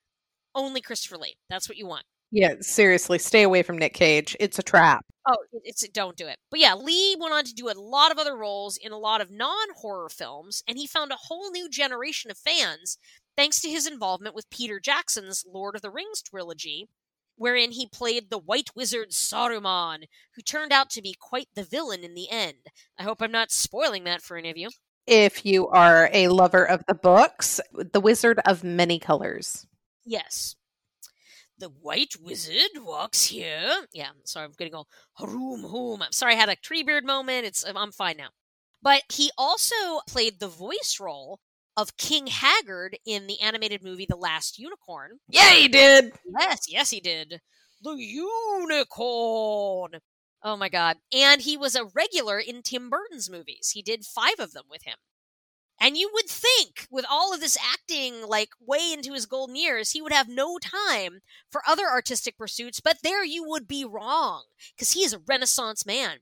only 0.55 0.81
Christopher 0.81 1.17
Lee. 1.17 1.35
That's 1.49 1.67
what 1.67 1.77
you 1.77 1.87
want. 1.87 2.05
Yeah, 2.31 2.55
seriously, 2.61 3.19
stay 3.19 3.43
away 3.43 3.61
from 3.61 3.77
Nick 3.77 3.93
Cage. 3.93 4.35
It's 4.39 4.57
a 4.57 4.63
trap. 4.63 5.05
Oh, 5.27 5.37
it's 5.63 5.87
don't 5.89 6.17
do 6.17 6.27
it. 6.27 6.37
But 6.49 6.59
yeah, 6.59 6.73
Lee 6.73 7.15
went 7.19 7.33
on 7.33 7.43
to 7.45 7.53
do 7.53 7.69
a 7.69 7.79
lot 7.79 8.11
of 8.11 8.17
other 8.17 8.35
roles 8.35 8.75
in 8.75 8.91
a 8.91 8.97
lot 8.97 9.21
of 9.21 9.29
non-horror 9.29 10.09
films, 10.09 10.63
and 10.67 10.77
he 10.77 10.87
found 10.87 11.11
a 11.11 11.17
whole 11.17 11.51
new 11.51 11.69
generation 11.69 12.31
of 12.31 12.37
fans 12.37 12.97
thanks 13.37 13.61
to 13.61 13.69
his 13.69 13.85
involvement 13.85 14.35
with 14.35 14.49
Peter 14.49 14.79
Jackson's 14.79 15.45
Lord 15.47 15.75
of 15.75 15.83
the 15.83 15.91
Rings 15.91 16.23
trilogy, 16.23 16.89
wherein 17.35 17.71
he 17.71 17.87
played 17.87 18.29
the 18.29 18.39
White 18.39 18.71
Wizard 18.75 19.11
Saruman, 19.11 20.05
who 20.35 20.41
turned 20.41 20.71
out 20.71 20.89
to 20.91 21.01
be 21.03 21.15
quite 21.19 21.49
the 21.53 21.63
villain 21.63 22.03
in 22.03 22.15
the 22.15 22.31
end. 22.31 22.71
I 22.97 23.03
hope 23.03 23.21
I'm 23.21 23.31
not 23.31 23.51
spoiling 23.51 24.05
that 24.05 24.23
for 24.23 24.37
any 24.37 24.49
of 24.49 24.57
you. 24.57 24.69
If 25.05 25.45
you 25.45 25.67
are 25.67 26.09
a 26.13 26.29
lover 26.29 26.63
of 26.63 26.85
the 26.87 26.93
books, 26.93 27.59
The 27.73 27.99
Wizard 27.99 28.39
of 28.45 28.63
Many 28.63 28.99
Colors. 28.99 29.67
Yes. 30.05 30.55
The 31.57 31.69
White 31.69 32.15
Wizard 32.21 32.71
walks 32.77 33.25
here. 33.25 33.87
Yeah, 33.93 34.09
sorry, 34.23 34.45
I'm 34.45 34.53
getting 34.57 34.73
all 34.73 34.87
hroom 35.17 35.61
hoom. 35.61 36.01
I'm 36.01 36.11
sorry 36.11 36.33
I 36.33 36.37
had 36.37 36.49
a 36.49 36.55
tree 36.55 36.83
Treebeard 36.83 37.03
moment. 37.03 37.45
It's 37.45 37.63
I'm 37.63 37.91
fine 37.91 38.17
now. 38.17 38.29
But 38.81 39.03
he 39.11 39.31
also 39.37 39.75
played 40.07 40.39
the 40.39 40.47
voice 40.47 40.97
role 40.99 41.39
of 41.77 41.97
King 41.97 42.27
Haggard 42.27 42.97
in 43.05 43.27
the 43.27 43.39
animated 43.41 43.83
movie 43.83 44.05
The 44.09 44.15
Last 44.15 44.59
Unicorn. 44.59 45.19
Yeah, 45.27 45.51
he 45.51 45.67
did. 45.67 46.13
Yes, 46.37 46.65
yes, 46.67 46.89
he 46.89 46.99
did. 46.99 47.39
The 47.81 47.95
unicorn. 47.95 49.91
Oh 50.43 50.57
my 50.57 50.69
god. 50.69 50.97
And 51.13 51.41
he 51.41 51.55
was 51.55 51.75
a 51.75 51.85
regular 51.85 52.39
in 52.39 52.61
Tim 52.61 52.89
Burton's 52.89 53.29
movies. 53.29 53.71
He 53.73 53.81
did 53.81 54.05
5 54.05 54.39
of 54.39 54.51
them 54.53 54.65
with 54.69 54.83
him. 54.83 54.97
And 55.81 55.97
you 55.97 56.09
would 56.13 56.27
think, 56.27 56.87
with 56.91 57.05
all 57.09 57.33
of 57.33 57.39
this 57.39 57.57
acting 57.57 58.27
like 58.27 58.49
way 58.59 58.91
into 58.93 59.13
his 59.13 59.25
golden 59.25 59.55
years, 59.55 59.91
he 59.91 60.01
would 60.01 60.13
have 60.13 60.29
no 60.29 60.57
time 60.59 61.21
for 61.49 61.61
other 61.67 61.87
artistic 61.87 62.37
pursuits, 62.37 62.79
but 62.79 62.97
there 63.03 63.23
you 63.23 63.43
would 63.47 63.67
be 63.67 63.83
wrong, 63.83 64.43
because 64.75 64.91
he 64.91 65.03
is 65.03 65.13
a 65.13 65.19
Renaissance 65.19 65.85
man. 65.85 66.19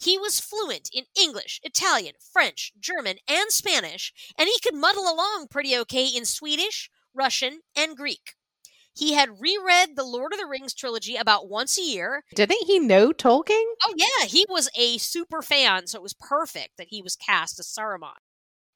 He 0.00 0.16
was 0.16 0.40
fluent 0.40 0.88
in 0.92 1.04
English, 1.20 1.60
Italian, 1.62 2.14
French, 2.32 2.72
German, 2.80 3.18
and 3.28 3.50
Spanish, 3.50 4.12
and 4.38 4.48
he 4.48 4.58
could 4.60 4.74
muddle 4.74 5.04
along 5.04 5.48
pretty 5.50 5.76
okay 5.76 6.06
in 6.06 6.24
Swedish, 6.24 6.90
Russian, 7.12 7.60
and 7.76 7.96
Greek. 7.96 8.34
He 8.98 9.14
had 9.14 9.40
reread 9.40 9.94
the 9.94 10.02
Lord 10.02 10.32
of 10.32 10.40
the 10.40 10.46
Rings 10.46 10.74
trilogy 10.74 11.14
about 11.14 11.48
once 11.48 11.78
a 11.78 11.82
year. 11.82 12.24
Didn't 12.34 12.66
he 12.66 12.80
know 12.80 13.12
Tolkien? 13.12 13.62
Oh, 13.84 13.94
yeah, 13.96 14.26
he 14.26 14.44
was 14.48 14.68
a 14.76 14.98
super 14.98 15.40
fan, 15.40 15.86
so 15.86 15.98
it 15.98 16.02
was 16.02 16.14
perfect 16.14 16.78
that 16.78 16.88
he 16.90 17.00
was 17.00 17.14
cast 17.14 17.60
as 17.60 17.68
Saruman. 17.68 18.10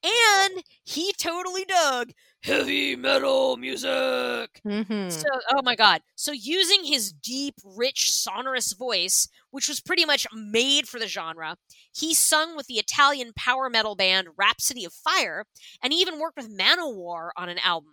And 0.04 0.62
he 0.84 1.12
totally 1.12 1.64
dug 1.64 2.12
heavy 2.42 2.94
metal 2.94 3.56
music. 3.56 4.60
Mm-hmm. 4.64 5.10
So, 5.10 5.26
oh 5.54 5.62
my 5.62 5.74
God. 5.74 6.02
So, 6.14 6.30
using 6.30 6.84
his 6.84 7.12
deep, 7.12 7.54
rich, 7.64 8.12
sonorous 8.12 8.72
voice, 8.74 9.28
which 9.50 9.68
was 9.68 9.80
pretty 9.80 10.04
much 10.04 10.26
made 10.32 10.86
for 10.86 11.00
the 11.00 11.08
genre, 11.08 11.56
he 11.92 12.14
sung 12.14 12.56
with 12.56 12.66
the 12.66 12.78
Italian 12.78 13.32
power 13.36 13.68
metal 13.68 13.96
band 13.96 14.28
Rhapsody 14.36 14.84
of 14.84 14.92
Fire, 14.92 15.46
and 15.82 15.92
he 15.92 16.00
even 16.00 16.20
worked 16.20 16.36
with 16.36 16.56
Manowar 16.56 17.30
on 17.36 17.48
an 17.48 17.58
album. 17.58 17.92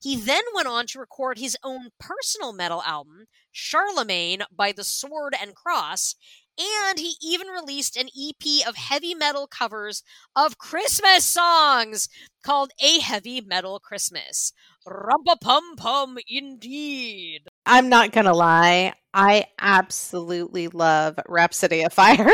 He 0.00 0.16
then 0.16 0.42
went 0.54 0.68
on 0.68 0.86
to 0.88 1.00
record 1.00 1.38
his 1.38 1.56
own 1.64 1.88
personal 1.98 2.52
metal 2.52 2.82
album, 2.82 3.26
Charlemagne 3.50 4.42
by 4.54 4.72
the 4.72 4.84
Sword 4.84 5.34
and 5.40 5.54
Cross, 5.54 6.16
and 6.58 6.98
he 6.98 7.16
even 7.22 7.48
released 7.48 7.96
an 7.96 8.08
EP 8.18 8.66
of 8.66 8.76
heavy 8.76 9.14
metal 9.14 9.46
covers 9.46 10.02
of 10.34 10.58
Christmas 10.58 11.24
songs 11.24 12.08
called 12.44 12.70
A 12.80 13.00
Heavy 13.00 13.40
Metal 13.40 13.78
Christmas. 13.78 14.52
Rumpa 14.86 15.40
pum 15.40 15.76
pum 15.76 16.18
indeed. 16.28 17.42
I'm 17.66 17.88
not 17.88 18.12
gonna 18.12 18.32
lie. 18.32 18.94
I 19.12 19.46
absolutely 19.58 20.68
love 20.68 21.18
Rhapsody 21.28 21.82
of 21.82 21.92
Fire. 21.92 22.28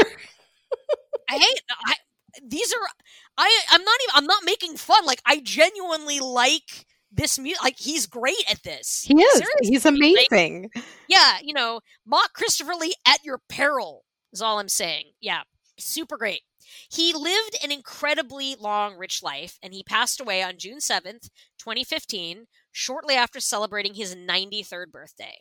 I 1.28 1.38
hate 1.38 1.60
I, 1.86 1.94
these 2.46 2.72
are 2.72 2.88
I 3.38 3.60
I'm 3.70 3.82
not 3.82 3.98
even 4.04 4.14
I'm 4.14 4.26
not 4.26 4.44
making 4.44 4.76
fun. 4.76 5.04
Like 5.06 5.22
I 5.24 5.40
genuinely 5.40 6.20
like 6.20 6.86
this 7.12 7.38
music. 7.38 7.62
Like 7.62 7.78
he's 7.78 8.06
great 8.06 8.44
at 8.50 8.62
this. 8.62 9.04
he 9.06 9.14
is. 9.20 9.32
Seriously, 9.38 9.68
He's 9.68 9.84
like, 9.84 9.94
amazing. 9.94 10.70
yeah, 11.08 11.38
you 11.42 11.52
know, 11.54 11.80
mock 12.06 12.32
Christopher 12.34 12.74
Lee 12.74 12.94
at 13.06 13.24
your 13.24 13.40
peril 13.48 14.04
is 14.32 14.40
all 14.42 14.58
I'm 14.58 14.68
saying. 14.68 15.12
Yeah, 15.20 15.42
super 15.78 16.16
great. 16.16 16.40
He 16.90 17.12
lived 17.12 17.56
an 17.62 17.70
incredibly 17.70 18.54
long, 18.58 18.96
rich 18.96 19.22
life, 19.22 19.58
and 19.62 19.74
he 19.74 19.82
passed 19.82 20.20
away 20.20 20.42
on 20.42 20.56
June 20.58 20.78
7th, 20.78 21.28
2015, 21.58 22.46
shortly 22.70 23.14
after 23.14 23.40
celebrating 23.40 23.94
his 23.94 24.14
93rd 24.14 24.90
birthday. 24.90 25.36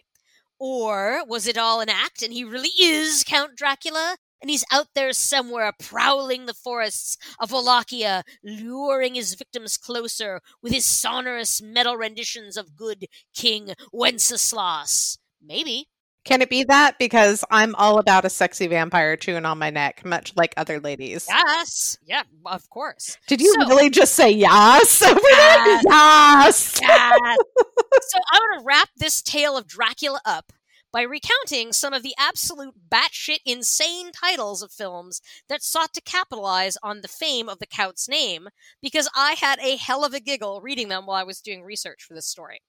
Or 0.59 1.23
was 1.25 1.47
it 1.47 1.57
all 1.57 1.79
an 1.79 1.89
act 1.89 2.21
and 2.21 2.33
he 2.33 2.43
really 2.43 2.69
is 2.79 3.23
Count 3.25 3.55
Dracula? 3.55 4.17
And 4.41 4.49
he's 4.49 4.65
out 4.71 4.87
there 4.95 5.13
somewhere 5.13 5.71
prowling 5.79 6.45
the 6.47 6.53
forests 6.53 7.17
of 7.39 7.51
Wallachia, 7.51 8.23
luring 8.43 9.15
his 9.15 9.35
victims 9.35 9.77
closer 9.77 10.41
with 10.63 10.73
his 10.73 10.85
sonorous 10.85 11.61
metal 11.61 11.95
renditions 11.95 12.57
of 12.57 12.75
good 12.75 13.05
King 13.35 13.73
Wenceslas. 13.93 15.17
Maybe. 15.43 15.87
Can 16.23 16.43
it 16.43 16.51
be 16.51 16.63
that? 16.65 16.99
Because 16.99 17.43
I'm 17.49 17.73
all 17.75 17.97
about 17.97 18.25
a 18.25 18.29
sexy 18.29 18.67
vampire 18.67 19.15
chewing 19.17 19.43
on 19.45 19.57
my 19.57 19.71
neck, 19.71 20.05
much 20.05 20.33
like 20.35 20.53
other 20.55 20.79
ladies. 20.79 21.25
Yes. 21.27 21.97
Yeah, 22.05 22.21
of 22.45 22.69
course. 22.69 23.17
Did 23.27 23.41
you 23.41 23.51
So- 23.59 23.67
really 23.67 23.89
just 23.89 24.13
say 24.13 24.29
yes 24.29 25.01
over 25.07 25.19
there? 25.19 25.65
Yes. 25.67 25.83
Yes. 25.83 26.79
Yes. 26.81 27.37
so 28.09 28.19
I'm 28.31 28.39
going 28.39 28.59
to 28.59 28.65
wrap 28.65 28.89
this 28.97 29.21
tale 29.23 29.57
of 29.57 29.65
Dracula 29.67 30.21
up 30.23 30.51
by 30.91 31.01
recounting 31.01 31.71
some 31.73 31.93
of 31.93 32.03
the 32.03 32.13
absolute 32.17 32.73
batshit 32.89 33.39
insane 33.45 34.11
titles 34.11 34.61
of 34.61 34.71
films 34.71 35.21
that 35.47 35.63
sought 35.63 35.93
to 35.93 36.01
capitalize 36.01 36.77
on 36.83 37.01
the 37.01 37.07
fame 37.07 37.47
of 37.47 37.59
the 37.59 37.65
Count's 37.65 38.09
name, 38.09 38.49
because 38.81 39.09
I 39.15 39.33
had 39.33 39.59
a 39.59 39.77
hell 39.77 40.03
of 40.03 40.13
a 40.13 40.19
giggle 40.19 40.61
reading 40.61 40.89
them 40.89 41.05
while 41.05 41.17
I 41.17 41.23
was 41.23 41.41
doing 41.41 41.63
research 41.63 42.03
for 42.03 42.13
this 42.13 42.27
story. 42.27 42.61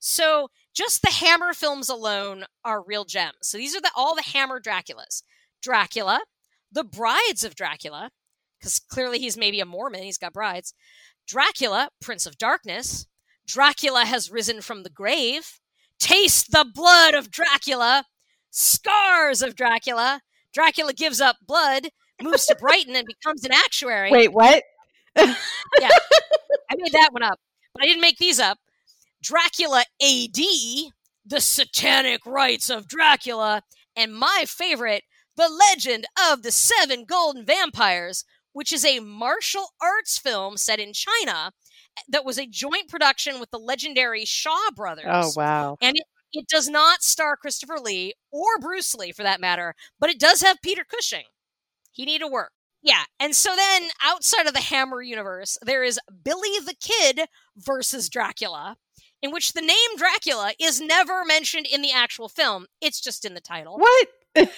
So 0.00 0.48
just 0.74 1.02
the 1.02 1.10
Hammer 1.10 1.52
films 1.52 1.88
alone 1.88 2.44
are 2.64 2.82
real 2.82 3.04
gems. 3.04 3.36
So 3.42 3.58
these 3.58 3.76
are 3.76 3.80
the, 3.80 3.90
all 3.96 4.14
the 4.14 4.22
Hammer 4.22 4.60
Draculas. 4.60 5.22
Dracula, 5.62 6.20
The 6.70 6.84
Brides 6.84 7.44
of 7.44 7.54
Dracula, 7.54 8.10
because 8.58 8.78
clearly 8.78 9.18
he's 9.18 9.36
maybe 9.36 9.60
a 9.60 9.66
Mormon, 9.66 10.02
he's 10.02 10.18
got 10.18 10.32
brides. 10.32 10.74
Dracula, 11.26 11.90
Prince 12.00 12.26
of 12.26 12.38
Darkness. 12.38 13.06
Dracula 13.46 14.04
has 14.04 14.30
risen 14.30 14.60
from 14.60 14.82
the 14.82 14.90
grave. 14.90 15.60
Taste 15.98 16.52
the 16.52 16.66
blood 16.72 17.14
of 17.14 17.30
Dracula. 17.30 18.04
Scars 18.50 19.42
of 19.42 19.56
Dracula. 19.56 20.20
Dracula 20.52 20.92
gives 20.92 21.20
up 21.20 21.36
blood, 21.46 21.88
moves 22.22 22.46
to 22.46 22.56
Brighton, 22.56 22.96
and 22.96 23.06
becomes 23.06 23.44
an 23.44 23.52
actuary. 23.52 24.10
Wait, 24.10 24.32
what? 24.32 24.62
I 25.16 25.34
made 26.76 26.92
that 26.92 27.12
one 27.12 27.22
up, 27.22 27.38
but 27.74 27.82
I 27.82 27.86
didn't 27.86 28.00
make 28.00 28.18
these 28.18 28.40
up. 28.40 28.58
Dracula 29.22 29.84
AD, 30.00 30.36
The 31.26 31.40
Satanic 31.40 32.24
Rites 32.24 32.70
of 32.70 32.88
Dracula, 32.88 33.62
and 33.96 34.14
my 34.14 34.44
favorite, 34.46 35.02
The 35.36 35.48
Legend 35.48 36.06
of 36.30 36.42
the 36.42 36.52
Seven 36.52 37.04
Golden 37.04 37.44
Vampires, 37.44 38.24
which 38.52 38.72
is 38.72 38.84
a 38.84 39.00
martial 39.00 39.68
arts 39.80 40.18
film 40.18 40.56
set 40.56 40.78
in 40.78 40.92
China 40.92 41.52
that 42.08 42.24
was 42.24 42.38
a 42.38 42.46
joint 42.46 42.88
production 42.88 43.40
with 43.40 43.50
the 43.50 43.58
legendary 43.58 44.24
Shaw 44.24 44.50
oh, 44.52 44.70
brothers. 44.74 45.06
Oh, 45.08 45.32
wow. 45.36 45.76
And 45.80 45.96
it, 45.96 46.04
it 46.32 46.48
does 46.48 46.68
not 46.68 47.02
star 47.02 47.36
Christopher 47.36 47.78
Lee 47.82 48.14
or 48.30 48.58
Bruce 48.60 48.94
Lee 48.94 49.12
for 49.12 49.22
that 49.22 49.40
matter, 49.40 49.74
but 49.98 50.10
it 50.10 50.20
does 50.20 50.42
have 50.42 50.62
Peter 50.62 50.84
Cushing. 50.84 51.24
He 51.92 52.04
need 52.04 52.20
to 52.20 52.28
work. 52.28 52.52
Yeah. 52.82 53.04
And 53.18 53.34
so 53.34 53.56
then 53.56 53.88
outside 54.02 54.46
of 54.46 54.54
the 54.54 54.60
Hammer 54.60 55.02
universe, 55.02 55.58
there 55.62 55.82
is 55.82 55.98
Billy 56.22 56.58
the 56.64 56.76
Kid 56.80 57.28
versus 57.56 58.08
Dracula, 58.08 58.76
in 59.20 59.32
which 59.32 59.52
the 59.52 59.60
name 59.60 59.96
Dracula 59.96 60.52
is 60.60 60.80
never 60.80 61.24
mentioned 61.24 61.66
in 61.66 61.82
the 61.82 61.92
actual 61.92 62.28
film. 62.28 62.66
It's 62.80 63.00
just 63.00 63.24
in 63.24 63.34
the 63.34 63.40
title. 63.40 63.78
What? 63.78 64.08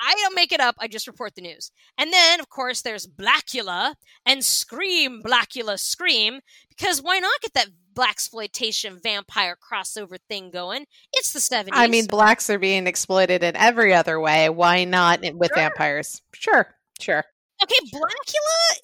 I 0.00 0.14
don't 0.14 0.34
make 0.34 0.52
it 0.52 0.60
up, 0.60 0.76
I 0.78 0.88
just 0.88 1.06
report 1.06 1.34
the 1.34 1.42
news. 1.42 1.70
And 1.98 2.12
then, 2.12 2.40
of 2.40 2.48
course, 2.48 2.82
there's 2.82 3.06
Blackula 3.06 3.94
and 4.24 4.44
Scream 4.44 5.22
Blackula 5.22 5.78
Scream, 5.78 6.40
because 6.68 7.02
why 7.02 7.18
not 7.18 7.40
get 7.42 7.52
that 7.54 7.68
blaxploitation 7.94 9.02
vampire 9.02 9.56
crossover 9.56 10.16
thing 10.28 10.50
going? 10.50 10.86
It's 11.12 11.32
the 11.32 11.40
70s. 11.40 11.68
I 11.72 11.86
mean, 11.86 12.06
blacks 12.06 12.48
are 12.50 12.58
being 12.58 12.86
exploited 12.86 13.42
in 13.42 13.56
every 13.56 13.92
other 13.92 14.18
way. 14.20 14.48
Why 14.48 14.84
not 14.84 15.20
with 15.34 15.50
Sure. 15.50 15.56
vampires? 15.56 16.22
Sure, 16.34 16.74
sure. 17.00 17.24
Okay, 17.62 17.76
Blackula 17.92 18.78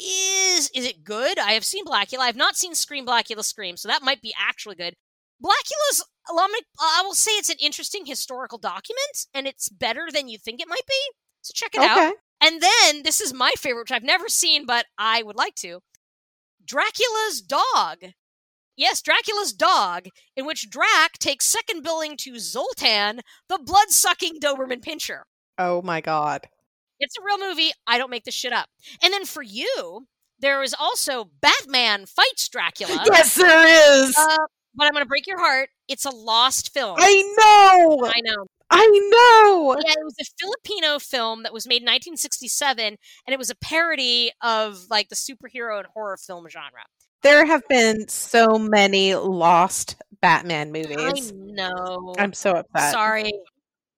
is 0.00 0.70
is 0.74 0.86
it 0.86 1.02
good? 1.02 1.38
I 1.38 1.52
have 1.52 1.64
seen 1.64 1.84
Blackula. 1.84 2.18
I 2.20 2.26
have 2.26 2.36
not 2.36 2.56
seen 2.56 2.74
Scream 2.74 3.06
Blackula 3.06 3.42
Scream, 3.42 3.76
so 3.76 3.88
that 3.88 4.02
might 4.02 4.20
be 4.20 4.34
actually 4.38 4.76
good. 4.76 4.94
Blackula's 5.40 6.04
I 6.30 7.02
will 7.04 7.14
say 7.14 7.32
it's 7.32 7.48
an 7.48 7.56
interesting 7.60 8.04
historical 8.06 8.58
document, 8.58 9.26
and 9.32 9.46
it's 9.46 9.68
better 9.68 10.08
than 10.12 10.28
you 10.28 10.38
think 10.38 10.60
it 10.60 10.68
might 10.68 10.86
be. 10.86 11.00
So 11.42 11.52
check 11.54 11.74
it 11.74 11.80
out. 11.80 12.14
And 12.40 12.60
then 12.60 13.02
this 13.02 13.20
is 13.20 13.32
my 13.32 13.52
favorite, 13.56 13.82
which 13.84 13.92
I've 13.92 14.02
never 14.02 14.28
seen, 14.28 14.66
but 14.66 14.86
I 14.98 15.22
would 15.22 15.36
like 15.36 15.54
to. 15.56 15.80
Dracula's 16.64 17.40
dog. 17.40 18.12
Yes, 18.76 19.02
Dracula's 19.02 19.52
dog, 19.52 20.06
in 20.36 20.46
which 20.46 20.70
Drac 20.70 21.18
takes 21.18 21.46
second 21.46 21.82
billing 21.82 22.16
to 22.18 22.38
Zoltan, 22.38 23.22
the 23.48 23.58
blood 23.58 23.90
sucking 23.90 24.38
Doberman 24.40 24.84
Pinscher. 24.84 25.22
Oh 25.58 25.82
my 25.82 26.00
god. 26.00 26.48
It's 27.00 27.16
a 27.18 27.24
real 27.24 27.38
movie. 27.48 27.72
I 27.86 27.98
don't 27.98 28.10
make 28.10 28.24
this 28.24 28.34
shit 28.34 28.52
up. 28.52 28.68
And 29.02 29.12
then 29.12 29.24
for 29.24 29.42
you, 29.42 30.06
there 30.38 30.62
is 30.62 30.74
also 30.78 31.30
Batman 31.40 32.06
Fights 32.06 32.48
Dracula. 32.48 33.02
Yes, 33.06 33.34
there 33.34 34.04
is. 34.04 34.16
Uh, 34.16 34.36
but 34.78 34.86
I'm 34.86 34.92
going 34.92 35.04
to 35.04 35.08
break 35.08 35.26
your 35.26 35.38
heart. 35.38 35.68
It's 35.88 36.04
a 36.04 36.10
lost 36.10 36.72
film. 36.72 36.96
I 36.98 37.22
know. 37.36 38.06
I 38.06 38.20
know. 38.22 38.46
I 38.70 38.86
know. 38.86 39.76
Yeah, 39.84 39.92
it 39.92 40.04
was 40.04 40.14
a 40.20 40.24
Filipino 40.38 40.98
film 40.98 41.42
that 41.42 41.52
was 41.52 41.66
made 41.66 41.82
in 41.82 41.86
1967, 41.86 42.84
and 42.86 42.96
it 43.26 43.38
was 43.38 43.50
a 43.50 43.56
parody 43.56 44.30
of 44.42 44.86
like 44.90 45.08
the 45.08 45.16
superhero 45.16 45.78
and 45.78 45.86
horror 45.94 46.16
film 46.16 46.48
genre. 46.48 46.84
There 47.22 47.44
have 47.44 47.66
been 47.68 48.08
so 48.08 48.58
many 48.58 49.14
lost 49.14 49.96
Batman 50.20 50.70
movies. 50.70 51.32
I 51.32 51.32
know. 51.34 52.14
I'm 52.18 52.32
so 52.32 52.52
upset. 52.52 52.92
sorry. 52.92 53.32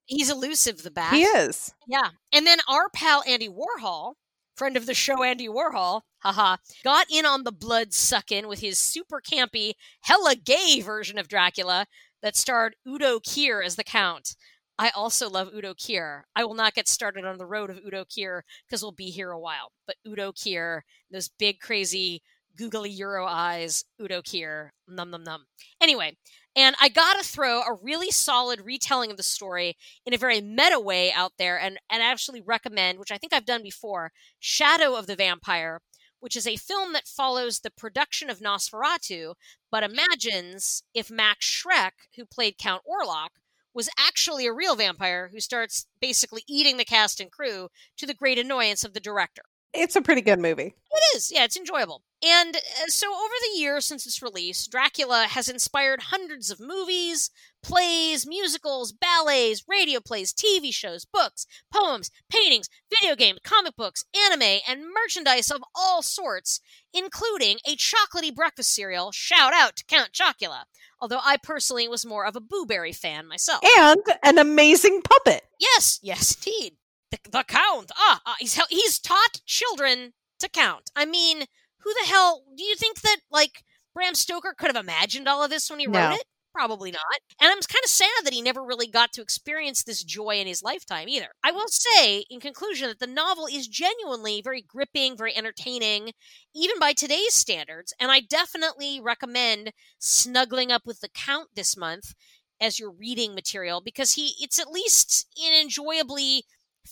He's 0.06 0.30
elusive, 0.30 0.82
the 0.82 0.90
bat. 0.90 1.12
He 1.12 1.22
is. 1.22 1.72
Yeah. 1.86 2.08
And 2.32 2.46
then 2.46 2.58
our 2.68 2.88
pal 2.94 3.22
Andy 3.28 3.48
Warhol, 3.48 4.14
friend 4.60 4.76
of 4.76 4.84
the 4.84 4.92
show 4.92 5.22
Andy 5.22 5.48
Warhol, 5.48 6.02
haha, 6.18 6.58
got 6.84 7.06
in 7.10 7.24
on 7.24 7.44
the 7.44 7.50
blood 7.50 7.94
sucking 7.94 8.46
with 8.46 8.60
his 8.60 8.76
super 8.76 9.18
campy, 9.18 9.72
hella 10.02 10.34
gay 10.34 10.82
version 10.82 11.18
of 11.18 11.28
Dracula 11.28 11.86
that 12.20 12.36
starred 12.36 12.76
Udo 12.86 13.20
Kier 13.20 13.64
as 13.64 13.76
the 13.76 13.84
Count. 13.84 14.36
I 14.78 14.90
also 14.90 15.30
love 15.30 15.48
Udo 15.54 15.72
Kier. 15.72 16.24
I 16.36 16.44
will 16.44 16.52
not 16.52 16.74
get 16.74 16.88
started 16.88 17.24
on 17.24 17.38
the 17.38 17.46
road 17.46 17.70
of 17.70 17.78
Udo 17.78 18.04
Kier 18.04 18.42
because 18.68 18.82
we'll 18.82 18.92
be 18.92 19.08
here 19.08 19.30
a 19.30 19.40
while. 19.40 19.72
But 19.86 19.96
Udo 20.06 20.30
Kier, 20.30 20.82
those 21.10 21.30
big, 21.38 21.58
crazy, 21.60 22.22
googly 22.54 22.90
Euro 22.90 23.24
eyes, 23.24 23.86
Udo 23.98 24.20
Kier, 24.20 24.72
num 24.86 25.10
num 25.10 25.24
num. 25.24 25.46
Anyway, 25.80 26.18
and 26.56 26.74
I 26.80 26.88
gotta 26.88 27.22
throw 27.22 27.60
a 27.60 27.78
really 27.80 28.10
solid 28.10 28.60
retelling 28.64 29.10
of 29.10 29.16
the 29.16 29.22
story 29.22 29.76
in 30.04 30.14
a 30.14 30.18
very 30.18 30.40
meta 30.40 30.80
way 30.80 31.12
out 31.12 31.32
there 31.38 31.58
and, 31.58 31.78
and 31.90 32.02
actually 32.02 32.40
recommend, 32.40 32.98
which 32.98 33.12
I 33.12 33.18
think 33.18 33.32
I've 33.32 33.46
done 33.46 33.62
before, 33.62 34.12
Shadow 34.38 34.96
of 34.96 35.06
the 35.06 35.16
Vampire, 35.16 35.80
which 36.18 36.36
is 36.36 36.46
a 36.46 36.56
film 36.56 36.92
that 36.92 37.08
follows 37.08 37.60
the 37.60 37.70
production 37.70 38.28
of 38.28 38.40
Nosferatu, 38.40 39.34
but 39.70 39.82
imagines 39.82 40.82
if 40.92 41.10
Max 41.10 41.46
Schreck, 41.46 41.92
who 42.16 42.24
played 42.24 42.58
Count 42.58 42.82
Orlok, 42.84 43.30
was 43.72 43.88
actually 43.98 44.46
a 44.46 44.52
real 44.52 44.74
vampire 44.74 45.30
who 45.32 45.40
starts 45.40 45.86
basically 46.00 46.42
eating 46.48 46.76
the 46.76 46.84
cast 46.84 47.20
and 47.20 47.30
crew 47.30 47.68
to 47.96 48.06
the 48.06 48.14
great 48.14 48.38
annoyance 48.38 48.84
of 48.84 48.92
the 48.94 49.00
director. 49.00 49.42
It's 49.72 49.96
a 49.96 50.02
pretty 50.02 50.20
good 50.20 50.40
movie. 50.40 50.74
It 50.90 51.16
is. 51.16 51.30
Yeah, 51.32 51.44
it's 51.44 51.56
enjoyable. 51.56 52.02
And 52.22 52.56
uh, 52.56 52.88
so, 52.88 53.06
over 53.08 53.34
the 53.40 53.58
years 53.58 53.86
since 53.86 54.04
its 54.04 54.20
release, 54.20 54.66
Dracula 54.66 55.26
has 55.30 55.48
inspired 55.48 56.02
hundreds 56.02 56.50
of 56.50 56.60
movies, 56.60 57.30
plays, 57.62 58.26
musicals, 58.26 58.92
ballets, 58.92 59.64
radio 59.68 60.00
plays, 60.00 60.32
TV 60.32 60.74
shows, 60.74 61.04
books, 61.04 61.46
poems, 61.72 62.10
paintings, 62.30 62.68
video 62.90 63.16
games, 63.16 63.38
comic 63.44 63.76
books, 63.76 64.04
anime, 64.26 64.60
and 64.68 64.84
merchandise 64.92 65.50
of 65.50 65.62
all 65.74 66.02
sorts, 66.02 66.60
including 66.92 67.58
a 67.66 67.76
chocolatey 67.76 68.34
breakfast 68.34 68.74
cereal. 68.74 69.12
Shout 69.12 69.54
out 69.54 69.76
to 69.76 69.84
Count 69.86 70.10
Chocula. 70.12 70.64
Although 71.00 71.20
I 71.24 71.38
personally 71.42 71.88
was 71.88 72.04
more 72.04 72.26
of 72.26 72.36
a 72.36 72.40
Boo 72.40 72.66
Berry 72.66 72.92
fan 72.92 73.26
myself. 73.26 73.60
And 73.78 74.02
an 74.22 74.36
amazing 74.36 75.00
puppet. 75.02 75.42
Yes, 75.58 75.98
yes, 76.02 76.36
indeed. 76.36 76.76
The, 77.10 77.18
the 77.30 77.44
Count. 77.44 77.90
Ah, 77.96 78.20
ah, 78.26 78.36
he's 78.38 78.58
he's 78.68 78.98
taught 78.98 79.40
children 79.46 80.12
to 80.38 80.48
count. 80.48 80.90
I 80.96 81.04
mean, 81.04 81.44
who 81.80 81.92
the 81.94 82.08
hell 82.08 82.44
do 82.56 82.62
you 82.64 82.76
think 82.76 83.00
that 83.02 83.18
like 83.30 83.62
Bram 83.94 84.14
Stoker 84.14 84.54
could 84.56 84.68
have 84.74 84.82
imagined 84.82 85.28
all 85.28 85.42
of 85.42 85.50
this 85.50 85.68
when 85.70 85.80
he 85.80 85.86
No. 85.86 86.10
wrote 86.10 86.12
it? 86.12 86.24
Probably 86.52 86.90
not. 86.90 87.00
And 87.40 87.48
I'm 87.48 87.58
kind 87.60 87.84
of 87.84 87.90
sad 87.90 88.24
that 88.24 88.32
he 88.32 88.42
never 88.42 88.64
really 88.64 88.88
got 88.88 89.12
to 89.12 89.22
experience 89.22 89.84
this 89.84 90.02
joy 90.02 90.40
in 90.40 90.48
his 90.48 90.62
lifetime 90.64 91.08
either. 91.08 91.28
I 91.44 91.52
will 91.52 91.68
say, 91.68 92.24
in 92.28 92.40
conclusion, 92.40 92.88
that 92.88 92.98
the 92.98 93.06
novel 93.06 93.46
is 93.46 93.68
genuinely 93.68 94.40
very 94.42 94.60
gripping, 94.60 95.16
very 95.16 95.36
entertaining, 95.36 96.10
even 96.54 96.78
by 96.80 96.92
today's 96.92 97.34
standards. 97.34 97.94
And 98.00 98.10
I 98.10 98.20
definitely 98.20 99.00
recommend 99.00 99.72
snuggling 100.00 100.72
up 100.72 100.82
with 100.86 101.00
the 101.00 101.08
Count 101.08 101.50
this 101.54 101.76
month 101.76 102.14
as 102.60 102.78
your 102.80 102.90
reading 102.90 103.34
material 103.34 103.80
because 103.80 104.12
he 104.12 104.34
it's 104.40 104.58
at 104.58 104.70
least 104.70 105.26
an 105.38 105.54
enjoyably 105.54 106.44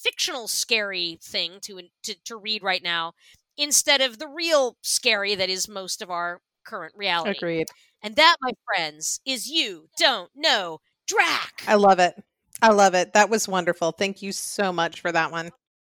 fictional 0.03 0.47
scary 0.47 1.19
thing 1.21 1.59
to, 1.61 1.81
to 2.03 2.15
to 2.25 2.37
read 2.37 2.63
right 2.63 2.83
now 2.83 3.13
instead 3.57 4.01
of 4.01 4.19
the 4.19 4.27
real 4.27 4.77
scary 4.81 5.35
that 5.35 5.49
is 5.49 5.67
most 5.67 6.01
of 6.01 6.09
our 6.09 6.41
current 6.65 6.93
reality. 6.95 7.37
Agreed. 7.37 7.67
And 8.01 8.15
that, 8.15 8.37
my 8.41 8.51
friends, 8.65 9.19
is 9.25 9.49
you 9.49 9.89
don't 9.97 10.31
know 10.35 10.79
Drac. 11.07 11.63
I 11.67 11.75
love 11.75 11.99
it. 11.99 12.15
I 12.61 12.71
love 12.71 12.93
it. 12.93 13.13
That 13.13 13.29
was 13.29 13.47
wonderful. 13.47 13.91
Thank 13.91 14.21
you 14.21 14.31
so 14.31 14.71
much 14.71 15.01
for 15.01 15.11
that 15.11 15.31
one. 15.31 15.49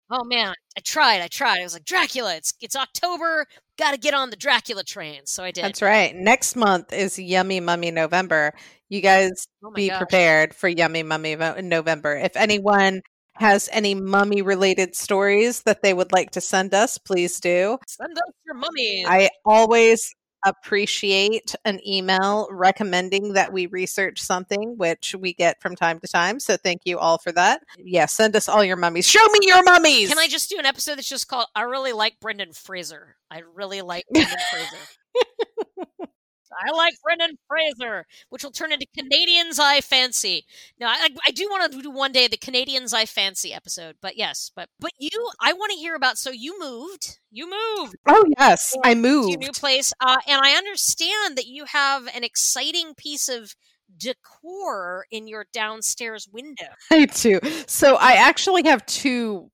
oh 0.10 0.24
man, 0.24 0.53
I 0.78 0.82
tried. 0.82 1.22
I 1.22 1.28
tried. 1.28 1.60
I 1.60 1.64
was 1.64 1.74
like 1.74 1.86
Dracula. 1.86 2.36
It's 2.36 2.53
it's 2.62 2.76
October. 2.76 3.45
Got 3.78 3.91
to 3.91 3.97
get 3.97 4.14
on 4.14 4.30
the 4.30 4.36
Dracula 4.36 4.84
train. 4.84 5.22
So 5.26 5.43
I 5.43 5.51
did. 5.51 5.64
That's 5.64 5.82
right. 5.82 6.16
Next 6.16 6.55
month 6.55 6.93
is 6.93 7.20
Yummy 7.20 7.60
Mummy 7.60 7.91
November. 7.91 8.53
You 8.89 9.01
guys 9.01 9.47
Oh 9.64 9.72
be 9.72 9.89
gosh. 9.89 9.97
prepared 9.97 10.53
for 10.53 10.68
Yummy 10.70 11.03
Mummy 11.03 11.36
November. 11.36 12.16
If 12.16 12.36
anyone 12.38 13.01
has 13.40 13.70
any 13.72 13.96
mummy 13.96 14.42
related 14.42 14.96
stories 14.96 15.64
that 15.64 15.82
they 15.82 15.94
would 15.94 16.12
like 16.12 16.32
to 16.32 16.42
send 16.42 16.74
us, 16.74 16.98
please 16.98 17.40
do. 17.40 17.78
Send 17.88 18.18
us 18.18 18.34
your 18.46 18.56
mummies. 18.56 19.06
I 19.08 19.30
always 19.46 20.14
appreciate 20.46 21.56
an 21.66 21.80
email 21.86 22.48
recommending 22.52 23.34
that 23.34 23.52
we 23.52 23.66
research 23.68 24.22
something, 24.22 24.78
which 24.78 25.16
we 25.20 25.34
get 25.34 25.62
from 25.62 25.76
time 25.76 26.00
to 26.00 26.08
time. 26.08 26.40
So 26.40 26.58
thank 26.58 26.82
you 26.86 27.00
all 27.00 27.18
for 27.18 27.32
that. 27.34 27.62
Yeah, 27.78 28.06
send 28.06 28.36
us 28.36 28.48
all 28.48 28.64
your 28.64 28.78
mummies. 28.78 29.08
Show 29.08 29.26
me 29.26 29.40
your 29.42 29.64
mummies. 29.64 30.10
Can 30.10 30.20
I 30.20 30.28
just 30.28 30.50
do 30.50 30.60
an 30.60 30.66
episode 30.66 30.96
that's 30.96 31.10
just 31.10 31.28
called 31.28 31.48
"I 31.56 31.64
really 31.64 31.94
like 31.94 32.20
Brendan 32.20 32.54
Fraser"? 32.54 33.16
I 33.30 33.42
really 33.56 33.82
like 33.82 34.06
Brendan 34.12 34.38
Fraser. 34.52 36.08
I 36.52 36.72
like 36.72 36.95
Brendan 37.04 37.38
Fraser, 37.48 38.06
which 38.30 38.43
will 38.43 38.52
turn 38.52 38.72
into 38.72 38.88
Canadians 38.98 39.60
I 39.60 39.82
Fancy. 39.82 40.45
Now, 40.80 40.89
I, 40.89 41.10
I 41.28 41.32
do 41.32 41.48
want 41.50 41.72
to 41.72 41.82
do 41.82 41.91
one 41.91 42.12
day 42.12 42.28
the 42.28 42.38
Canadians 42.38 42.93
I 42.93 43.06
Fancy 43.06 43.54
episode, 43.54 43.95
but 44.02 44.18
yes, 44.18 44.52
but 44.56 44.70
but 44.80 44.91
you, 44.98 45.30
I 45.41 45.54
want 45.54 45.72
to 45.72 45.78
hear 45.78 45.95
about. 45.95 46.18
So 46.18 46.30
you 46.32 46.60
moved, 46.60 47.20
you 47.32 47.50
moved 47.50 47.95
Oh 48.08 48.26
yes, 48.38 48.76
I 48.84 48.93
to 48.93 49.00
moved. 49.00 49.39
new 49.39 49.52
place, 49.52 49.93
uh, 50.00 50.18
and 50.28 50.41
I 50.43 50.52
understand 50.54 51.38
that 51.38 51.48
you 51.48 51.66
have 51.66 52.08
an 52.14 52.24
exciting 52.24 52.93
piece 52.95 53.30
of 53.30 53.56
decor 53.98 55.06
in 55.12 55.28
your 55.28 55.45
downstairs 55.54 56.28
window. 56.32 56.68
I 56.91 57.06
do. 57.06 57.39
So 57.68 57.95
I 57.95 58.14
actually 58.14 58.64
have 58.66 58.86
two 58.86 59.50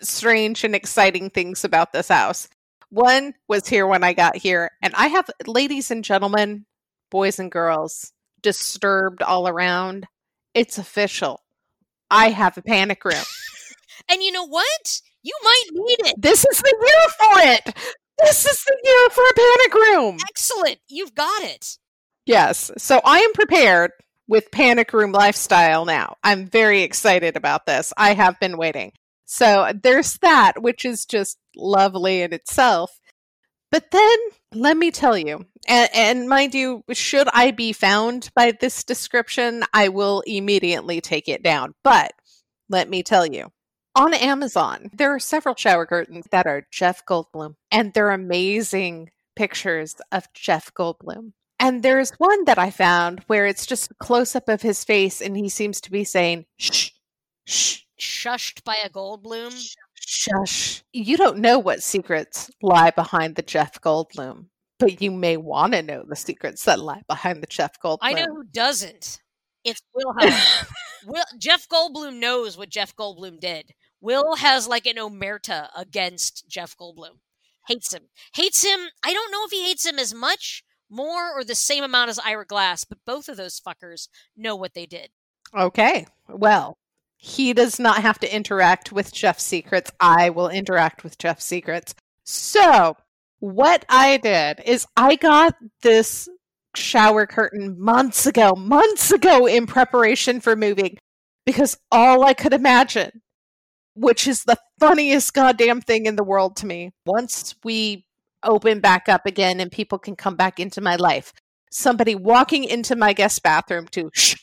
strange 0.00 0.64
and 0.64 0.74
exciting 0.74 1.30
things 1.30 1.64
about 1.64 1.92
this 1.92 2.08
house. 2.08 2.48
One 2.92 3.32
was 3.48 3.66
here 3.66 3.86
when 3.86 4.04
I 4.04 4.12
got 4.12 4.36
here, 4.36 4.70
and 4.82 4.92
I 4.94 5.06
have, 5.08 5.30
ladies 5.46 5.90
and 5.90 6.04
gentlemen, 6.04 6.66
boys 7.10 7.38
and 7.38 7.50
girls, 7.50 8.12
disturbed 8.42 9.22
all 9.22 9.48
around. 9.48 10.06
It's 10.52 10.76
official. 10.76 11.40
I 12.10 12.28
have 12.28 12.58
a 12.58 12.62
panic 12.62 13.02
room. 13.04 13.14
And 14.10 14.20
you 14.20 14.32
know 14.32 14.46
what? 14.46 15.00
You 15.22 15.32
might 15.44 15.64
need 15.72 16.08
it. 16.08 16.14
This 16.20 16.44
is 16.44 16.58
the 16.60 16.76
year 16.80 17.08
for 17.20 17.48
it. 17.52 17.76
This 18.18 18.44
is 18.44 18.64
the 18.64 18.76
year 18.82 19.10
for 19.10 19.22
a 19.22 19.34
panic 19.34 19.74
room. 19.74 20.18
Excellent. 20.28 20.78
You've 20.88 21.14
got 21.14 21.42
it. 21.44 21.78
Yes. 22.26 22.72
So 22.78 23.00
I 23.04 23.20
am 23.20 23.32
prepared 23.32 23.92
with 24.26 24.50
panic 24.50 24.92
room 24.92 25.12
lifestyle 25.12 25.84
now. 25.84 26.16
I'm 26.24 26.46
very 26.46 26.82
excited 26.82 27.36
about 27.36 27.64
this. 27.66 27.92
I 27.96 28.14
have 28.14 28.40
been 28.40 28.56
waiting. 28.56 28.92
So 29.32 29.72
there's 29.82 30.18
that, 30.18 30.60
which 30.60 30.84
is 30.84 31.06
just 31.06 31.38
lovely 31.56 32.20
in 32.20 32.34
itself. 32.34 33.00
But 33.70 33.90
then 33.90 34.18
let 34.52 34.76
me 34.76 34.90
tell 34.90 35.16
you, 35.16 35.46
and, 35.66 35.88
and 35.94 36.28
mind 36.28 36.52
you, 36.54 36.84
should 36.92 37.28
I 37.32 37.50
be 37.50 37.72
found 37.72 38.28
by 38.34 38.52
this 38.52 38.84
description, 38.84 39.64
I 39.72 39.88
will 39.88 40.22
immediately 40.26 41.00
take 41.00 41.30
it 41.30 41.42
down. 41.42 41.72
But 41.82 42.12
let 42.68 42.90
me 42.90 43.02
tell 43.02 43.24
you, 43.24 43.50
on 43.94 44.12
Amazon, 44.12 44.90
there 44.92 45.14
are 45.14 45.18
several 45.18 45.54
shower 45.54 45.86
curtains 45.86 46.26
that 46.30 46.46
are 46.46 46.66
Jeff 46.70 47.02
Goldblum, 47.06 47.54
and 47.70 47.94
they're 47.94 48.10
amazing 48.10 49.12
pictures 49.34 49.96
of 50.12 50.30
Jeff 50.34 50.74
Goldblum. 50.74 51.32
And 51.58 51.82
there's 51.82 52.10
one 52.18 52.44
that 52.44 52.58
I 52.58 52.68
found 52.68 53.20
where 53.28 53.46
it's 53.46 53.64
just 53.64 53.92
a 53.92 53.94
close 53.94 54.36
up 54.36 54.50
of 54.50 54.60
his 54.60 54.84
face, 54.84 55.22
and 55.22 55.38
he 55.38 55.48
seems 55.48 55.80
to 55.80 55.90
be 55.90 56.04
saying, 56.04 56.44
shh, 56.58 56.90
shh, 57.46 57.78
Shushed 58.02 58.64
by 58.64 58.76
a 58.84 58.90
Goldblum. 58.90 59.52
shush. 59.94 60.82
You 60.92 61.16
don't 61.16 61.38
know 61.38 61.60
what 61.60 61.84
secrets 61.84 62.50
lie 62.60 62.90
behind 62.90 63.36
the 63.36 63.42
Jeff 63.42 63.80
Goldblum, 63.80 64.46
but 64.80 65.00
you 65.00 65.12
may 65.12 65.36
want 65.36 65.74
to 65.74 65.82
know 65.82 66.02
the 66.06 66.16
secrets 66.16 66.64
that 66.64 66.80
lie 66.80 67.02
behind 67.06 67.42
the 67.42 67.46
Jeff 67.46 67.80
Goldblum. 67.80 67.98
I 68.02 68.14
know 68.14 68.34
who 68.34 68.44
doesn't. 68.52 69.20
It's 69.62 69.80
Wilhelm. 69.94 70.34
Will 71.06 71.24
Jeff 71.38 71.68
Goldblum 71.68 72.18
knows 72.18 72.58
what 72.58 72.70
Jeff 72.70 72.96
Goldblum 72.96 73.38
did. 73.38 73.72
Will 74.00 74.34
has 74.34 74.66
like 74.66 74.86
an 74.86 74.96
omerta 74.96 75.68
against 75.76 76.48
Jeff 76.48 76.76
Goldblum. 76.76 77.20
Hates 77.68 77.94
him. 77.94 78.08
Hates 78.34 78.64
him. 78.64 78.88
I 79.04 79.12
don't 79.12 79.30
know 79.30 79.44
if 79.44 79.52
he 79.52 79.64
hates 79.64 79.86
him 79.86 80.00
as 80.00 80.12
much, 80.12 80.64
more, 80.90 81.32
or 81.32 81.44
the 81.44 81.54
same 81.54 81.84
amount 81.84 82.10
as 82.10 82.18
Ira 82.18 82.46
Glass, 82.46 82.82
but 82.82 82.98
both 83.06 83.28
of 83.28 83.36
those 83.36 83.60
fuckers 83.60 84.08
know 84.36 84.56
what 84.56 84.74
they 84.74 84.86
did. 84.86 85.10
Okay. 85.56 86.06
Well, 86.28 86.76
he 87.24 87.52
does 87.52 87.78
not 87.78 88.02
have 88.02 88.18
to 88.18 88.34
interact 88.34 88.90
with 88.90 89.14
Jeff's 89.14 89.44
secrets. 89.44 89.92
I 90.00 90.30
will 90.30 90.48
interact 90.48 91.04
with 91.04 91.18
Jeff's 91.18 91.44
secrets. 91.44 91.94
So, 92.24 92.96
what 93.38 93.84
I 93.88 94.16
did 94.16 94.60
is 94.66 94.88
I 94.96 95.14
got 95.14 95.54
this 95.82 96.28
shower 96.74 97.26
curtain 97.26 97.80
months 97.80 98.26
ago, 98.26 98.54
months 98.56 99.12
ago 99.12 99.46
in 99.46 99.66
preparation 99.66 100.40
for 100.40 100.56
moving 100.56 100.98
because 101.46 101.78
all 101.92 102.24
I 102.24 102.34
could 102.34 102.52
imagine, 102.52 103.22
which 103.94 104.26
is 104.26 104.42
the 104.42 104.58
funniest 104.80 105.32
goddamn 105.32 105.80
thing 105.80 106.06
in 106.06 106.16
the 106.16 106.24
world 106.24 106.56
to 106.56 106.66
me, 106.66 106.90
once 107.06 107.54
we 107.62 108.04
open 108.42 108.80
back 108.80 109.08
up 109.08 109.26
again 109.26 109.60
and 109.60 109.70
people 109.70 109.98
can 110.00 110.16
come 110.16 110.34
back 110.34 110.58
into 110.58 110.80
my 110.80 110.96
life, 110.96 111.32
somebody 111.70 112.16
walking 112.16 112.64
into 112.64 112.96
my 112.96 113.12
guest 113.12 113.44
bathroom 113.44 113.86
to 113.92 114.10
shh, 114.12 114.34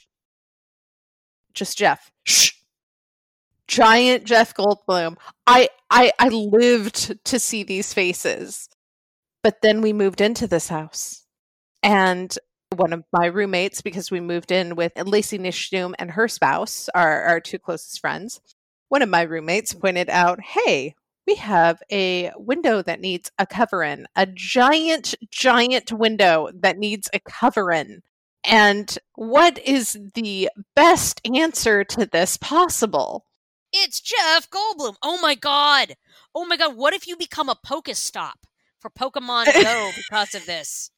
just 1.53 1.77
Jeff. 1.77 2.09
Shh. 2.23 2.51
Giant 3.69 4.25
Jeff 4.25 4.53
Goldblum. 4.53 5.15
I, 5.47 5.69
I 5.89 6.11
I 6.19 6.29
lived 6.29 7.23
to 7.23 7.39
see 7.39 7.63
these 7.63 7.93
faces. 7.93 8.67
But 9.43 9.61
then 9.61 9.81
we 9.81 9.93
moved 9.93 10.19
into 10.19 10.47
this 10.47 10.67
house. 10.67 11.25
And 11.81 12.35
one 12.75 12.91
of 12.91 13.05
my 13.13 13.27
roommates, 13.27 13.81
because 13.81 14.11
we 14.11 14.19
moved 14.19 14.51
in 14.51 14.75
with 14.75 14.91
Lacey 14.97 15.39
Nishdum 15.39 15.93
and 15.97 16.11
her 16.11 16.27
spouse, 16.27 16.89
our, 16.93 17.23
our 17.23 17.39
two 17.39 17.57
closest 17.57 18.01
friends, 18.01 18.41
one 18.89 19.01
of 19.01 19.09
my 19.09 19.21
roommates 19.21 19.73
pointed 19.73 20.09
out, 20.09 20.41
hey, 20.41 20.95
we 21.25 21.35
have 21.35 21.81
a 21.91 22.31
window 22.35 22.81
that 22.81 22.99
needs 22.99 23.31
a 23.37 23.45
covering, 23.45 24.05
a 24.15 24.25
giant, 24.25 25.15
giant 25.31 25.93
window 25.93 26.49
that 26.53 26.77
needs 26.77 27.09
a 27.13 27.19
covering. 27.19 28.01
And 28.43 28.97
what 29.15 29.59
is 29.59 29.97
the 30.15 30.49
best 30.75 31.21
answer 31.25 31.83
to 31.83 32.05
this 32.05 32.35
possible? 32.35 33.25
It's 33.71 34.01
Jeff 34.01 34.49
Goldblum. 34.49 34.95
Oh 35.03 35.19
my 35.21 35.35
god. 35.35 35.95
Oh 36.33 36.45
my 36.45 36.57
god. 36.57 36.75
What 36.75 36.93
if 36.93 37.07
you 37.07 37.15
become 37.15 37.49
a 37.49 37.55
Pokestop 37.55 38.33
for 38.79 38.89
Pokemon 38.89 39.45
Go 39.63 39.91
because 39.95 40.33
of 40.33 40.45
this? 40.45 40.91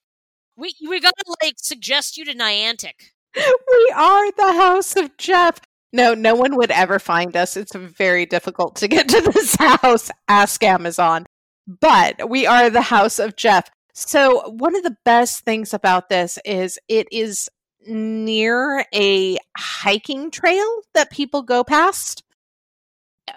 We 0.55 0.73
we 0.87 0.99
gotta 0.99 1.23
like 1.41 1.55
suggest 1.57 2.17
you 2.17 2.25
to 2.25 2.33
Niantic. 2.33 3.11
We 3.35 3.93
are 3.95 4.31
the 4.31 4.53
house 4.53 4.95
of 4.95 5.15
Jeff. 5.17 5.59
No, 5.93 6.13
no 6.13 6.35
one 6.35 6.55
would 6.55 6.71
ever 6.71 6.99
find 6.99 7.35
us. 7.35 7.57
It's 7.57 7.75
very 7.75 8.25
difficult 8.25 8.75
to 8.77 8.87
get 8.87 9.09
to 9.09 9.21
this 9.21 9.55
house. 9.59 10.09
Ask 10.27 10.63
Amazon. 10.63 11.25
But 11.67 12.29
we 12.29 12.47
are 12.47 12.69
the 12.69 12.81
house 12.81 13.19
of 13.19 13.35
Jeff. 13.35 13.69
So, 13.93 14.49
one 14.49 14.75
of 14.75 14.83
the 14.83 14.95
best 15.03 15.43
things 15.43 15.73
about 15.73 16.09
this 16.09 16.39
is 16.45 16.79
it 16.87 17.07
is 17.11 17.49
near 17.85 18.85
a 18.93 19.37
hiking 19.57 20.31
trail 20.31 20.81
that 20.93 21.11
people 21.11 21.41
go 21.41 21.63
past. 21.63 22.23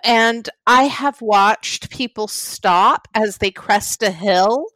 And 0.02 0.48
I 0.66 0.84
have 0.84 1.20
watched 1.22 1.90
people 1.90 2.28
stop 2.28 3.08
as 3.14 3.38
they 3.38 3.50
crest 3.50 4.02
a 4.02 4.10
hill 4.10 4.66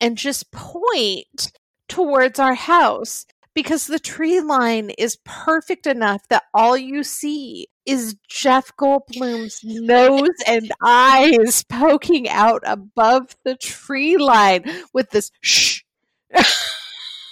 and 0.00 0.18
just 0.18 0.52
point 0.52 1.52
towards 1.88 2.38
our 2.38 2.54
house 2.54 3.26
because 3.54 3.86
the 3.86 3.98
tree 3.98 4.40
line 4.40 4.90
is 4.90 5.16
perfect 5.24 5.86
enough 5.86 6.28
that 6.28 6.44
all 6.52 6.76
you 6.76 7.02
see 7.02 7.68
is 7.86 8.16
Jeff 8.28 8.76
Goldblum's 8.76 9.60
nose 9.64 10.28
and 10.46 10.70
eyes 10.84 11.64
poking 11.68 12.28
out 12.28 12.62
above 12.66 13.36
the 13.44 13.56
tree 13.56 14.18
line 14.18 14.64
with 14.92 15.10
this 15.10 15.30
shh. 15.40 15.80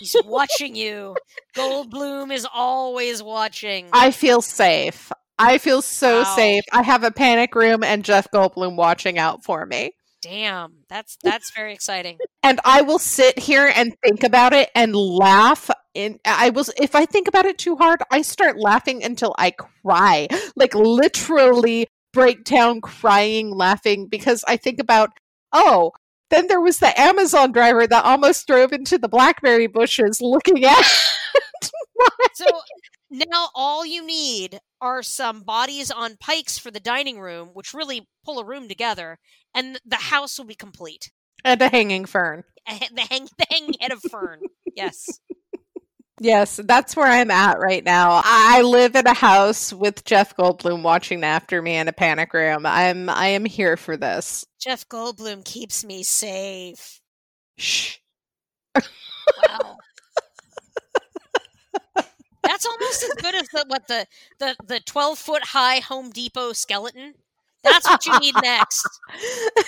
He's 0.01 0.17
watching 0.25 0.75
you. 0.77 1.17
Goldblum 1.57 2.33
is 2.33 2.47
always 2.53 3.23
watching. 3.23 3.89
I 3.93 4.11
feel 4.11 4.41
safe. 4.41 5.13
I 5.39 5.59
feel 5.59 5.83
so 5.83 6.23
wow. 6.23 6.37
safe. 6.37 6.65
I 6.73 6.83
have 6.83 7.05
a 7.05 7.11
panic 7.11 7.55
room 7.55 7.83
and 7.83 8.05
Jeff 8.05 8.31
Goldblum 8.33 8.77
watching 8.77 9.19
out 9.19 9.45
for 9.45 9.67
me. 9.67 9.93
Damn, 10.23 10.85
that's 10.89 11.19
that's 11.23 11.51
very 11.55 11.75
exciting. 11.75 12.19
and 12.43 12.59
I 12.65 12.81
will 12.81 12.99
sit 12.99 13.39
here 13.39 13.71
and 13.75 13.95
think 14.03 14.23
about 14.23 14.55
it 14.55 14.71
and 14.75 14.97
laugh. 14.97 15.71
And 15.95 16.19
I 16.25 16.51
will, 16.51 16.65
if 16.81 16.95
I 16.95 17.05
think 17.05 17.29
about 17.29 17.45
it 17.45 17.59
too 17.59 17.77
hard, 17.77 18.01
I 18.11 18.23
start 18.23 18.59
laughing 18.59 19.05
until 19.05 19.35
I 19.39 19.51
cry, 19.51 20.29
like 20.57 20.75
literally 20.75 21.89
break 22.13 22.45
down 22.45 22.81
crying, 22.81 23.51
laughing 23.51 24.09
because 24.09 24.45
I 24.49 24.57
think 24.57 24.81
about, 24.81 25.11
oh, 25.53 25.93
then 26.31 26.47
there 26.49 26.61
was 26.61 26.79
the 26.79 26.99
Amazon 26.99 27.53
driver 27.53 27.87
that 27.87 28.05
almost 28.05 28.47
drove 28.47 28.73
into 28.73 28.97
the 28.97 29.09
blackberry 29.09 29.67
bushes 29.67 30.21
looking 30.23 30.65
at. 30.65 30.83
so 32.35 32.47
now 33.19 33.49
all 33.55 33.85
you 33.85 34.05
need 34.05 34.59
are 34.81 35.03
some 35.03 35.43
bodies 35.43 35.91
on 35.91 36.17
pikes 36.19 36.59
for 36.59 36.71
the 36.71 36.81
dining 36.81 37.19
room, 37.19 37.51
which 37.53 37.75
really 37.75 38.09
pull 38.25 38.39
a 38.39 38.45
room 38.45 38.69
together, 38.69 39.19
and 39.55 39.81
the 39.85 39.97
house 39.97 40.39
will 40.39 40.47
be 40.47 40.55
complete. 40.55 41.11
And 41.45 41.61
a 41.61 41.69
hanging 41.69 42.05
fern. 42.05 42.45
the, 42.67 43.07
hang, 43.11 43.29
the 43.39 43.47
hanging 43.51 43.75
head 43.81 43.93
of 43.93 44.03
fern. 44.03 44.41
Yes. 44.75 45.21
Yes, 46.21 46.61
that's 46.65 46.95
where 46.95 47.09
I'm 47.09 47.31
at 47.31 47.59
right 47.59 47.83
now. 47.83 48.23
I 48.25 48.63
live 48.63 48.95
in 48.95 49.07
a 49.07 49.15
house 49.15 49.73
with 49.73 50.05
Jeff 50.05 50.37
Goldblum 50.37 50.83
watching 50.83 51.25
after 51.25 51.61
me 51.61 51.77
in 51.77 51.89
a 51.89 51.93
panic 51.93 52.33
room. 52.33 52.65
I'm 52.65 53.09
I 53.09 53.29
am 53.29 53.45
here 53.45 53.77
for 53.77 53.97
this. 53.97 54.47
Jeff 54.61 54.89
Goldblum 54.89 55.45
keeps 55.45 55.85
me 55.85 56.05
safe. 56.05 57.01
Shh. 57.59 57.97
wow. 58.77 59.77
That's 62.45 62.67
almost 62.67 63.03
as 63.03 63.11
good 63.21 63.35
as 63.35 63.49
the 63.49 63.65
what 63.69 63.87
the 63.89 64.07
the 64.39 64.57
the 64.65 64.81
twelve 64.81 65.19
foot 65.19 65.43
high 65.43 65.79
Home 65.81 66.11
Depot 66.11 66.53
skeleton. 66.53 67.15
That's 67.65 67.89
what 67.89 68.05
you 68.05 68.19
need 68.21 68.35
next. 68.43 68.87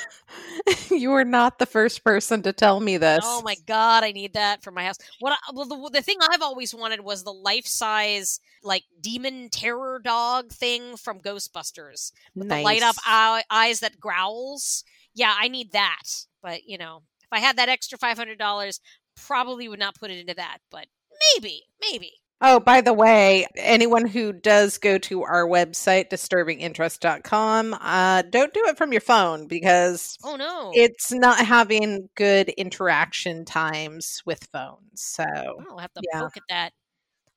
you 0.90 1.12
are 1.12 1.24
not 1.24 1.58
the 1.58 1.66
first 1.66 2.04
person 2.04 2.42
to 2.42 2.52
tell 2.52 2.78
me 2.78 2.98
this. 2.98 3.24
Oh 3.24 3.40
my 3.42 3.56
god, 3.66 4.04
I 4.04 4.12
need 4.12 4.34
that 4.34 4.62
for 4.62 4.70
my 4.70 4.84
house. 4.84 4.98
What? 5.20 5.32
I, 5.32 5.52
well, 5.54 5.64
the, 5.64 5.90
the 5.90 6.02
thing 6.02 6.18
I've 6.20 6.42
always 6.42 6.74
wanted 6.74 7.00
was 7.00 7.24
the 7.24 7.32
life 7.32 7.66
size 7.66 8.38
like 8.62 8.84
demon 9.00 9.48
terror 9.50 10.00
dog 10.04 10.50
thing 10.50 10.96
from 10.96 11.20
Ghostbusters 11.20 12.12
with 12.34 12.48
nice. 12.48 12.60
the 12.60 12.64
light 12.64 12.82
up 12.82 12.96
eye, 13.04 13.42
eyes 13.50 13.80
that 13.80 13.98
growls. 13.98 14.84
Yeah, 15.14 15.34
I 15.38 15.48
need 15.48 15.72
that. 15.72 16.04
But 16.42 16.68
you 16.68 16.76
know, 16.76 17.02
if 17.22 17.28
I 17.32 17.40
had 17.40 17.56
that 17.56 17.70
extra 17.70 17.96
five 17.96 18.18
hundred 18.18 18.38
dollars, 18.38 18.80
probably 19.16 19.68
would 19.68 19.78
not 19.78 19.94
put 19.94 20.10
it 20.10 20.18
into 20.18 20.34
that. 20.34 20.58
But 20.70 20.86
maybe, 21.34 21.62
maybe. 21.80 22.12
Oh, 22.42 22.60
by 22.60 22.82
the 22.82 22.92
way, 22.92 23.46
anyone 23.56 24.06
who 24.06 24.32
does 24.32 24.76
go 24.76 24.98
to 24.98 25.22
our 25.22 25.46
website, 25.46 26.10
disturbinginterest.com, 26.10 27.78
uh, 27.80 28.22
don't 28.28 28.52
do 28.52 28.64
it 28.66 28.76
from 28.76 28.92
your 28.92 29.00
phone 29.00 29.46
because 29.46 30.18
oh 30.22 30.36
no, 30.36 30.70
it's 30.74 31.12
not 31.12 31.38
having 31.38 32.10
good 32.14 32.50
interaction 32.50 33.46
times 33.46 34.22
with 34.26 34.46
phones. 34.52 35.00
So 35.00 35.24
I'll 35.24 35.78
have 35.78 35.94
to 35.94 36.02
yeah. 36.12 36.20
poke 36.20 36.36
at 36.36 36.42
that. 36.50 36.72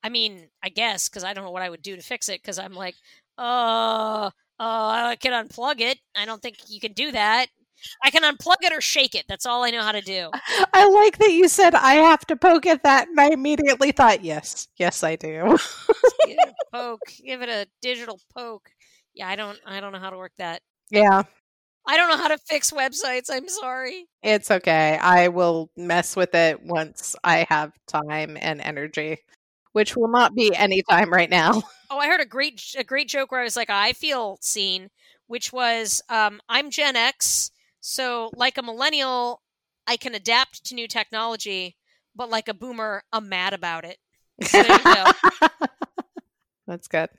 I 0.04 0.10
mean, 0.10 0.50
I 0.62 0.68
guess 0.68 1.08
because 1.08 1.24
I 1.24 1.34
don't 1.34 1.46
know 1.46 1.52
what 1.52 1.62
I 1.62 1.70
would 1.70 1.82
do 1.82 1.96
to 1.96 2.02
fix 2.02 2.28
it 2.28 2.42
because 2.42 2.60
I'm 2.60 2.74
like, 2.74 2.96
uh, 3.38 4.32
uh, 4.32 4.32
I 4.60 5.18
can 5.18 5.48
unplug 5.48 5.80
it. 5.80 5.98
I 6.14 6.26
don't 6.26 6.42
think 6.42 6.58
you 6.68 6.82
can 6.82 6.92
do 6.92 7.14
that. 7.14 7.48
I 8.04 8.10
can 8.10 8.24
unplug 8.24 8.58
it 8.62 8.74
or 8.74 8.82
shake 8.82 9.16
it. 9.16 9.26
That's 9.28 9.46
all 9.46 9.64
I 9.64 9.72
know 9.72 9.82
how 9.82 9.92
to 9.92 10.02
do. 10.02 10.30
I 10.74 10.88
like 10.90 11.18
that 11.20 11.32
you 11.32 11.48
said 11.48 11.76
I 11.76 11.96
have 11.96 12.26
to 12.28 12.36
poke 12.36 12.66
at 12.66 12.84
that, 12.84 13.08
and 13.08 13.20
I 13.20 13.30
immediately 13.30 13.92
thought, 13.92 14.24
yes, 14.24 14.68
yes, 14.78 15.04
I 15.04 15.16
do. 15.16 15.58
poke, 16.74 17.02
give 17.26 17.42
it 17.42 17.50
a 17.50 17.68
digital 17.82 18.20
poke. 18.36 18.70
Yeah, 19.14 19.28
I 19.28 19.36
don't, 19.36 19.60
I 19.66 19.80
don't 19.80 19.92
know 19.92 20.00
how 20.00 20.10
to 20.10 20.18
work 20.18 20.34
that. 20.38 20.62
Yeah, 20.90 21.24
I 21.88 21.98
don't 21.98 22.10
know 22.10 22.18
how 22.18 22.28
to 22.28 22.38
fix 22.38 22.72
websites. 22.72 23.30
I'm 23.32 23.48
sorry. 23.48 24.06
It's 24.22 24.52
okay. 24.52 24.98
I 25.02 25.30
will 25.30 25.72
mess 25.76 26.16
with 26.16 26.36
it 26.36 26.62
once 26.62 27.16
I 27.24 27.48
have 27.50 27.72
time 27.88 28.38
and 28.40 28.62
energy, 28.62 29.18
which 29.74 29.96
will 29.96 30.08
not 30.08 30.36
be 30.36 30.56
any 30.56 30.84
time 30.90 31.12
right 31.12 31.30
now. 31.30 31.64
Oh, 31.90 31.98
I 31.98 32.08
heard 32.08 32.22
a 32.22 32.26
great, 32.26 32.76
a 32.78 32.84
great 32.84 33.08
joke 33.08 33.32
where 33.32 33.42
I 33.42 33.44
was 33.44 33.56
like, 33.56 33.72
I 33.72 33.94
feel 33.94 34.38
seen, 34.42 34.90
which 35.26 35.52
was, 35.52 36.04
um, 36.10 36.40
I'm 36.48 36.70
Gen 36.70 36.96
X 36.96 37.50
so, 37.90 38.30
like 38.36 38.60
a 38.60 38.62
millennial, 38.62 39.42
I 39.88 39.98
can 39.98 40.14
adapt 40.14 40.64
to 40.66 40.76
new 40.76 40.88
technology, 40.88 41.76
but 42.16 42.30
like 42.30 42.48
a 42.48 42.54
boomer, 42.54 43.02
I'm 43.12 43.30
mad 43.30 43.56
about 43.56 43.84
it. 43.84 43.98
So. 44.44 44.62
That's 46.68 46.88
good. 46.88 47.10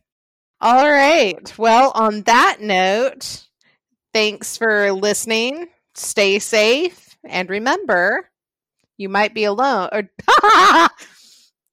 All 0.60 0.88
right. 0.88 1.58
Well, 1.58 1.90
on 1.96 2.22
that 2.22 2.58
note, 2.60 3.48
thanks 4.14 4.56
for 4.56 4.92
listening. 4.92 5.66
Stay 5.96 6.38
safe. 6.38 7.16
And 7.24 7.50
remember, 7.50 8.30
you 8.96 9.08
might 9.08 9.34
be 9.34 9.42
alone. 9.42 9.88
Or 9.90 10.08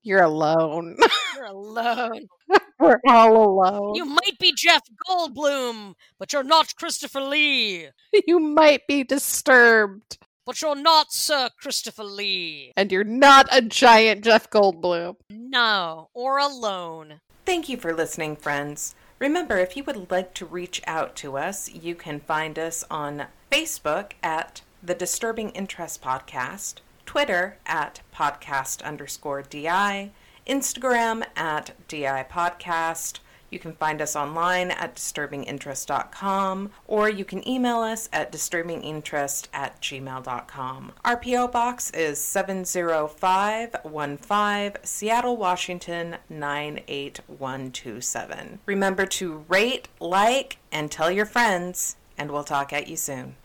you're 0.01 0.23
alone. 0.23 0.97
You're 1.35 1.45
alone. 1.45 2.27
We're 2.79 2.99
all 3.07 3.43
alone. 3.43 3.95
You 3.95 4.05
might 4.05 4.37
be 4.39 4.53
Jeff 4.55 4.83
Goldblum, 5.07 5.95
but 6.19 6.31
you're 6.31 6.43
not 6.43 6.75
Christopher 6.75 7.21
Lee. 7.21 7.89
You 8.27 8.39
might 8.39 8.87
be 8.87 9.03
disturbed. 9.03 10.17
But 10.45 10.61
you're 10.61 10.75
not 10.75 11.11
Sir 11.11 11.49
Christopher 11.59 12.03
Lee. 12.05 12.71
And 12.77 12.91
you're 12.91 13.03
not 13.03 13.47
a 13.51 13.61
giant 13.61 14.23
Jeff 14.23 14.49
Goldblum. 14.49 15.15
No, 15.29 16.09
or 16.13 16.37
alone. 16.37 17.19
Thank 17.45 17.67
you 17.67 17.77
for 17.77 17.93
listening, 17.93 18.35
friends. 18.35 18.95
Remember, 19.19 19.57
if 19.57 19.75
you 19.75 19.83
would 19.83 20.11
like 20.11 20.33
to 20.35 20.45
reach 20.45 20.81
out 20.85 21.15
to 21.17 21.37
us, 21.37 21.69
you 21.73 21.95
can 21.95 22.19
find 22.19 22.57
us 22.57 22.83
on 22.89 23.25
Facebook 23.51 24.11
at 24.21 24.61
the 24.81 24.93
Disturbing 24.93 25.49
Interest 25.49 26.01
Podcast, 26.01 26.75
Twitter 27.05 27.57
at 27.65 28.01
podcast 28.13 28.83
underscore 28.83 29.41
DI, 29.41 30.11
Instagram 30.47 31.23
at 31.35 31.75
DI 31.87 32.25
Podcast. 32.31 33.19
You 33.49 33.59
can 33.59 33.73
find 33.73 34.01
us 34.01 34.15
online 34.15 34.71
at 34.71 34.95
disturbinginterest.com 34.95 36.71
or 36.85 37.09
you 37.09 37.23
can 37.23 37.47
email 37.47 37.77
us 37.77 38.09
at 38.11 38.31
disturbinginterest 38.31 39.47
at 39.53 39.79
gmail.com. 39.81 40.93
Our 41.05 41.17
P.O. 41.17 41.47
Box 41.47 41.91
is 41.91 42.19
70515 42.19 44.83
Seattle, 44.83 45.37
Washington 45.37 46.17
98127. 46.29 48.59
Remember 48.65 49.05
to 49.05 49.45
rate, 49.47 49.87
like, 49.99 50.57
and 50.71 50.89
tell 50.91 51.11
your 51.11 51.25
friends, 51.25 51.95
and 52.17 52.31
we'll 52.31 52.43
talk 52.43 52.73
at 52.73 52.87
you 52.87 52.97
soon. 52.97 53.35